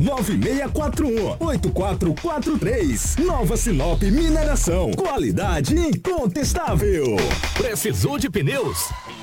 9641 0.00 1.36
8443. 1.40 3.16
Nova 3.18 3.56
Sinop 3.56 4.02
Mineração. 4.02 4.92
Qualidade 4.92 5.76
incontestável. 5.76 7.16
Precisou 7.56 8.18
de 8.18 8.30
pneus? 8.30 8.78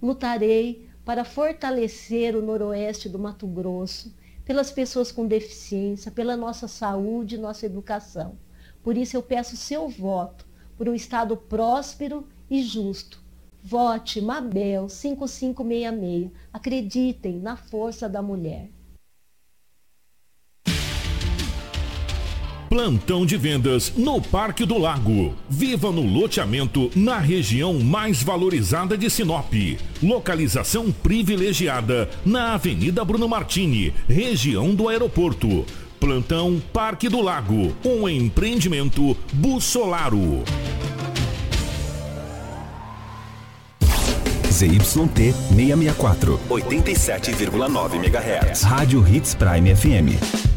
Lutarei 0.02 0.88
para 1.04 1.26
fortalecer 1.26 2.36
o 2.36 2.42
noroeste 2.42 3.10
do 3.10 3.20
Mato 3.20 3.46
Grosso 3.46 4.18
pelas 4.50 4.72
pessoas 4.72 5.12
com 5.12 5.28
deficiência, 5.28 6.10
pela 6.10 6.36
nossa 6.36 6.68
saúde 6.68 7.38
nossa 7.38 7.68
educação. 7.68 8.36
Por 8.82 8.98
isso 8.98 9.16
eu 9.16 9.22
peço 9.22 9.56
seu 9.56 9.88
voto 9.88 10.44
por 10.76 10.90
um 10.90 10.96
Estado 10.96 11.38
próspero 11.38 12.28
e 12.50 12.64
justo. 12.64 13.22
Vote 13.62 14.20
Mabel 14.20 14.90
5566. 14.90 16.32
Acreditem 16.52 17.40
na 17.40 17.56
força 17.56 18.09
da 18.09 18.24
mulher. 18.24 18.72
Plantão 22.69 23.25
de 23.25 23.35
vendas 23.35 23.91
no 23.97 24.22
Parque 24.22 24.63
do 24.63 24.78
Lago. 24.78 25.34
Viva 25.50 25.91
no 25.91 26.03
loteamento 26.03 26.91
na 26.96 27.18
região 27.18 27.80
mais 27.80 28.22
valorizada 28.22 28.96
de 28.96 29.09
Sinop. 29.09 29.52
Localização 30.03 30.91
privilegiada 30.91 32.08
na 32.24 32.53
Avenida 32.53 33.03
Bruno 33.03 33.28
Martini, 33.28 33.91
região 34.08 34.75
do 34.75 34.88
aeroporto. 34.88 35.66
Plantão 36.00 36.62
Parque 36.72 37.09
do 37.09 37.24
Lago, 37.24 37.75
um 37.84 38.08
empreendimento 38.08 39.18
Bussolaro. 39.34 40.44
ZYT 44.52 44.85
664, 44.85 46.40
87,9 46.47 47.96
MHz. 47.96 48.62
Rádio 48.62 49.08
Hits 49.08 49.34
Prime 49.34 49.75
FM. 49.75 50.49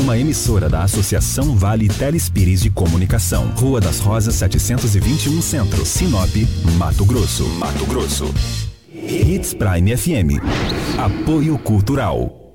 Uma 0.00 0.16
emissora 0.16 0.66
da 0.66 0.82
Associação 0.82 1.54
Vale 1.54 1.86
Telespires 1.86 2.62
de 2.62 2.70
Comunicação. 2.70 3.48
Rua 3.54 3.82
das 3.82 4.00
Rosas 4.00 4.34
721 4.36 5.42
Centro, 5.42 5.84
Sinop, 5.84 6.34
Mato 6.78 7.04
Grosso. 7.04 7.46
Mato 7.58 7.84
Grosso. 7.84 8.32
Hits 8.90 9.52
Prime 9.52 9.94
FM. 9.94 10.40
Apoio 10.98 11.58
Cultural. 11.58 12.54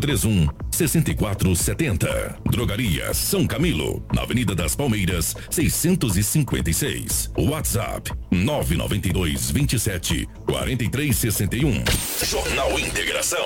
3531 0.00 0.48
6470. 0.70 2.38
Drogaria 2.50 3.12
São 3.14 3.46
Camilo, 3.46 4.04
na 4.14 4.22
Avenida 4.22 4.54
das 4.54 4.74
Palmeiras, 4.74 5.34
656. 5.50 7.30
WhatsApp 7.36 8.10
992 8.30 9.50
27 9.50 10.28
4361. 10.46 11.84
Jornal 12.24 12.78
Integração. 12.78 13.44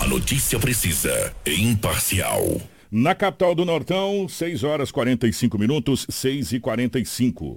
A 0.00 0.06
notícia 0.06 0.58
precisa 0.58 1.34
e 1.44 1.62
imparcial. 1.62 2.60
Na 2.90 3.14
capital 3.14 3.54
do 3.54 3.64
Nortão, 3.64 4.28
6 4.28 4.62
horas 4.62 4.90
45 4.90 5.58
minutos, 5.58 6.06
6 6.08 6.52
e 6.52 6.60
45. 6.60 7.54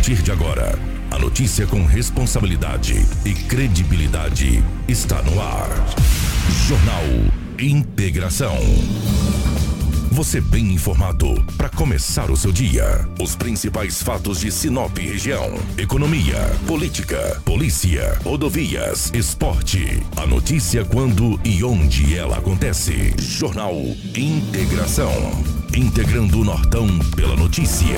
Partir 0.00 0.22
de 0.22 0.32
agora, 0.32 0.78
a 1.10 1.18
notícia 1.18 1.66
com 1.66 1.84
responsabilidade 1.84 2.94
e 3.22 3.34
credibilidade 3.34 4.64
está 4.88 5.20
no 5.20 5.38
ar. 5.38 5.68
Jornal 6.66 7.04
Integração. 7.58 8.56
Você 10.12 10.40
bem 10.40 10.72
informado 10.72 11.40
para 11.56 11.68
começar 11.68 12.32
o 12.32 12.36
seu 12.36 12.50
dia. 12.50 13.08
Os 13.20 13.36
principais 13.36 14.02
fatos 14.02 14.40
de 14.40 14.50
Sinop 14.50 14.98
região: 14.98 15.54
economia, 15.78 16.36
política, 16.66 17.40
polícia, 17.44 18.18
rodovias, 18.24 19.12
esporte. 19.14 20.02
A 20.16 20.26
notícia 20.26 20.84
quando 20.84 21.40
e 21.44 21.62
onde 21.62 22.16
ela 22.16 22.38
acontece. 22.38 23.14
Jornal 23.20 23.76
Integração. 24.16 25.12
Integrando 25.76 26.40
o 26.40 26.44
Nortão 26.44 26.88
pela 27.14 27.36
notícia. 27.36 27.96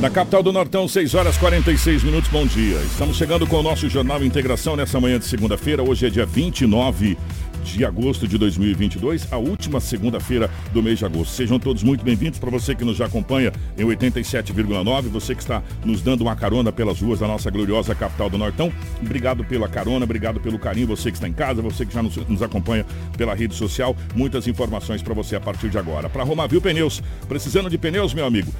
Na 0.00 0.10
capital 0.10 0.42
do 0.42 0.52
Nortão, 0.52 0.86
6 0.86 1.14
horas 1.14 1.36
46 1.36 2.02
minutos, 2.04 2.30
bom 2.30 2.46
dia. 2.46 2.78
Estamos 2.82 3.16
chegando 3.16 3.46
com 3.46 3.56
o 3.56 3.62
nosso 3.62 3.88
Jornal 3.88 4.24
Integração 4.24 4.76
nessa 4.76 5.00
manhã 5.00 5.18
de 5.18 5.26
segunda-feira. 5.26 5.82
Hoje 5.82 6.06
é 6.06 6.10
dia 6.10 6.26
29 6.26 7.16
de 7.68 7.84
agosto 7.84 8.26
de 8.26 8.38
2022, 8.38 9.32
a 9.32 9.36
última 9.36 9.80
segunda-feira 9.80 10.50
do 10.72 10.82
mês 10.82 10.98
de 10.98 11.04
agosto. 11.04 11.32
Sejam 11.32 11.58
todos 11.58 11.82
muito 11.82 12.04
bem-vindos 12.04 12.38
para 12.38 12.50
você 12.50 12.74
que 12.74 12.84
nos 12.84 13.00
acompanha 13.00 13.52
em 13.76 13.84
87,9, 13.84 15.02
você 15.08 15.34
que 15.34 15.40
está 15.40 15.62
nos 15.84 16.02
dando 16.02 16.22
uma 16.22 16.34
carona 16.34 16.72
pelas 16.72 17.00
ruas 17.00 17.20
da 17.20 17.26
nossa 17.26 17.50
gloriosa 17.50 17.94
capital 17.94 18.30
do 18.30 18.38
Nortão. 18.38 18.72
Obrigado 19.00 19.44
pela 19.44 19.68
carona, 19.68 20.04
obrigado 20.04 20.40
pelo 20.40 20.58
carinho, 20.58 20.86
você 20.86 21.10
que 21.10 21.16
está 21.16 21.28
em 21.28 21.32
casa, 21.32 21.62
você 21.62 21.84
que 21.84 21.94
já 21.94 22.02
nos, 22.02 22.16
nos 22.16 22.42
acompanha 22.42 22.84
pela 23.16 23.34
rede 23.34 23.54
social. 23.54 23.96
Muitas 24.14 24.46
informações 24.46 25.02
para 25.02 25.14
você 25.14 25.36
a 25.36 25.40
partir 25.40 25.68
de 25.68 25.78
agora. 25.78 26.08
Para 26.08 26.24
Romavil 26.24 26.60
Pneus, 26.60 27.02
precisando 27.28 27.70
de 27.70 27.78
pneus, 27.78 28.14
meu 28.14 28.26
amigo? 28.26 28.52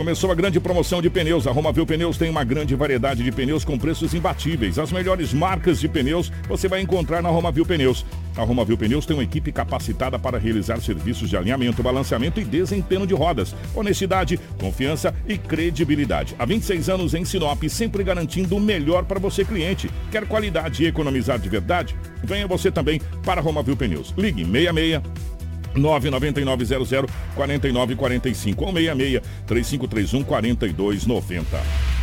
Começou 0.00 0.32
a 0.32 0.34
grande 0.34 0.58
promoção 0.58 1.02
de 1.02 1.10
pneus. 1.10 1.46
A 1.46 1.52
Romavil 1.52 1.84
Pneus 1.84 2.16
tem 2.16 2.30
uma 2.30 2.42
grande 2.42 2.74
variedade 2.74 3.22
de 3.22 3.30
pneus 3.30 3.66
com 3.66 3.78
preços 3.78 4.14
imbatíveis. 4.14 4.78
As 4.78 4.90
melhores 4.90 5.34
marcas 5.34 5.78
de 5.78 5.86
pneus 5.90 6.32
você 6.48 6.68
vai 6.68 6.80
encontrar 6.80 7.20
na 7.20 7.28
Romavil 7.28 7.66
Pneus. 7.66 8.06
A 8.34 8.42
Romavil 8.42 8.78
Pneus 8.78 9.04
tem 9.04 9.14
uma 9.14 9.22
equipe 9.22 9.52
capacitada 9.52 10.18
para 10.18 10.38
realizar 10.38 10.80
serviços 10.80 11.28
de 11.28 11.36
alinhamento, 11.36 11.82
balanceamento 11.82 12.40
e 12.40 12.44
desempenho 12.44 13.06
de 13.06 13.12
rodas. 13.12 13.54
Honestidade, 13.74 14.40
confiança 14.58 15.14
e 15.28 15.36
credibilidade. 15.36 16.34
Há 16.38 16.46
26 16.46 16.88
anos 16.88 17.12
em 17.12 17.26
Sinop, 17.26 17.62
sempre 17.68 18.02
garantindo 18.02 18.56
o 18.56 18.60
melhor 18.60 19.04
para 19.04 19.20
você 19.20 19.44
cliente. 19.44 19.90
Quer 20.10 20.26
qualidade 20.26 20.82
e 20.82 20.86
economizar 20.86 21.38
de 21.38 21.50
verdade? 21.50 21.94
Venha 22.24 22.46
você 22.46 22.70
também 22.70 23.02
para 23.22 23.42
a 23.42 23.44
Romavil 23.44 23.76
Pneus. 23.76 24.14
Ligue 24.16 24.46
66 24.46 25.39
99900 25.74 27.06
4945 27.34 28.54
ou 28.58 28.72
66 28.72 29.20
3531 29.46 30.24
4290. 30.24 31.99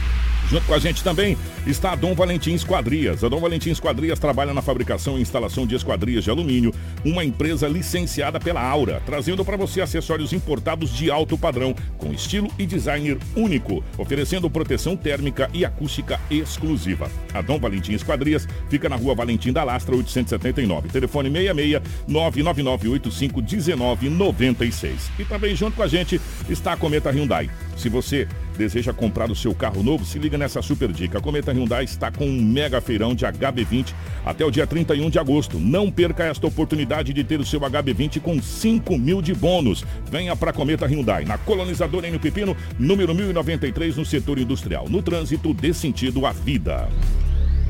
Junto 0.50 0.66
com 0.66 0.74
a 0.74 0.80
gente 0.80 1.04
também 1.04 1.38
está 1.66 1.92
a 1.92 1.96
Dom 1.96 2.16
Valentim 2.16 2.54
Esquadrias. 2.54 3.22
A 3.22 3.28
Dom 3.28 3.40
Valentim 3.40 3.70
Esquadrias 3.70 4.18
trabalha 4.18 4.54
na 4.54 4.62
fabricação 4.62 5.18
e 5.18 5.22
instalação 5.22 5.68
de 5.68 5.76
esquadrias 5.76 6.24
de 6.24 6.30
alumínio, 6.30 6.74
uma 7.04 7.26
empresa 7.26 7.68
licenciada 7.68 8.40
pela 8.40 8.62
Aura, 8.62 9.02
trazendo 9.06 9.44
para 9.44 9.58
você 9.58 9.82
acessórios 9.82 10.32
importados 10.32 10.96
de 10.96 11.12
alto 11.12 11.38
padrão, 11.38 11.76
com 11.98 12.14
estilo 12.14 12.50
e 12.58 12.66
design 12.66 13.18
único, 13.36 13.84
oferecendo 13.98 14.50
proteção 14.50 14.96
térmica 14.96 15.50
e 15.54 15.66
acústica 15.66 16.18
exclusiva. 16.32 17.12
A 17.34 17.42
Dom 17.42 17.60
Valentim 17.60 17.92
Esquadrias 17.92 18.48
fica 18.70 18.88
na 18.88 18.96
rua 18.96 19.16
Valentim 19.16 19.52
da 19.52 19.66
Lastra, 19.66 19.98
879. 19.98 20.88
Telefone 20.88 21.30
66 21.30 21.82
99985 22.08 23.42
1996. 23.42 25.12
E 25.20 25.26
também 25.26 25.54
junto 25.58 25.76
com 25.76 25.84
a 25.84 25.88
gente 25.88 26.22
está 26.50 26.72
a 26.72 26.78
Cometa 26.78 27.12
Hyundai. 27.12 27.50
Se 27.76 27.90
você 27.90 28.28
deseja 28.58 28.92
comprar 28.92 29.32
o 29.32 29.36
seu 29.36 29.54
carro 29.54 29.84
novo, 29.84 30.04
se 30.04 30.20
liga 30.20 30.38
nessa 30.38 30.62
super 30.62 30.92
dica. 30.92 31.20
A 31.20 31.22
Cometa 31.22 31.52
Hyundai 31.52 31.84
está 31.84 32.12
com 32.12 32.26
um 32.26 32.42
mega 32.42 32.82
feirão 32.82 33.16
de 33.16 33.26
HB20 33.26 33.94
até 34.26 34.44
o 34.44 34.52
dia 34.52 34.68
31 34.68 35.10
de 35.10 35.20
agosto. 35.20 35.60
Não 35.60 35.92
perca 35.92 36.24
esta 36.26 36.48
oportunidade 36.48 37.14
de 37.14 37.24
ter 37.24 37.40
o 37.40 37.46
seu 37.46 37.60
HB20 37.62 38.20
com 38.20 38.42
5 38.42 38.98
mil 38.98 39.22
de 39.22 39.34
bônus. 39.34 39.86
Venha 40.10 40.36
para 40.36 40.52
a 40.52 40.54
Cometa 40.54 40.86
Hyundai, 40.86 41.24
na 41.24 41.38
colonizadora 41.38 42.08
N 42.08 42.20
Pepino, 42.20 42.58
número 42.78 43.14
1093, 43.14 43.96
no 43.96 44.06
setor 44.06 44.40
industrial. 44.40 44.90
No 44.90 45.02
trânsito, 45.02 45.54
dê 45.54 45.74
sentido 45.74 46.26
à 46.26 46.32
vida. 46.32 46.90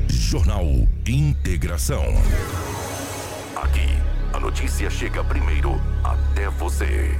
Jornal 0.08 0.66
Integração. 1.06 2.04
Aqui, 3.56 3.88
a 4.32 4.40
notícia 4.40 4.88
chega 4.90 5.22
primeiro 5.24 5.80
até 6.02 6.48
você. 6.48 7.18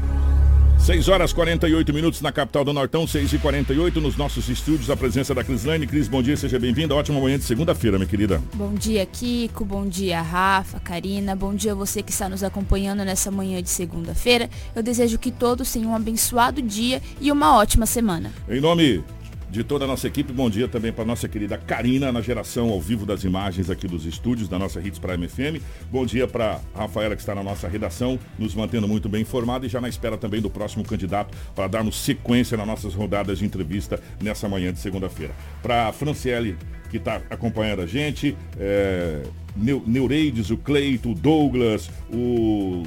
6 0.79 1.09
horas 1.09 1.33
48 1.33 1.93
minutos 1.93 2.21
na 2.23 2.33
capital 2.33 2.65
do 2.65 2.73
Nortão, 2.73 3.07
6 3.07 3.35
e 3.35 3.39
48 3.39 4.01
nos 4.01 4.17
nossos 4.17 4.49
estúdios, 4.49 4.89
a 4.89 4.97
presença 4.97 5.35
da 5.35 5.45
Crislane. 5.45 5.87
Cris, 5.87 6.09
bom 6.09 6.23
dia, 6.23 6.37
seja 6.37 6.59
bem-vinda. 6.59 6.95
Ótima 6.95 7.21
manhã 7.21 7.37
de 7.37 7.45
segunda-feira, 7.45 7.99
minha 7.99 8.09
querida. 8.09 8.43
Bom 8.55 8.73
dia, 8.73 9.05
Kiko. 9.05 9.65
Bom 9.65 9.87
dia, 9.87 10.23
Rafa, 10.23 10.81
Karina. 10.81 11.37
Bom 11.37 11.55
dia 11.55 11.73
a 11.73 11.75
você 11.75 12.03
que 12.03 12.11
está 12.11 12.29
nos 12.29 12.43
acompanhando 12.43 13.05
nessa 13.05 13.31
manhã 13.31 13.63
de 13.63 13.69
segunda-feira. 13.69 14.49
Eu 14.75 14.83
desejo 14.83 15.19
que 15.19 15.31
todos 15.31 15.71
tenham 15.71 15.91
um 15.91 15.95
abençoado 15.95 16.63
dia 16.63 17.03
e 17.21 17.31
uma 17.31 17.57
ótima 17.57 17.85
semana. 17.85 18.33
Em 18.49 18.61
nome 18.61 19.05
de 19.51 19.65
toda 19.65 19.85
a 19.85 19.89
nossa 19.89 20.07
equipe. 20.07 20.33
Bom 20.33 20.51
dia 20.51 20.69
também 20.69 20.93
para 20.93 21.05
nossa 21.05 21.29
querida 21.29 21.57
Karina, 21.57 22.13
na 22.13 22.21
geração 22.21 22.71
ao 22.71 22.81
vivo 22.81 23.07
das 23.07 23.25
imagens 23.25 23.71
aqui 23.71 23.87
dos 23.87 24.05
estúdios 24.05 24.49
da 24.49 24.59
nossa 24.59 24.81
Hits 24.81 24.99
Prime 24.99 25.29
FM. 25.29 25.63
Bom 25.91 26.05
dia 26.05 26.27
para 26.27 26.61
Rafaela, 26.75 27.15
que 27.15 27.23
está 27.23 27.35
na 27.35 27.43
nossa 27.43 27.69
redação, 27.69 28.19
nos 28.39 28.55
mantendo 28.55 28.87
muito 28.87 29.09
bem 29.09 29.23
informado 29.23 29.67
e 29.67 29.69
já 29.69 29.81
na 29.81 29.89
espera 29.89 30.17
também 30.17 30.41
do 30.41 30.51
próximo 30.51 30.85
candidato 30.85 31.37
para 31.55 31.67
darmos 31.67 31.97
sequência 31.97 32.57
nas 32.57 32.67
nossas 32.67 32.95
rodadas 32.95 33.39
de 33.39 33.45
entrevista 33.45 34.01
nessa 34.23 34.49
manhã 34.49 34.73
de 34.73 34.79
segunda-feira. 34.79 35.35
Para 35.63 35.93
Franciele, 35.93 36.57
que 36.91 36.97
está 36.97 37.17
acompanhando 37.31 37.83
a 37.83 37.87
gente, 37.87 38.37
é, 38.59 39.23
Neureides, 39.59 40.51
o 40.51 40.57
Cleito, 40.57 41.11
o 41.11 41.15
Douglas, 41.15 41.91
o 42.13 42.83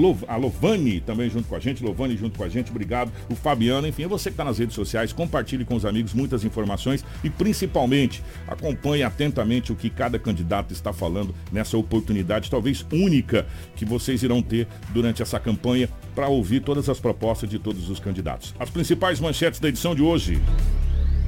Lov, 0.00 0.22
a 0.28 0.36
Lovani 0.36 1.00
também 1.00 1.30
junto 1.30 1.48
com 1.48 1.56
a 1.56 1.60
gente, 1.60 1.82
Lovani 1.82 2.16
junto 2.16 2.36
com 2.38 2.44
a 2.44 2.48
gente, 2.48 2.70
obrigado. 2.70 3.10
O 3.28 3.34
Fabiano, 3.34 3.86
enfim, 3.86 4.04
é 4.04 4.08
você 4.08 4.30
que 4.30 4.34
está 4.34 4.44
nas 4.44 4.58
redes 4.58 4.74
sociais, 4.74 5.12
compartilhe 5.12 5.64
com 5.64 5.74
os 5.74 5.84
amigos 5.84 6.12
muitas 6.12 6.44
informações 6.44 7.04
e 7.24 7.30
principalmente 7.30 8.22
acompanhe 8.46 9.02
atentamente 9.02 9.72
o 9.72 9.76
que 9.76 9.88
cada 9.88 10.18
candidato 10.18 10.72
está 10.72 10.92
falando 10.92 11.34
nessa 11.50 11.76
oportunidade, 11.76 12.50
talvez 12.50 12.84
única, 12.92 13.46
que 13.74 13.84
vocês 13.84 14.22
irão 14.22 14.42
ter 14.42 14.66
durante 14.90 15.22
essa 15.22 15.40
campanha 15.40 15.88
para 16.14 16.28
ouvir 16.28 16.60
todas 16.60 16.88
as 16.88 17.00
propostas 17.00 17.48
de 17.48 17.58
todos 17.58 17.88
os 17.88 17.98
candidatos. 17.98 18.54
As 18.58 18.70
principais 18.70 19.20
manchetes 19.20 19.60
da 19.60 19.68
edição 19.68 19.94
de 19.94 20.02
hoje. 20.02 20.40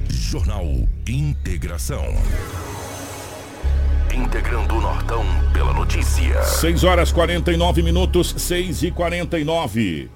Jornal 0.09 0.65
Integração. 1.07 2.03
Integrando 4.13 4.75
o 4.75 4.81
Nortão 4.81 5.25
pela 5.51 5.73
notícia. 5.73 6.43
6 6.43 6.83
horas 6.83 7.11
49 7.11 7.81
minutos, 7.81 8.33
6 8.37 8.83
e 8.83 8.91
49. 8.91 10.09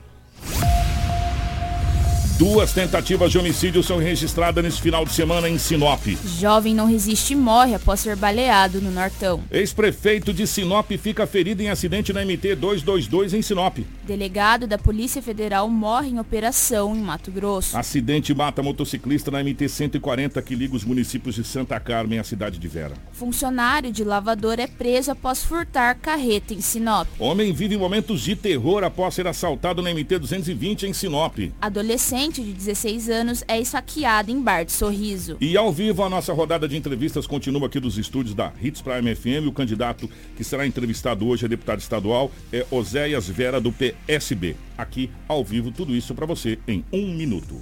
Duas 2.37 2.71
tentativas 2.71 3.31
de 3.31 3.39
homicídio 3.39 3.81
são 3.81 3.97
registradas 3.97 4.63
nesse 4.63 4.79
final 4.79 5.03
de 5.03 5.11
semana 5.11 5.49
em 5.49 5.57
Sinop. 5.57 6.05
Jovem 6.39 6.75
não 6.75 6.85
resiste 6.85 7.33
e 7.33 7.35
morre 7.35 7.73
após 7.73 7.99
ser 7.99 8.15
baleado 8.15 8.79
no 8.79 8.91
Nortão. 8.91 9.43
Ex-prefeito 9.49 10.31
de 10.31 10.45
Sinop 10.45 10.91
fica 11.01 11.25
ferido 11.25 11.63
em 11.63 11.69
acidente 11.69 12.13
na 12.13 12.23
MT 12.23 12.53
222 12.57 13.33
em 13.33 13.41
Sinop. 13.41 13.79
Delegado 14.03 14.67
da 14.67 14.77
Polícia 14.77 15.19
Federal 15.19 15.67
morre 15.67 16.09
em 16.09 16.19
operação 16.19 16.95
em 16.95 16.99
Mato 16.99 17.31
Grosso. 17.31 17.75
Acidente 17.75 18.35
mata 18.35 18.61
motociclista 18.61 19.31
na 19.31 19.43
MT 19.43 19.67
140 19.67 20.39
que 20.43 20.53
liga 20.53 20.75
os 20.75 20.85
municípios 20.85 21.33
de 21.33 21.43
Santa 21.43 21.79
Carmen 21.79 22.19
à 22.19 22.23
cidade 22.23 22.59
de 22.59 22.67
Vera. 22.67 22.93
Funcionário 23.13 23.91
de 23.91 24.03
lavador 24.03 24.59
é 24.59 24.67
preso 24.67 25.09
após 25.09 25.43
furtar 25.43 25.95
carreta 25.95 26.53
em 26.53 26.61
Sinop. 26.61 27.07
Homem 27.17 27.51
vive 27.51 27.75
momentos 27.77 28.21
de 28.21 28.35
terror 28.35 28.83
após 28.83 29.15
ser 29.15 29.25
assaltado 29.25 29.81
na 29.81 29.91
MT 29.91 30.19
220 30.19 30.85
em 30.85 30.93
Sinop. 30.93 31.35
Adolescente 31.59 32.26
de 32.31 32.53
16 32.53 33.09
anos 33.09 33.43
é 33.47 33.59
esfaqueado 33.59 34.31
em 34.31 34.41
bar 34.41 34.63
de 34.63 34.71
sorriso. 34.71 35.37
E 35.39 35.55
ao 35.55 35.71
vivo 35.71 36.03
a 36.03 36.09
nossa 36.09 36.33
rodada 36.33 36.67
de 36.67 36.77
entrevistas 36.77 37.25
continua 37.25 37.67
aqui 37.67 37.79
dos 37.79 37.97
estúdios 37.97 38.35
da 38.35 38.51
Hits 38.61 38.81
Prime 38.81 39.15
FM. 39.15 39.47
O 39.47 39.51
candidato 39.51 40.09
que 40.35 40.43
será 40.43 40.65
entrevistado 40.65 41.27
hoje 41.27 41.45
é 41.45 41.47
deputado 41.47 41.79
estadual, 41.79 42.31
é 42.51 42.65
Oséias 42.69 43.27
Vera 43.27 43.59
do 43.59 43.71
PSB. 43.71 44.55
Aqui 44.77 45.09
ao 45.27 45.43
vivo 45.43 45.71
tudo 45.71 45.95
isso 45.95 46.13
para 46.13 46.25
você 46.25 46.59
em 46.67 46.83
um 46.91 47.13
minuto. 47.13 47.61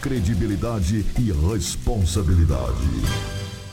Credibilidade 0.00 1.04
e 1.18 1.30
responsabilidade. 1.52 2.88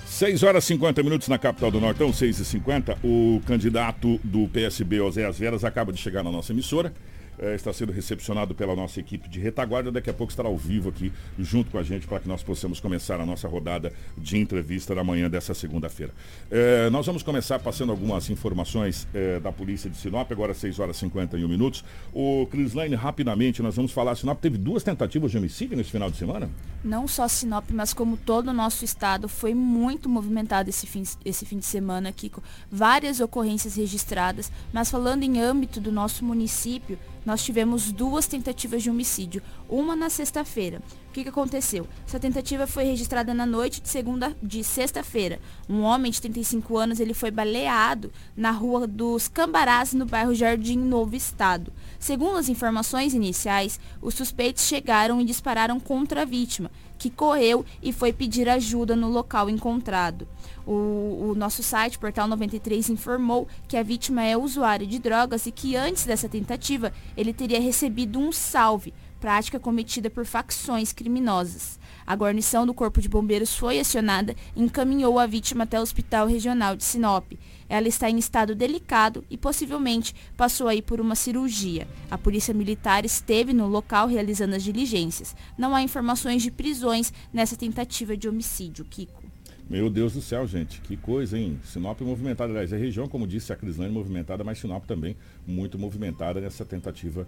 6 0.06 0.44
horas 0.44 0.66
e 0.66 0.68
50 0.68 1.02
minutos 1.02 1.30
na 1.30 1.38
capital 1.38 1.72
do 1.72 1.80
Nortão, 1.80 2.12
6 2.12 2.40
e 2.40 2.44
50 2.44 2.98
O 3.02 3.42
candidato 3.46 4.20
do 4.26 4.46
PSB, 4.50 5.00
Oséias 5.00 5.40
Veras, 5.40 5.64
acaba 5.64 5.94
de 5.94 6.02
chegar 6.02 6.24
na 6.24 6.32
nossa 6.32 6.52
emissora. 6.52 6.92
É, 7.40 7.56
está 7.56 7.72
sendo 7.72 7.92
recepcionado 7.92 8.56
pela 8.56 8.76
nossa 8.76 9.00
equipe 9.00 9.30
de 9.30 9.40
retaguarda. 9.40 9.92
Daqui 9.92 10.10
a 10.10 10.14
pouco 10.14 10.32
estará 10.32 10.50
ao 10.50 10.58
vivo 10.58 10.90
aqui 10.90 11.12
junto 11.38 11.72
com 11.72 11.78
a 11.78 11.84
gente 11.84 12.08
para 12.08 12.20
que 12.20 12.28
nós 12.28 12.44
possamos 12.44 12.80
começar 12.80 13.20
a 13.20 13.26
nossa 13.26 13.48
rodada 13.48 13.94
de 14.18 14.38
entrevista 14.38 14.96
da 14.96 15.04
manhã 15.04 15.30
dessa 15.30 15.54
segunda-feira. 15.54 16.14
É, 16.50 16.90
nós 16.90 17.06
vamos 17.06 17.24
começar 17.24 17.60
passando 17.60 17.92
algumas 17.92 18.30
informações 18.30 19.08
é, 19.14 19.40
da 19.40 19.52
polícia 19.52 19.90
de 19.90 19.98
Sinop, 19.98 20.32
agora 20.32 20.54
6 20.54 20.80
horas 20.80 20.98
e 20.98 21.00
51 21.02 21.48
minutos. 21.48 21.84
O 22.14 22.48
Crislaine, 22.50 22.96
rapidamente, 22.96 23.62
nós 23.62 23.76
vamos 23.76 23.92
falar. 23.92 24.16
Sinop 24.16 24.40
teve 24.40 24.58
duas 24.58 24.84
tentativas 24.84 25.32
de 25.32 25.38
homicídio 25.38 25.78
nesse 25.78 25.92
final 25.92 26.10
de 26.10 26.18
semana? 26.18 26.50
Não 26.84 27.08
só 27.08 27.28
Sinop, 27.28 27.70
mas 27.72 27.94
como 27.94 28.16
todo 28.16 28.50
o 28.50 28.54
nosso 28.54 28.86
estado, 28.86 29.28
foi 29.28 29.54
muito 29.54 30.08
movimentado 30.08 30.70
esse 30.70 30.86
fim, 30.86 31.04
esse 31.26 31.46
fim 31.46 31.58
de 31.58 31.66
semana, 31.66 32.12
Kiko. 32.12 32.42
Várias 32.72 33.20
ocorrências 33.20 33.76
registradas, 33.76 34.52
mas 34.72 34.90
falando 34.90 35.24
em 35.24 35.42
âmbito 35.42 35.82
do 35.82 35.92
nosso 35.92 36.24
município, 36.24 36.98
nós 37.26 37.44
tivemos 37.44 37.92
duas 37.92 38.28
tentativas 38.28 38.84
de 38.84 38.90
homicídio, 38.90 39.42
uma 39.68 39.96
na 39.96 40.10
sexta-feira. 40.10 40.82
O 41.10 41.14
que, 41.18 41.24
que 41.24 41.30
aconteceu? 41.30 41.88
Essa 42.06 42.20
tentativa 42.20 42.68
foi 42.68 42.84
registrada 42.84 43.34
na 43.34 43.46
noite 43.46 43.82
de 43.82 43.90
segunda, 43.90 44.36
de 44.42 44.64
sexta-feira. 44.64 45.40
Um 45.68 45.82
homem 45.82 46.12
de 46.12 46.22
35 46.22 46.78
anos, 46.78 47.00
ele 47.00 47.14
foi 47.14 47.32
baleado 47.32 48.12
na 48.36 48.52
rua 48.52 48.86
dos 48.86 49.28
Cambarás, 49.28 49.94
no 49.94 50.06
bairro 50.06 50.36
Jardim 50.36 50.78
Novo 50.78 51.16
Estado. 51.16 51.74
Segundo 51.98 52.38
as 52.38 52.50
informações 52.50 53.14
iniciais, 53.16 53.80
os 54.02 54.14
suspeitos 54.14 54.64
chegaram 54.64 55.20
e 55.20 55.26
dispararam 55.26 55.80
contra 55.80 56.22
a 56.22 56.26
vítima, 56.26 56.70
que 56.98 57.10
correu 57.10 57.66
e 57.82 57.92
foi 57.92 58.12
pedir 58.12 58.50
ajuda 58.50 58.96
no 58.96 59.10
local 59.10 59.50
encontrado. 59.50 60.28
O, 60.66 61.30
o, 61.30 61.34
nosso 61.36 61.64
site, 61.64 61.98
Portal 61.98 62.28
93, 62.28 62.90
informou 62.90 63.48
que 63.68 63.78
a 63.78 63.84
vítima 63.84 64.24
é 64.24 64.36
usuário 64.36 64.86
de 64.86 65.00
drogas 65.00 65.46
e 65.46 65.52
que 65.52 65.76
antes 65.76 66.06
dessa 66.06 66.28
tentativa 66.28 66.92
ele 67.16 67.34
teria 67.34 67.62
recebido 67.62 68.20
um 68.20 68.32
salve, 68.32 68.94
prática 69.20 69.60
cometida 69.60 70.10
por 70.10 70.26
facções 70.26 70.94
criminosas. 70.94 71.80
A 72.06 72.16
guarnição 72.16 72.66
do 72.66 72.74
Corpo 72.74 73.02
de 73.02 73.10
Bombeiros 73.10 73.56
foi 73.56 73.80
acionada 73.80 74.36
e 74.56 74.64
encaminhou 74.64 75.20
a 75.20 75.26
vítima 75.26 75.66
até 75.66 75.78
o 75.80 75.84
Hospital 75.84 76.28
Regional 76.28 76.76
de 76.76 76.84
Sinop. 76.84 77.34
Ela 77.68 77.88
está 77.88 78.10
em 78.10 78.18
estado 78.18 78.56
delicado 78.56 79.26
e 79.30 79.38
possivelmente 79.38 80.16
passou 80.38 80.68
aí 80.70 80.82
por 80.82 81.02
uma 81.02 81.16
cirurgia. 81.16 81.88
A 82.10 82.18
Polícia 82.18 82.54
Militar 82.54 83.04
esteve 83.04 83.52
no 83.52 83.68
local 83.68 84.08
realizando 84.08 84.56
as 84.56 84.64
diligências. 84.64 85.36
Não 85.58 85.76
há 85.76 85.82
informações 85.82 86.42
de 86.42 86.50
prisões 86.50 87.12
nessa 87.34 87.58
tentativa 87.58 88.16
de 88.16 88.30
homicídio, 88.30 88.86
Kiko. 88.86 89.28
Meu 89.70 89.90
Deus 89.90 90.14
do 90.14 90.22
céu, 90.22 90.48
gente, 90.48 90.80
que 90.80 90.96
coisa, 90.96 91.38
hein? 91.38 91.60
Sinop 91.62 92.00
movimentada, 92.00 92.54
aliás, 92.54 92.72
a 92.72 92.78
região, 92.78 93.06
como 93.06 93.28
disse 93.28 93.52
a 93.52 93.56
Crislane, 93.56 93.92
movimentada, 93.92 94.42
mas 94.42 94.60
Sinop 94.60 94.86
também 94.86 95.18
muito 95.46 95.78
movimentada 95.78 96.40
nessa 96.40 96.64
tentativa 96.64 97.28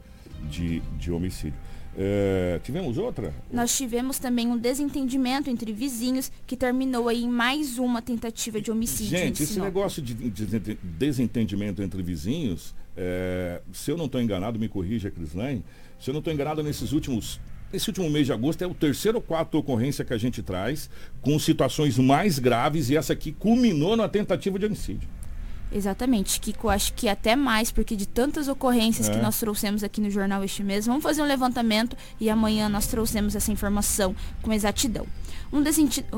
de, 0.50 0.79
de 0.98 1.12
homicídio. 1.12 1.60
É, 2.01 2.62
tivemos 2.63 2.98
outra? 2.98 3.34
Nós 3.51 3.75
tivemos 3.75 4.20
também 4.20 4.48
um 4.48 4.58
desentendimento 4.58 5.50
entre 5.50 5.74
vizinhos 5.74 6.32
que 6.48 6.56
terminou 6.56 7.10
aí 7.10 7.25
em 7.25 7.27
mais 7.27 7.77
uma 7.77 8.01
tentativa 8.01 8.62
de 8.62 8.72
homicídio. 8.72 9.18
Gente, 9.18 9.44
esse 9.44 9.60
negócio 9.60 10.01
de, 10.01 10.13
de 10.13 10.77
desentendimento 10.82 11.84
entre 11.84 12.01
vizinhos, 12.01 12.74
é, 12.96 13.62
se 13.74 13.91
eu 13.91 13.98
não 13.98 14.06
estou 14.06 14.22
enganado, 14.22 14.58
me 14.58 14.70
corrija, 14.70 15.12
Crislane, 15.12 15.62
se 16.00 16.10
eu 16.10 16.13
não 16.13 16.20
estou 16.20 16.34
enganado, 16.34 16.63
nesses 16.63 16.94
últimos 16.94 17.41
esse 17.72 17.89
último 17.89 18.10
mês 18.10 18.25
de 18.25 18.34
agosto 18.34 18.63
é 18.63 18.68
o 18.68 18.74
terceiro 18.74 19.18
ou 19.18 19.22
quarto 19.22 19.56
ocorrência 19.58 20.03
que 20.03 20.13
a 20.13 20.18
gente 20.18 20.41
traz, 20.41 20.89
com 21.22 21.38
situações 21.38 22.00
mais 22.00 22.39
graves, 22.39 22.89
e 22.89 22.98
essa 22.98 23.13
aqui 23.13 23.32
culminou 23.32 23.96
na 23.96 24.10
tentativa 24.10 24.58
de 24.58 24.65
homicídio. 24.65 25.08
Exatamente, 25.71 26.39
Kiko, 26.39 26.67
acho 26.67 26.93
que 26.93 27.07
até 27.07 27.35
mais, 27.35 27.71
porque 27.71 27.95
de 27.95 28.07
tantas 28.07 28.47
ocorrências 28.47 29.07
é. 29.07 29.11
que 29.11 29.17
nós 29.19 29.39
trouxemos 29.39 29.83
aqui 29.83 30.01
no 30.01 30.09
jornal 30.09 30.43
este 30.43 30.63
mês, 30.63 30.85
vamos 30.85 31.03
fazer 31.03 31.21
um 31.21 31.25
levantamento 31.25 31.95
e 32.19 32.29
amanhã 32.29 32.67
nós 32.67 32.88
trouxemos 32.88 33.35
essa 33.35 33.51
informação 33.51 34.15
com 34.41 34.51
exatidão. 34.51 35.05
Um 35.51 35.63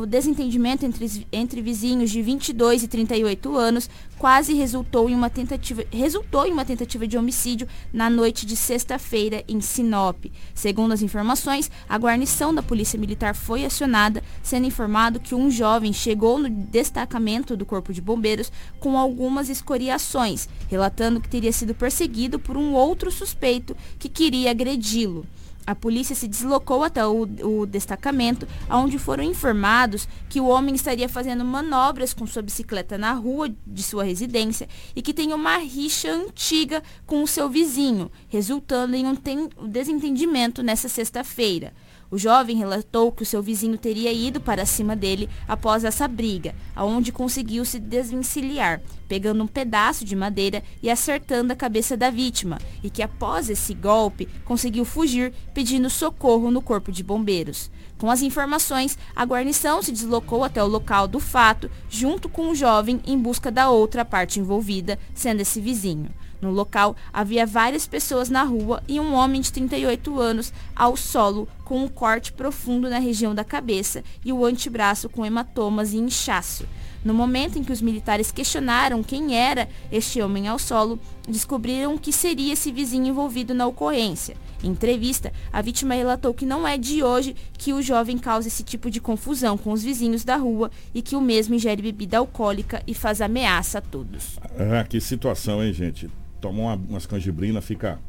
desentendimento 0.06 0.86
entre, 0.86 1.26
entre 1.32 1.62
vizinhos 1.62 2.12
de 2.12 2.22
22 2.22 2.84
e 2.84 2.88
38 2.88 3.56
anos 3.56 3.90
quase 4.18 4.54
resultou 4.54 5.10
em 5.10 5.16
uma 5.16 5.30
tentativa, 5.30 5.84
resultou 5.90 6.46
em 6.46 6.52
uma 6.52 6.66
tentativa 6.66 7.08
de 7.08 7.18
homicídio 7.18 7.66
na 7.94 8.10
noite 8.10 8.46
de 8.46 8.58
sexta-feira 8.58 9.42
em 9.48 9.62
Sinop. 9.62 10.26
Segundo 10.54 10.92
as 10.92 11.02
informações, 11.02 11.72
a 11.88 11.98
guarnição 11.98 12.54
da 12.54 12.62
Polícia 12.62 13.00
Militar 13.00 13.34
foi 13.34 13.64
acionada, 13.64 14.22
sendo 14.44 14.68
informado 14.68 15.20
que 15.20 15.34
um 15.34 15.50
jovem 15.50 15.94
chegou 15.94 16.38
no 16.38 16.50
destacamento 16.50 17.56
do 17.56 17.66
Corpo 17.66 17.94
de 17.94 18.02
Bombeiros 18.02 18.52
com 18.80 18.98
algumas 18.98 19.41
escoriações, 19.50 20.48
relatando 20.70 21.22
que 21.22 21.30
teria 21.30 21.52
sido 21.52 21.74
perseguido 21.74 22.40
por 22.40 22.58
um 22.58 22.74
outro 22.74 23.12
suspeito 23.12 23.76
que 23.98 24.10
queria 24.10 24.52
agredi-lo. 24.52 25.26
A 25.66 25.76
polícia 25.76 26.16
se 26.16 26.28
deslocou 26.28 26.84
até 26.84 27.06
o, 27.06 27.22
o, 27.22 27.66
destacamento, 27.66 28.48
onde 28.70 28.98
foram 28.98 29.24
informados 29.24 30.08
que 30.28 30.42
o 30.42 30.48
homem 30.48 30.74
estaria 30.74 31.08
fazendo 31.08 31.46
manobras 31.46 32.14
com 32.14 32.26
sua 32.26 32.42
bicicleta 32.42 32.98
na 32.98 33.14
rua 33.14 33.48
de 33.66 33.84
sua 33.84 34.04
residência 34.04 34.68
e 34.96 35.02
que 35.02 35.14
tem 35.14 35.34
uma 35.34 35.58
rixa 35.58 36.12
antiga 36.12 36.82
com 37.06 37.22
o 37.22 37.28
seu 37.28 37.48
vizinho, 37.48 38.12
resultando 38.28 38.96
em 38.96 39.06
um 39.06 39.68
desentendimento 39.68 40.64
nessa 40.64 40.90
sexta-feira. 40.90 41.74
O 42.12 42.18
jovem 42.18 42.58
relatou 42.58 43.10
que 43.10 43.24
o 43.24 43.26
seu 43.26 43.42
vizinho 43.42 43.78
teria 43.78 44.12
ido 44.12 44.42
para 44.42 44.66
cima 44.66 44.98
dele 44.98 45.30
após 45.48 45.86
essa 45.86 46.10
briga, 46.10 46.54
aonde 46.76 47.10
conseguiu 47.10 47.64
se 47.64 47.80
desvencilhar, 47.80 48.82
pegando 49.08 49.42
um 49.42 49.48
pedaço 49.48 50.04
de 50.04 50.14
madeira 50.14 50.62
e 50.84 50.90
acertando 50.90 51.54
a 51.54 51.56
cabeça 51.56 51.96
da 51.96 52.10
vítima, 52.10 52.60
e 52.84 52.90
que 52.90 53.02
após 53.02 53.50
esse 53.50 53.74
golpe 53.74 54.28
conseguiu 54.44 54.84
fugir 54.84 55.32
pedindo 55.54 55.90
socorro 55.90 56.52
no 56.52 56.62
corpo 56.62 56.92
de 56.92 57.02
bombeiros. 57.02 57.72
Com 57.98 58.12
as 58.12 58.22
informações, 58.22 58.98
a 59.16 59.24
guarnição 59.24 59.82
se 59.82 59.94
deslocou 59.94 60.44
até 60.44 60.62
o 60.62 60.68
local 60.68 61.08
do 61.08 61.20
fato, 61.20 61.72
junto 61.90 62.28
com 62.28 62.50
o 62.50 62.56
jovem, 62.56 63.00
em 63.08 63.18
busca 63.18 63.50
da 63.50 63.70
outra 63.70 64.04
parte 64.04 64.38
envolvida, 64.38 65.00
sendo 65.14 65.40
esse 65.40 65.62
vizinho. 65.62 66.10
No 66.42 66.52
local, 66.52 66.96
havia 67.14 67.46
várias 67.46 67.86
pessoas 67.86 68.30
na 68.30 68.44
rua 68.44 68.82
e 68.88 69.00
um 69.00 69.14
homem 69.14 69.42
de 69.42 69.52
38 69.52 70.20
anos 70.20 70.52
ao 70.76 70.98
solo, 70.98 71.48
com 71.64 71.84
um 71.84 71.88
corte 71.88 72.34
profundo 72.34 72.90
na 72.90 72.98
região 72.98 73.36
da 73.36 73.44
cabeça 73.44 74.04
e 74.26 74.34
o 74.34 74.44
antebraço 74.44 75.08
com 75.08 75.26
hematomas 75.26 75.94
e 75.94 75.98
inchaço. 75.98 76.66
No 77.04 77.14
momento 77.14 77.58
em 77.58 77.64
que 77.64 77.72
os 77.72 77.82
militares 77.82 78.32
questionaram 78.32 79.02
quem 79.02 79.36
era 79.36 79.68
este 79.92 80.22
homem 80.22 80.48
ao 80.48 80.60
solo, 80.60 81.00
descobriram 81.28 81.98
que 81.98 82.14
seria 82.14 82.54
esse 82.54 82.72
vizinho 82.72 83.08
envolvido 83.08 83.56
na 83.56 83.66
ocorrência. 83.66 84.36
Em 84.64 84.70
entrevista, 84.70 85.34
a 85.52 85.62
vítima 85.62 85.96
relatou 85.96 86.32
que 86.32 86.46
não 86.46 86.68
é 86.68 86.78
de 86.78 87.04
hoje 87.04 87.36
que 87.58 87.74
o 87.74 87.82
jovem 87.82 88.20
causa 88.20 88.48
esse 88.48 88.64
tipo 88.64 88.92
de 88.92 89.02
confusão 89.02 89.58
com 89.58 89.72
os 89.72 89.82
vizinhos 89.82 90.24
da 90.24 90.36
rua 90.36 90.70
e 90.94 91.02
que 91.02 91.16
o 91.16 91.22
mesmo 91.22 91.56
ingere 91.56 91.82
bebida 91.82 92.20
alcoólica 92.20 92.84
e 92.86 92.94
faz 92.94 93.20
ameaça 93.20 93.80
a 93.80 93.82
todos. 93.82 94.38
Ah, 94.60 94.84
que 94.84 95.02
situação, 95.02 95.64
hein, 95.64 95.74
gente? 95.74 96.08
Toma 96.42 96.62
uma, 96.62 96.76
umas 96.76 97.06
canjibrinas, 97.06 97.64
fica 97.64 98.00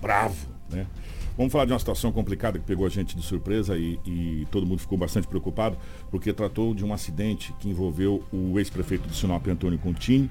bravo, 0.00 0.48
né? 0.70 0.86
Vamos 1.36 1.50
falar 1.50 1.64
de 1.64 1.72
uma 1.72 1.78
situação 1.78 2.12
complicada 2.12 2.58
que 2.58 2.64
pegou 2.64 2.86
a 2.86 2.90
gente 2.90 3.16
de 3.16 3.22
surpresa 3.22 3.76
e, 3.76 3.98
e, 4.04 4.46
todo 4.50 4.66
mundo 4.66 4.80
ficou 4.80 4.98
bastante 4.98 5.26
preocupado, 5.26 5.78
porque 6.10 6.32
tratou 6.32 6.74
de 6.74 6.84
um 6.84 6.92
acidente 6.92 7.54
que 7.58 7.68
envolveu 7.68 8.22
o 8.30 8.58
ex-prefeito 8.58 9.08
de 9.08 9.16
Sinop, 9.16 9.46
Antônio 9.48 9.78
Contini. 9.78 10.30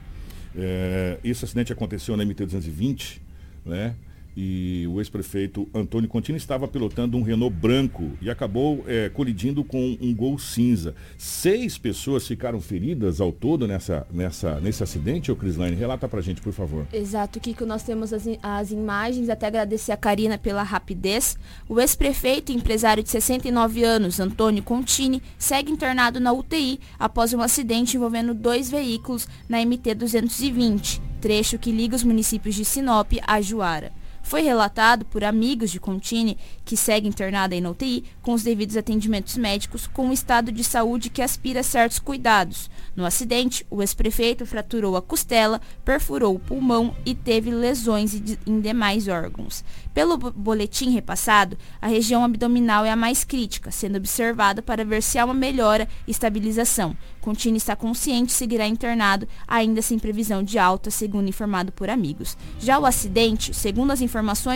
É, 0.56 1.20
esse 1.24 1.44
acidente 1.44 1.74
aconteceu 1.74 2.16
na 2.16 2.24
MT-220, 2.24 3.20
né? 3.66 3.96
E 4.36 4.88
o 4.90 5.00
ex-prefeito 5.00 5.68
Antônio 5.74 6.10
Contini 6.10 6.38
estava 6.38 6.68
pilotando 6.68 7.18
um 7.18 7.22
Renault 7.22 7.56
branco 7.56 8.12
e 8.22 8.30
acabou 8.30 8.84
é, 8.88 9.10
colidindo 9.10 9.64
com 9.64 9.98
um 10.02 10.14
Gol 10.14 10.38
cinza. 10.38 10.96
Seis 11.18 11.78
pessoas 11.78 12.28
ficaram 12.28 12.62
feridas 12.62 13.20
ao 13.20 13.32
todo 13.32 13.68
nessa, 13.68 14.06
nessa, 14.12 14.60
nesse 14.60 14.84
acidente, 14.84 15.32
ô 15.32 15.36
Crislaine? 15.36 15.76
Relata 15.76 16.08
pra 16.08 16.22
gente, 16.22 16.42
por 16.42 16.54
favor. 16.54 16.86
Exato, 16.94 17.40
Kiko, 17.40 17.66
nós 17.66 17.84
temos 17.84 18.14
as, 18.14 18.24
as 18.42 18.72
imagens, 18.72 19.30
até 19.30 19.48
agradecer 19.48 19.92
a 19.92 19.98
Karina 19.98 20.38
pela 20.38 20.64
rapidez. 20.64 21.38
O 21.68 21.80
ex-prefeito 21.80 22.52
empresário 22.52 23.04
de 23.04 23.10
69 23.10 23.84
anos, 23.84 24.20
Antônio 24.20 24.64
Contini, 24.64 25.22
segue 25.38 25.72
internado 25.72 26.20
na 26.20 26.32
UTI 26.32 26.80
após 27.00 27.34
um 27.34 27.42
acidente 27.42 27.98
envolvendo 27.98 28.34
dois 28.34 28.70
veículos 28.70 29.28
na 29.48 29.60
MT-220, 29.60 31.02
trecho 31.20 31.58
que 31.58 31.72
liga 31.72 31.96
os 31.96 32.04
municípios 32.04 32.56
de 32.56 32.66
Sinop 32.66 33.14
a 33.26 33.42
Juara. 33.42 34.01
Foi 34.24 34.42
relatado 34.42 35.04
por 35.06 35.24
amigos 35.24 35.72
de 35.72 35.80
Contini, 35.80 36.38
que 36.64 36.78
segue 36.78 37.08
internada 37.08 37.56
em 37.56 37.66
UTI, 37.66 38.04
com 38.22 38.34
os 38.34 38.44
devidos 38.44 38.78
atendimentos 38.78 39.36
médicos, 39.36 39.88
com 39.88 40.08
um 40.08 40.14
estado 40.14 40.52
de 40.52 40.64
saúde 40.64 41.10
que 41.10 41.22
aspira 41.22 41.64
certos 41.64 42.00
cuidados. 42.00 42.70
No 42.96 43.06
acidente, 43.06 43.66
o 43.70 43.82
ex-prefeito 43.82 44.46
fraturou 44.46 44.96
a 44.96 45.02
costela, 45.02 45.60
perfurou 45.84 46.36
o 46.36 46.40
pulmão 46.40 46.96
e 47.06 47.14
teve 47.14 47.52
lesões 47.52 48.14
em 48.46 48.62
demais 48.62 49.08
órgãos. 49.08 49.64
Pelo 49.94 50.18
boletim 50.18 50.92
repassado, 50.92 51.58
a 51.82 51.88
região 51.88 52.24
abdominal 52.24 52.86
é 52.86 52.92
a 52.92 52.96
mais 52.96 53.24
crítica, 53.26 53.72
sendo 53.72 53.98
observada 53.98 54.62
para 54.62 54.86
ver 54.86 55.04
se 55.04 55.18
há 55.18 55.26
uma 55.26 55.34
melhora 55.34 55.88
e 56.08 56.12
estabilização. 56.12 56.96
Contini 57.20 57.58
está 57.58 57.76
consciente 57.76 58.32
e 58.32 58.36
seguirá 58.36 58.66
internado, 58.66 59.28
ainda 59.48 59.82
sem 59.82 60.00
previsão 60.00 60.42
de 60.42 60.58
alta, 60.58 60.90
segundo 60.90 61.28
informado 61.28 61.72
por 61.72 61.90
amigos. 61.90 62.38
Já 62.60 62.80
o 62.80 62.86
acidente, 62.86 63.54
segundo 63.54 63.92
as 63.92 64.00
informações 64.00 64.11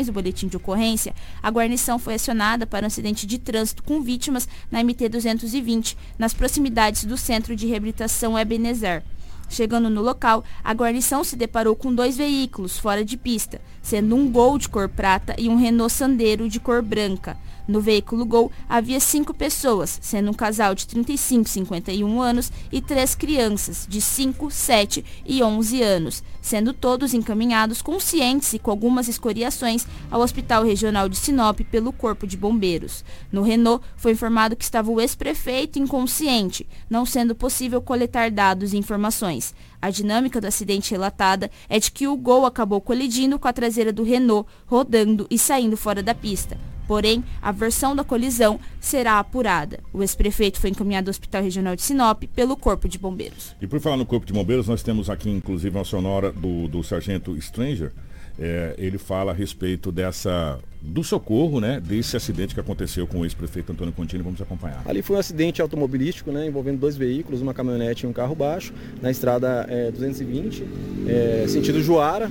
do 0.06 0.12
boletim 0.12 0.48
de 0.48 0.58
ocorrência, 0.58 1.14
a 1.42 1.50
guarnição 1.50 1.98
foi 1.98 2.16
acionada 2.16 2.68
para 2.68 2.86
um 2.86 2.88
acidente 2.88 3.26
de 3.26 3.40
trânsito 3.40 3.84
com 3.84 4.02
vítimas 4.02 4.48
na 4.70 4.84
MT-220, 4.84 5.96
nas 6.18 6.34
proximidades 6.34 7.06
do 7.06 7.18
Centro 7.18 7.56
de 7.56 7.66
Reabilitação 7.66 8.38
Ebenezer. 8.38 9.04
Chegando 9.50 9.90
no 9.90 10.02
local, 10.02 10.44
a 10.64 10.74
guarnição 10.74 11.24
se 11.24 11.36
deparou 11.36 11.76
com 11.76 11.94
dois 11.94 12.18
veículos 12.18 12.78
fora 12.78 13.06
de 13.06 13.16
pista, 13.16 13.62
sendo 13.82 14.16
um 14.16 14.30
Gol 14.30 14.58
de 14.58 14.68
cor 14.68 14.90
prata 14.90 15.36
e 15.38 15.48
um 15.48 15.56
Renault 15.56 15.94
Sandero 15.94 16.50
de 16.50 16.60
cor 16.60 16.82
branca. 16.82 17.38
No 17.68 17.82
veículo 17.82 18.26
Gol 18.26 18.52
havia 18.70 19.00
cinco 19.00 19.34
pessoas, 19.34 19.98
sendo 20.02 20.30
um 20.30 20.34
casal 20.34 20.76
de 20.76 20.86
35 20.88 21.48
e 21.48 21.50
51 21.50 22.22
anos 22.22 22.52
e 22.72 22.82
três 22.82 23.16
crianças 23.16 23.88
de 23.90 24.00
5, 24.00 24.52
7 24.52 25.04
e 25.26 25.42
11 25.42 25.82
anos, 25.82 26.24
sendo 26.42 26.74
todos 26.74 27.14
encaminhados 27.14 27.82
conscientes 27.82 28.54
e 28.54 28.60
com 28.60 28.70
algumas 28.70 29.08
escoriações 29.08 29.88
ao 30.12 30.22
Hospital 30.22 30.64
Regional 30.64 31.10
de 31.10 31.18
Sinop 31.18 31.60
pelo 31.72 31.92
Corpo 31.92 32.28
de 32.28 32.38
Bombeiros. 32.38 33.04
No 33.32 33.42
Renault, 33.42 33.84
foi 33.98 34.12
informado 34.12 34.56
que 34.56 34.64
estava 34.64 34.92
o 34.92 35.02
ex-prefeito 35.02 35.80
inconsciente, 35.80 36.68
não 36.90 37.06
sendo 37.06 37.34
possível 37.34 37.82
coletar 37.82 38.30
dados 38.30 38.74
e 38.74 38.78
informações. 38.78 39.56
A 39.82 39.90
dinâmica 39.90 40.40
do 40.40 40.48
acidente 40.48 40.92
relatada 40.92 41.50
é 41.68 41.80
de 41.80 41.92
que 41.92 42.08
o 42.08 42.16
Gol 42.16 42.46
acabou 42.46 42.80
colidindo 42.80 43.40
com 43.40 43.48
a 43.48 43.54
traseira 43.54 43.92
do 43.92 44.04
Renault, 44.04 44.50
rodando 44.66 45.28
e 45.30 45.38
saindo 45.40 45.78
fora 45.78 46.04
da 46.04 46.14
pista. 46.14 46.75
Porém, 46.88 47.24
a 47.42 47.52
versão 47.52 47.96
da 47.96 48.04
colisão 48.04 48.60
será 48.80 49.20
apurada. 49.20 49.80
O 49.94 50.02
ex-prefeito 50.02 50.60
foi 50.60 50.70
encaminhado 50.70 51.10
ao 51.10 51.12
Hospital 51.12 51.44
Regional 51.44 51.76
de 51.76 51.82
Sinop 51.82 52.24
pelo 52.36 52.56
Corpo 52.56 52.88
de 52.88 52.98
Bombeiros. 52.98 53.56
E 53.62 53.68
por 53.68 53.80
falar 53.80 53.98
no 53.98 54.06
Corpo 54.06 54.26
de 54.26 54.34
Bombeiros, 54.34 54.68
nós 54.68 54.84
temos 54.84 55.10
aqui 55.10 55.30
inclusive 55.30 55.76
uma 55.76 55.84
sonora 55.84 56.32
do, 56.32 56.68
do 56.68 56.84
Sargento 56.84 57.40
Stranger. 57.42 57.92
É, 58.38 58.76
ele 58.78 58.98
fala 58.98 59.32
a 59.32 59.34
respeito 59.34 59.92
dessa 59.94 60.60
do 60.82 61.04
socorro, 61.04 61.60
né, 61.60 61.80
desse 61.80 62.16
acidente 62.16 62.54
que 62.54 62.60
aconteceu 62.60 63.08
com 63.08 63.22
o 63.22 63.26
ex-prefeito 63.26 63.72
Antônio 63.72 63.94
Contini. 63.94 64.22
Vamos 64.22 64.42
acompanhar. 64.42 64.84
Ali 64.86 65.02
foi 65.02 65.16
um 65.16 65.20
acidente 65.20 65.62
automobilístico, 65.62 66.32
né, 66.32 66.46
envolvendo 66.46 66.80
dois 66.80 66.96
veículos, 66.96 67.42
uma 67.42 67.54
caminhonete 67.54 68.06
e 68.06 68.10
um 68.10 68.14
carro 68.14 68.36
baixo, 68.36 68.74
na 69.02 69.10
estrada 69.10 69.66
é, 69.70 69.90
220, 69.90 70.64
é, 71.08 71.46
sentido 71.48 71.82
Juara. 71.82 72.30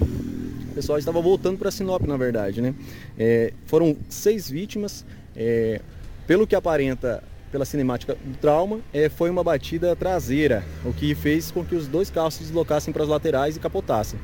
O 0.74 0.76
pessoal 0.76 0.98
estava 0.98 1.22
voltando 1.22 1.56
para 1.56 1.70
Sinop, 1.70 2.02
na 2.02 2.16
verdade, 2.16 2.60
né? 2.60 2.74
É, 3.16 3.52
foram 3.64 3.96
seis 4.08 4.50
vítimas. 4.50 5.06
É, 5.36 5.80
pelo 6.26 6.48
que 6.48 6.56
aparenta 6.56 7.22
pela 7.52 7.64
cinemática 7.64 8.16
do 8.16 8.36
trauma, 8.38 8.80
é, 8.92 9.08
foi 9.08 9.30
uma 9.30 9.44
batida 9.44 9.94
traseira, 9.94 10.64
o 10.84 10.92
que 10.92 11.14
fez 11.14 11.52
com 11.52 11.64
que 11.64 11.76
os 11.76 11.86
dois 11.86 12.10
carros 12.10 12.34
se 12.34 12.42
deslocassem 12.42 12.92
para 12.92 13.04
as 13.04 13.08
laterais 13.08 13.56
e 13.56 13.60
capotassem. 13.60 14.18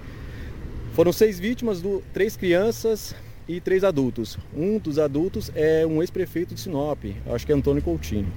Foram 0.93 1.13
seis 1.13 1.39
vítimas, 1.39 1.81
do, 1.81 2.03
três 2.13 2.37
crianças 2.37 3.15
e 3.47 3.61
três 3.61 3.85
adultos. 3.85 4.37
Um 4.53 4.77
dos 4.79 4.99
adultos 4.99 5.53
é 5.55 5.87
um 5.87 6.03
ex-prefeito 6.03 6.53
de 6.53 6.61
Sinop, 6.61 7.05
acho 7.33 7.47
que 7.47 7.53
é 7.53 7.55
Antônio 7.55 7.81
Coutinho. 7.81 8.33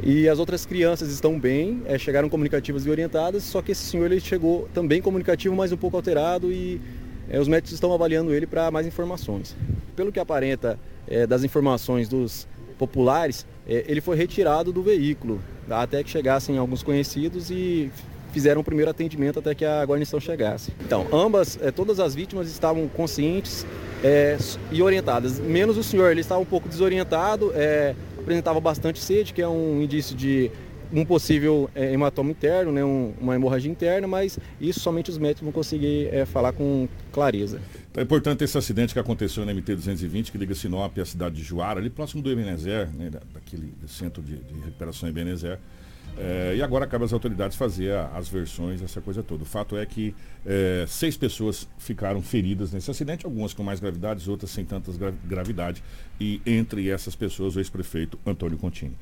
E 0.00 0.28
as 0.28 0.38
outras 0.38 0.64
crianças 0.64 1.10
estão 1.10 1.40
bem, 1.40 1.82
é, 1.86 1.98
chegaram 1.98 2.28
comunicativas 2.28 2.86
e 2.86 2.90
orientadas, 2.90 3.42
só 3.42 3.60
que 3.60 3.72
esse 3.72 3.82
senhor 3.82 4.12
ele 4.12 4.20
chegou 4.20 4.68
também 4.72 5.02
comunicativo, 5.02 5.56
mas 5.56 5.72
um 5.72 5.76
pouco 5.76 5.96
alterado 5.96 6.52
e 6.52 6.80
os 7.32 7.48
médicos 7.48 7.72
estão 7.72 7.92
avaliando 7.92 8.32
ele 8.32 8.46
para 8.46 8.70
mais 8.70 8.86
informações. 8.86 9.56
Pelo 9.94 10.12
que 10.12 10.20
aparenta 10.20 10.78
é, 11.06 11.26
das 11.26 11.44
informações 11.44 12.08
dos 12.08 12.46
populares, 12.78 13.46
é, 13.66 13.84
ele 13.88 14.00
foi 14.00 14.16
retirado 14.16 14.72
do 14.72 14.82
veículo, 14.82 15.40
até 15.68 16.02
que 16.04 16.10
chegassem 16.10 16.58
alguns 16.58 16.82
conhecidos 16.82 17.50
e 17.50 17.90
fizeram 18.32 18.60
o 18.60 18.64
primeiro 18.64 18.90
atendimento 18.90 19.38
até 19.38 19.54
que 19.54 19.64
a 19.64 19.82
guarnição 19.84 20.20
chegasse. 20.20 20.72
Então, 20.84 21.06
ambas, 21.12 21.58
é, 21.62 21.70
todas 21.70 21.98
as 21.98 22.14
vítimas 22.14 22.48
estavam 22.48 22.86
conscientes 22.88 23.66
é, 24.04 24.36
e 24.70 24.82
orientadas, 24.82 25.40
menos 25.40 25.78
o 25.78 25.82
senhor, 25.82 26.10
ele 26.10 26.20
estava 26.20 26.40
um 26.40 26.44
pouco 26.44 26.68
desorientado, 26.68 27.50
é, 27.54 27.94
apresentava 28.18 28.60
bastante 28.60 29.00
sede, 29.00 29.32
que 29.32 29.40
é 29.40 29.48
um 29.48 29.80
indício 29.80 30.14
de 30.14 30.50
um 30.92 31.04
possível 31.04 31.70
é, 31.74 31.92
hematoma 31.92 32.30
interno, 32.30 32.72
né, 32.72 32.84
um, 32.84 33.12
uma 33.20 33.34
hemorragia 33.34 33.70
interna, 33.70 34.06
mas 34.06 34.38
isso 34.60 34.80
somente 34.80 35.10
os 35.10 35.18
médicos 35.18 35.42
vão 35.42 35.52
conseguir 35.52 36.08
é, 36.12 36.24
falar 36.24 36.52
com 36.52 36.88
clareza. 37.12 37.60
Então, 37.90 38.00
é 38.00 38.04
importante 38.04 38.44
esse 38.44 38.56
acidente 38.56 38.92
que 38.92 38.98
aconteceu 38.98 39.44
na 39.44 39.52
MT-220, 39.52 40.30
que 40.30 40.38
liga 40.38 40.54
Sinop 40.54 40.98
à 40.98 41.04
cidade 41.04 41.36
de 41.36 41.42
Juara, 41.42 41.80
ali 41.80 41.90
próximo 41.90 42.22
do 42.22 42.30
Ebenezer, 42.30 42.88
né, 42.92 43.10
daquele 43.32 43.72
centro 43.86 44.22
de, 44.22 44.36
de 44.36 44.60
recuperação 44.60 45.08
Ebenezer. 45.08 45.58
É, 46.18 46.54
e 46.56 46.62
agora 46.62 46.86
cabe 46.86 47.04
às 47.04 47.12
autoridades 47.12 47.56
fazer 47.58 47.92
as 48.14 48.28
versões, 48.28 48.82
essa 48.82 49.00
coisa 49.02 49.22
toda. 49.22 49.42
O 49.42 49.46
fato 49.46 49.76
é 49.76 49.84
que 49.84 50.14
é, 50.46 50.86
seis 50.88 51.16
pessoas 51.16 51.68
ficaram 51.78 52.22
feridas 52.22 52.72
nesse 52.72 52.90
acidente, 52.90 53.26
algumas 53.26 53.52
com 53.52 53.62
mais 53.62 53.80
gravidade, 53.80 54.28
outras 54.30 54.50
sem 54.50 54.64
tantas 54.64 54.96
gra 54.96 55.12
gravidade. 55.24 55.82
E 56.18 56.40
entre 56.46 56.88
essas 56.88 57.14
pessoas, 57.14 57.54
o 57.56 57.60
ex-prefeito 57.60 58.18
Antônio 58.24 58.56
Contini. 58.56 58.96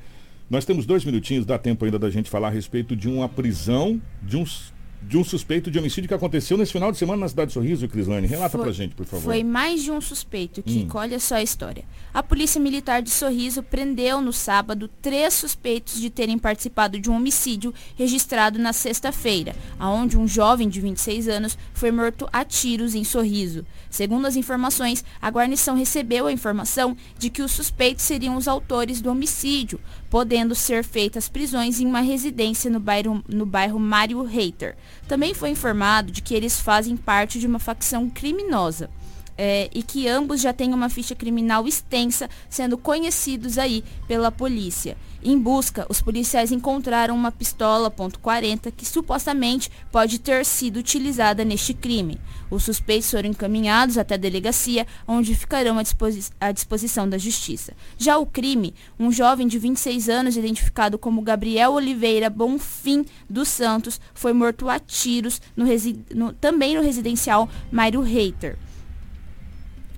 Nós 0.49 0.63
temos 0.63 0.85
dois 0.85 1.03
minutinhos, 1.03 1.45
dá 1.45 1.57
tempo 1.57 1.85
ainda 1.85 1.97
da 1.97 2.09
gente 2.09 2.29
falar 2.29 2.49
a 2.49 2.51
respeito 2.51 2.95
de 2.95 3.09
uma 3.09 3.27
prisão 3.27 3.99
de, 4.21 4.37
uns, 4.37 4.71
de 5.07 5.17
um 5.17 5.23
suspeito 5.23 5.69
de 5.69 5.77
homicídio 5.77 6.07
que 6.07 6.13
aconteceu 6.13 6.57
nesse 6.57 6.71
final 6.71 6.91
de 6.91 6.97
semana 6.97 7.21
na 7.21 7.27
cidade 7.29 7.49
de 7.49 7.53
Sorriso, 7.53 7.87
Crislane. 7.87 8.25
Relata 8.27 8.57
Foi- 8.57 8.61
pra 8.65 8.71
gente, 8.71 8.95
por 8.95 9.05
favor. 9.05 9.23
Foi 9.25 9.43
mais 9.43 9.83
de 9.83 9.91
um 9.91 10.01
suspeito, 10.01 10.63
Kiko. 10.63 10.97
Hum. 10.97 11.01
Olha 11.01 11.19
só 11.19 11.35
a 11.35 11.43
história. 11.43 11.83
A 12.13 12.23
Polícia 12.23 12.59
Militar 12.59 13.01
de 13.01 13.09
Sorriso 13.11 13.61
prendeu 13.61 14.21
no 14.21 14.33
sábado 14.33 14.89
três 15.01 15.33
suspeitos 15.33 15.99
de 15.99 16.09
terem 16.09 16.37
participado 16.39 16.99
de 16.99 17.09
um 17.09 17.15
homicídio 17.15 17.73
registrado 17.95 18.57
na 18.57 18.73
sexta-feira, 18.73 19.55
aonde 19.77 20.17
um 20.17 20.27
jovem 20.27 20.67
de 20.67 20.79
26 20.81 21.27
anos 21.27 21.57
foi 21.73 21.91
morto 21.91 22.27
a 22.31 22.43
tiros 22.43 22.95
em 22.95 23.03
Sorriso. 23.03 23.65
Segundo 23.89 24.25
as 24.25 24.35
informações, 24.35 25.03
a 25.21 25.29
guarnição 25.29 25.75
recebeu 25.75 26.27
a 26.27 26.31
informação 26.31 26.97
de 27.17 27.29
que 27.29 27.41
os 27.41 27.51
suspeitos 27.51 28.03
seriam 28.03 28.35
os 28.35 28.47
autores 28.47 29.01
do 29.01 29.09
homicídio, 29.11 29.79
podendo 30.09 30.55
ser 30.55 30.83
feitas 30.83 31.29
prisões 31.29 31.79
em 31.79 31.85
uma 31.85 32.01
residência 32.01 32.71
no 32.71 32.79
bairro, 32.79 33.23
no 33.27 33.45
bairro 33.45 33.79
Mário 33.79 34.23
Reiter. 34.23 34.75
Também 35.07 35.33
foi 35.33 35.49
informado 35.49 36.11
de 36.11 36.21
que 36.21 36.33
eles 36.33 36.59
fazem 36.59 36.95
parte 36.97 37.39
de 37.39 37.47
uma 37.47 37.59
facção 37.59 38.09
criminosa. 38.09 38.89
é, 39.37 39.69
e 39.73 39.83
que 39.83 40.07
ambos 40.07 40.41
já 40.41 40.53
têm 40.53 40.73
uma 40.73 40.89
ficha 40.89 41.13
criminal 41.13 41.67
extensa, 41.67 42.29
sendo 42.49 42.77
conhecidos 42.77 43.57
aí 43.57 43.83
pela 44.07 44.31
polícia. 44.31 44.97
Em 45.27 45.39
busca, 45.39 45.87
os 45.89 46.03
policiais 46.03 46.51
encontraram 46.51 47.15
uma 47.15 47.31
pistola 47.31 47.89
.40 47.89 48.71
que 48.71 48.85
supostamente 48.85 49.71
pode 49.91 50.19
ter 50.19 50.45
sido 50.45 50.77
utilizada 50.77 51.43
neste 51.43 51.73
crime. 51.73 52.19
Os 52.47 52.61
suspeitos 52.61 53.09
foram 53.09 53.29
encaminhados 53.29 53.97
até 53.97 54.13
a 54.13 54.17
delegacia, 54.19 54.85
onde 55.07 55.33
ficarão 55.33 55.79
à, 55.79 55.81
disposi- 55.81 56.29
à 56.39 56.51
disposição 56.51 57.09
da 57.09 57.17
justiça. 57.17 57.73
Já 57.97 58.19
o 58.19 58.25
crime, 58.27 58.75
um 58.99 59.11
jovem 59.11 59.47
de 59.47 59.57
26 59.57 60.09
anos, 60.09 60.37
identificado 60.37 60.95
como 60.99 61.23
Gabriel 61.23 61.73
Oliveira 61.73 62.29
Bonfim 62.29 63.03
dos 63.27 63.47
Santos, 63.47 63.99
foi 64.13 64.31
morto 64.31 64.69
a 64.69 64.77
tiros 64.77 65.41
no 65.57 65.65
no- 66.13 66.33
também 66.33 66.75
no 66.75 66.83
residencial 66.83 67.49
Mairo 67.71 68.01
Reiter. 68.01 68.59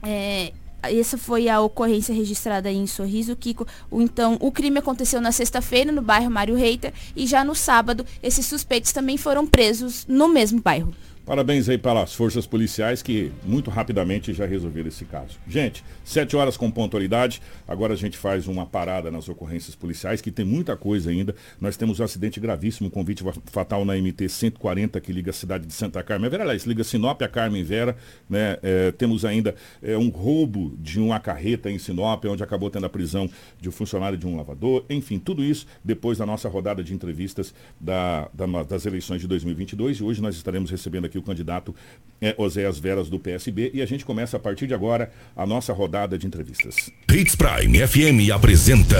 É, 0.01 0.53
essa 0.83 1.17
foi 1.17 1.49
a 1.49 1.59
ocorrência 1.59 2.13
registrada 2.13 2.71
em 2.71 2.85
Sorriso, 2.87 3.35
Kiko. 3.35 3.67
Então, 3.91 4.37
o 4.39 4.51
crime 4.51 4.79
aconteceu 4.79 5.19
na 5.19 5.31
sexta-feira 5.31 5.91
no 5.91 6.01
bairro 6.01 6.29
Mário 6.29 6.55
Reiter 6.55 6.93
e 7.15 7.25
já 7.25 7.43
no 7.43 7.55
sábado 7.55 8.05
esses 8.21 8.45
suspeitos 8.45 8.91
também 8.91 9.17
foram 9.17 9.45
presos 9.45 10.05
no 10.07 10.27
mesmo 10.27 10.61
bairro. 10.61 10.93
Parabéns 11.27 11.67
aí 11.67 11.77
para 11.77 12.01
as 12.03 12.13
forças 12.15 12.47
policiais 12.47 13.03
que 13.03 13.33
muito 13.43 13.69
rapidamente 13.69 14.31
já 14.33 14.45
resolveram 14.45 14.87
esse 14.87 15.03
caso. 15.03 15.37
Gente, 15.45 15.83
7 16.05 16.37
horas 16.37 16.55
com 16.55 16.71
pontualidade. 16.71 17.41
Agora 17.67 17.93
a 17.93 17.97
gente 17.97 18.17
faz 18.17 18.47
uma 18.47 18.65
parada 18.65 19.11
nas 19.11 19.27
ocorrências 19.27 19.75
policiais, 19.75 20.21
que 20.21 20.31
tem 20.31 20.45
muita 20.45 20.77
coisa 20.77 21.09
ainda. 21.09 21.35
Nós 21.59 21.75
temos 21.75 21.99
um 21.99 22.03
acidente 22.05 22.39
gravíssimo, 22.39 22.89
convite 22.89 23.25
fatal 23.47 23.83
na 23.83 23.97
MT 23.97 24.29
140, 24.29 25.01
que 25.01 25.11
liga 25.11 25.31
a 25.31 25.33
cidade 25.33 25.65
de 25.67 25.73
Santa 25.73 26.01
Carmen. 26.01 26.29
Vera, 26.29 26.43
aliás, 26.45 26.63
liga 26.65 26.81
Sinop 26.81 27.21
a 27.21 27.27
Carmen 27.27 27.61
Vera. 27.61 27.97
Né? 28.29 28.57
É, 28.63 28.93
temos 28.93 29.25
ainda 29.25 29.53
é, 29.83 29.97
um 29.97 30.07
roubo 30.07 30.77
de 30.79 30.97
uma 30.97 31.19
carreta 31.19 31.69
em 31.69 31.77
Sinop, 31.77 32.23
onde 32.23 32.41
acabou 32.41 32.69
tendo 32.69 32.85
a 32.85 32.89
prisão 32.89 33.29
de 33.59 33.67
um 33.67 33.71
funcionário 33.73 34.17
de 34.17 34.25
um 34.25 34.37
lavador. 34.37 34.85
Enfim, 34.89 35.19
tudo 35.19 35.43
isso 35.43 35.67
depois 35.83 36.19
da 36.19 36.25
nossa 36.25 36.47
rodada 36.47 36.81
de 36.81 36.93
entrevistas 36.93 37.53
da- 37.77 38.29
da- 38.33 38.63
das 38.63 38.85
eleições 38.85 39.19
de 39.19 39.27
2022. 39.27 39.97
E 39.97 40.03
hoje 40.05 40.21
nós 40.21 40.33
estaremos 40.33 40.71
recebendo 40.71 41.03
aqui 41.03 41.16
o 41.17 41.23
candidato 41.23 41.75
é, 42.21 42.35
Oséias 42.37 42.79
Veras 42.79 43.09
do 43.09 43.19
PSB. 43.19 43.71
E 43.73 43.81
a 43.81 43.85
gente 43.85 44.05
começa 44.05 44.37
a 44.37 44.39
partir 44.39 44.67
de 44.67 44.73
agora 44.73 45.11
a 45.35 45.45
nossa 45.45 45.73
rodada 45.73 46.17
de 46.17 46.25
entrevistas. 46.27 46.75
Hits 47.11 47.35
Prime 47.35 47.87
FM 47.87 48.31
apresenta 48.33 48.97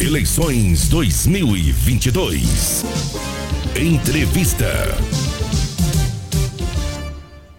Eleições 0.00 0.88
2022. 0.88 2.84
Entrevista. 3.76 4.68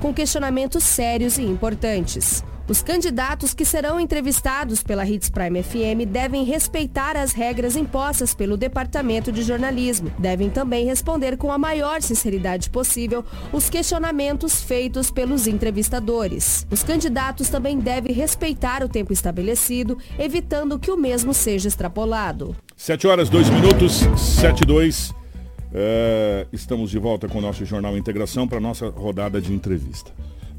com 0.00 0.12
questionamentos 0.12 0.84
sérios 0.84 1.38
e 1.38 1.42
importantes. 1.42 2.42
Os 2.68 2.82
candidatos 2.82 3.54
que 3.54 3.64
serão 3.64 3.98
entrevistados 3.98 4.82
pela 4.82 5.08
Hits 5.08 5.30
Prime 5.30 5.62
FM 5.62 6.06
devem 6.06 6.44
respeitar 6.44 7.16
as 7.16 7.32
regras 7.32 7.76
impostas 7.76 8.34
pelo 8.34 8.58
Departamento 8.58 9.32
de 9.32 9.42
Jornalismo. 9.42 10.12
Devem 10.18 10.50
também 10.50 10.84
responder 10.84 11.38
com 11.38 11.50
a 11.50 11.56
maior 11.56 12.02
sinceridade 12.02 12.68
possível 12.68 13.24
os 13.54 13.70
questionamentos 13.70 14.62
feitos 14.62 15.10
pelos 15.10 15.46
entrevistadores. 15.46 16.66
Os 16.70 16.82
candidatos 16.82 17.48
também 17.48 17.78
devem 17.78 18.12
respeitar 18.12 18.84
o 18.84 18.88
tempo 18.88 19.14
estabelecido, 19.14 19.96
evitando 20.18 20.78
que 20.78 20.90
o 20.90 20.96
mesmo 20.96 21.32
seja 21.32 21.68
extrapolado. 21.68 22.54
7 22.76 23.06
horas, 23.06 23.30
2 23.30 23.48
minutos, 23.48 24.04
7 24.14 24.64
e 24.64 24.66
2. 24.66 25.17
É, 25.72 26.46
estamos 26.52 26.90
de 26.90 26.98
volta 26.98 27.28
com 27.28 27.38
o 27.38 27.42
nosso 27.42 27.64
Jornal 27.64 27.96
Integração 27.96 28.48
para 28.48 28.58
a 28.58 28.60
nossa 28.60 28.88
rodada 28.88 29.40
de 29.40 29.52
entrevista. 29.52 30.10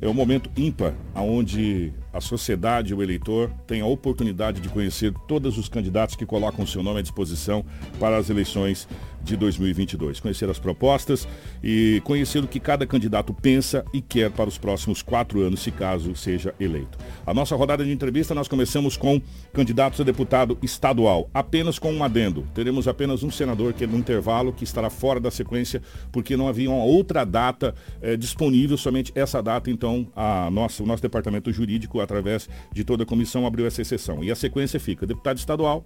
É 0.01 0.07
um 0.07 0.13
momento 0.13 0.49
ímpar, 0.55 0.93
onde 1.15 1.91
a 2.13 2.21
sociedade, 2.21 2.93
o 2.93 3.03
eleitor, 3.03 3.51
tem 3.67 3.81
a 3.81 3.85
oportunidade 3.85 4.61
de 4.61 4.69
conhecer 4.69 5.13
todos 5.27 5.57
os 5.57 5.69
candidatos 5.69 6.15
que 6.15 6.25
colocam 6.25 6.65
seu 6.65 6.81
nome 6.81 6.99
à 6.99 7.01
disposição 7.01 7.65
para 7.99 8.17
as 8.17 8.29
eleições 8.29 8.87
de 9.21 9.35
2022. 9.35 10.19
Conhecer 10.19 10.49
as 10.49 10.59
propostas 10.59 11.27
e 11.63 12.01
conhecer 12.03 12.43
o 12.43 12.47
que 12.47 12.59
cada 12.59 12.85
candidato 12.85 13.33
pensa 13.33 13.85
e 13.93 14.01
quer 14.01 14.31
para 14.31 14.49
os 14.49 14.57
próximos 14.57 15.01
quatro 15.01 15.41
anos, 15.41 15.61
se 15.61 15.71
caso 15.71 16.15
seja 16.15 16.53
eleito. 16.59 16.97
A 17.25 17.33
nossa 17.33 17.55
rodada 17.55 17.83
de 17.83 17.91
entrevista 17.91 18.33
nós 18.33 18.47
começamos 18.47 18.97
com 18.97 19.21
candidatos 19.53 19.99
a 20.01 20.03
deputado 20.03 20.57
estadual, 20.61 21.29
apenas 21.33 21.77
com 21.77 21.91
um 21.91 22.03
adendo. 22.03 22.45
Teremos 22.53 22.87
apenas 22.87 23.23
um 23.23 23.31
senador 23.31 23.73
que 23.73 23.83
é 23.83 23.87
no 23.87 23.97
intervalo, 23.97 24.53
que 24.53 24.63
estará 24.63 24.89
fora 24.89 25.19
da 25.19 25.31
sequência, 25.31 25.81
porque 26.11 26.35
não 26.37 26.47
havia 26.47 26.69
uma 26.69 26.83
outra 26.83 27.25
data 27.25 27.75
eh, 28.01 28.15
disponível, 28.15 28.77
somente 28.77 29.11
essa 29.15 29.41
data, 29.41 29.69
então 29.69 30.07
a 30.15 30.49
nossa, 30.51 30.83
o 30.83 30.85
nosso 30.85 31.01
departamento 31.01 31.51
jurídico, 31.51 31.99
através 32.09 32.49
de 32.73 32.83
toda 32.83 33.03
a 33.03 33.05
comissão, 33.05 33.45
abriu 33.45 33.67
essa 33.67 33.81
exceção. 33.81 34.23
E 34.23 34.31
a 34.31 34.35
sequência 34.35 34.79
fica 34.79 35.05
deputado 35.05 35.37
estadual, 35.37 35.85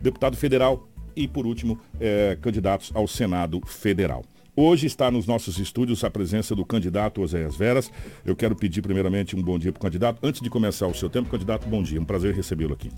deputado 0.00 0.36
federal 0.36 0.88
e, 1.16 1.26
por 1.26 1.46
último, 1.46 1.78
eh, 2.00 2.38
candidatos 2.40 2.92
ao 2.94 3.08
Senado 3.08 3.60
Federal. 3.66 4.24
Hoje 4.56 4.86
está 4.86 5.10
nos 5.10 5.26
nossos 5.26 5.58
estúdios 5.58 6.04
a 6.04 6.10
presença 6.10 6.54
do 6.54 6.64
candidato 6.64 7.20
Oséias 7.20 7.56
Veras. 7.56 7.90
Eu 8.24 8.36
quero 8.36 8.54
pedir 8.54 8.82
primeiramente 8.82 9.34
um 9.34 9.42
bom 9.42 9.58
dia 9.58 9.72
para 9.72 9.80
o 9.80 9.82
candidato. 9.82 10.20
Antes 10.22 10.40
de 10.40 10.48
começar 10.48 10.86
o 10.86 10.94
seu 10.94 11.10
tempo, 11.10 11.28
candidato, 11.28 11.66
bom 11.68 11.82
dia. 11.82 12.00
Um 12.00 12.04
prazer 12.04 12.32
recebê-lo 12.34 12.72
aqui. 12.72 12.88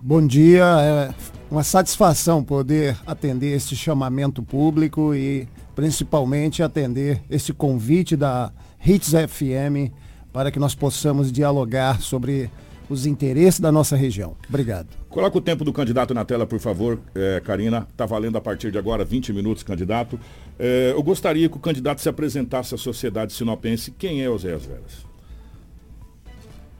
Bom 0.00 0.26
dia, 0.26 0.64
é 0.64 1.14
uma 1.50 1.62
satisfação 1.62 2.42
poder 2.42 2.96
atender 3.06 3.54
este 3.54 3.76
chamamento 3.76 4.42
público 4.42 5.14
e 5.14 5.46
principalmente 5.76 6.62
atender 6.62 7.22
esse 7.30 7.52
convite 7.52 8.16
da 8.16 8.50
Hits 8.84 9.10
FM 9.10 9.92
para 10.32 10.50
que 10.50 10.58
nós 10.58 10.74
possamos 10.74 11.30
dialogar 11.30 12.00
sobre 12.00 12.50
os 12.88 13.06
interesses 13.06 13.60
da 13.60 13.72
nossa 13.72 13.96
região. 13.96 14.36
Obrigado. 14.48 14.88
Coloca 15.08 15.38
o 15.38 15.40
tempo 15.40 15.64
do 15.64 15.72
candidato 15.72 16.14
na 16.14 16.24
tela, 16.24 16.46
por 16.46 16.58
favor, 16.58 16.98
é, 17.14 17.40
Karina. 17.44 17.86
Está 17.90 18.06
valendo 18.06 18.36
a 18.36 18.40
partir 18.40 18.70
de 18.70 18.78
agora 18.78 19.04
20 19.04 19.32
minutos, 19.32 19.62
candidato. 19.62 20.18
É, 20.58 20.92
eu 20.92 21.02
gostaria 21.02 21.48
que 21.48 21.56
o 21.56 21.60
candidato 21.60 22.00
se 22.00 22.08
apresentasse 22.08 22.74
à 22.74 22.78
sociedade 22.78 23.32
sinopense. 23.32 23.90
Quem 23.90 24.22
é 24.22 24.30
Oséias 24.30 24.64
Veras? 24.64 25.06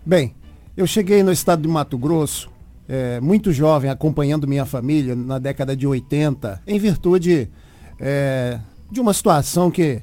Bem, 0.04 0.34
eu 0.76 0.86
cheguei 0.86 1.22
no 1.22 1.30
estado 1.30 1.62
de 1.62 1.68
Mato 1.68 1.96
Grosso, 1.96 2.50
é, 2.88 3.20
muito 3.20 3.52
jovem, 3.52 3.90
acompanhando 3.90 4.48
minha 4.48 4.66
família 4.66 5.14
na 5.14 5.38
década 5.38 5.76
de 5.76 5.86
80, 5.86 6.62
em 6.66 6.78
virtude 6.78 7.50
é, 8.00 8.58
de 8.90 9.00
uma 9.00 9.12
situação 9.12 9.70
que, 9.70 10.02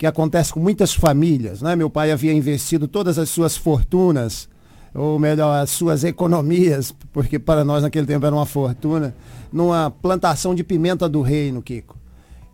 que 0.00 0.06
acontece 0.06 0.50
com 0.50 0.60
muitas 0.60 0.94
famílias. 0.94 1.60
Né? 1.60 1.76
Meu 1.76 1.90
pai 1.90 2.10
havia 2.10 2.32
investido 2.32 2.88
todas 2.88 3.18
as 3.18 3.28
suas 3.28 3.54
fortunas, 3.54 4.48
ou 4.94 5.18
melhor, 5.18 5.62
as 5.62 5.68
suas 5.68 6.04
economias, 6.04 6.94
porque 7.12 7.38
para 7.38 7.66
nós 7.66 7.82
naquele 7.82 8.06
tempo 8.06 8.24
era 8.24 8.34
uma 8.34 8.46
fortuna, 8.46 9.14
numa 9.52 9.90
plantação 9.90 10.54
de 10.54 10.64
pimenta 10.64 11.06
do 11.06 11.20
reino, 11.20 11.60
Kiko. 11.60 11.98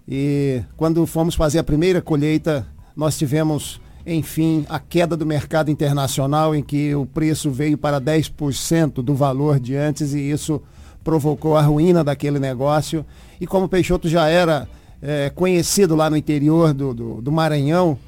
E 0.09 0.61
quando 0.77 1.07
fomos 1.07 1.37
fazer 1.37 1.61
a 1.61 1.65
primeira 1.65 2.03
colheita, 2.03 2.67
nós 2.97 3.17
tivemos, 3.17 3.81
enfim, 4.05 4.67
a 4.69 4.81
queda 4.81 5.17
do 5.17 5.25
mercado 5.25 5.71
internacional, 5.71 6.53
em 6.53 6.65
que 6.65 6.97
o 6.97 7.07
preço 7.07 7.49
veio 7.49 7.79
para 7.79 8.01
10% 8.01 8.95
do 8.95 9.15
valor 9.15 9.61
de 9.61 9.77
antes, 9.77 10.15
e 10.15 10.19
isso 10.19 10.61
provocou 11.05 11.57
a 11.57 11.63
ruína 11.63 12.03
daquele 12.03 12.41
negócio. 12.41 13.07
E 13.41 13.47
como 13.47 13.69
Peixoto 13.69 14.09
já 14.09 14.27
era 14.27 14.69
é, 15.01 15.31
conhecido 15.31 15.95
lá 15.95 16.09
no 16.09 16.17
interior 16.17 16.73
do, 16.73 16.95
do, 16.95 17.23
do 17.23 17.33
Maranhão, 17.33 17.99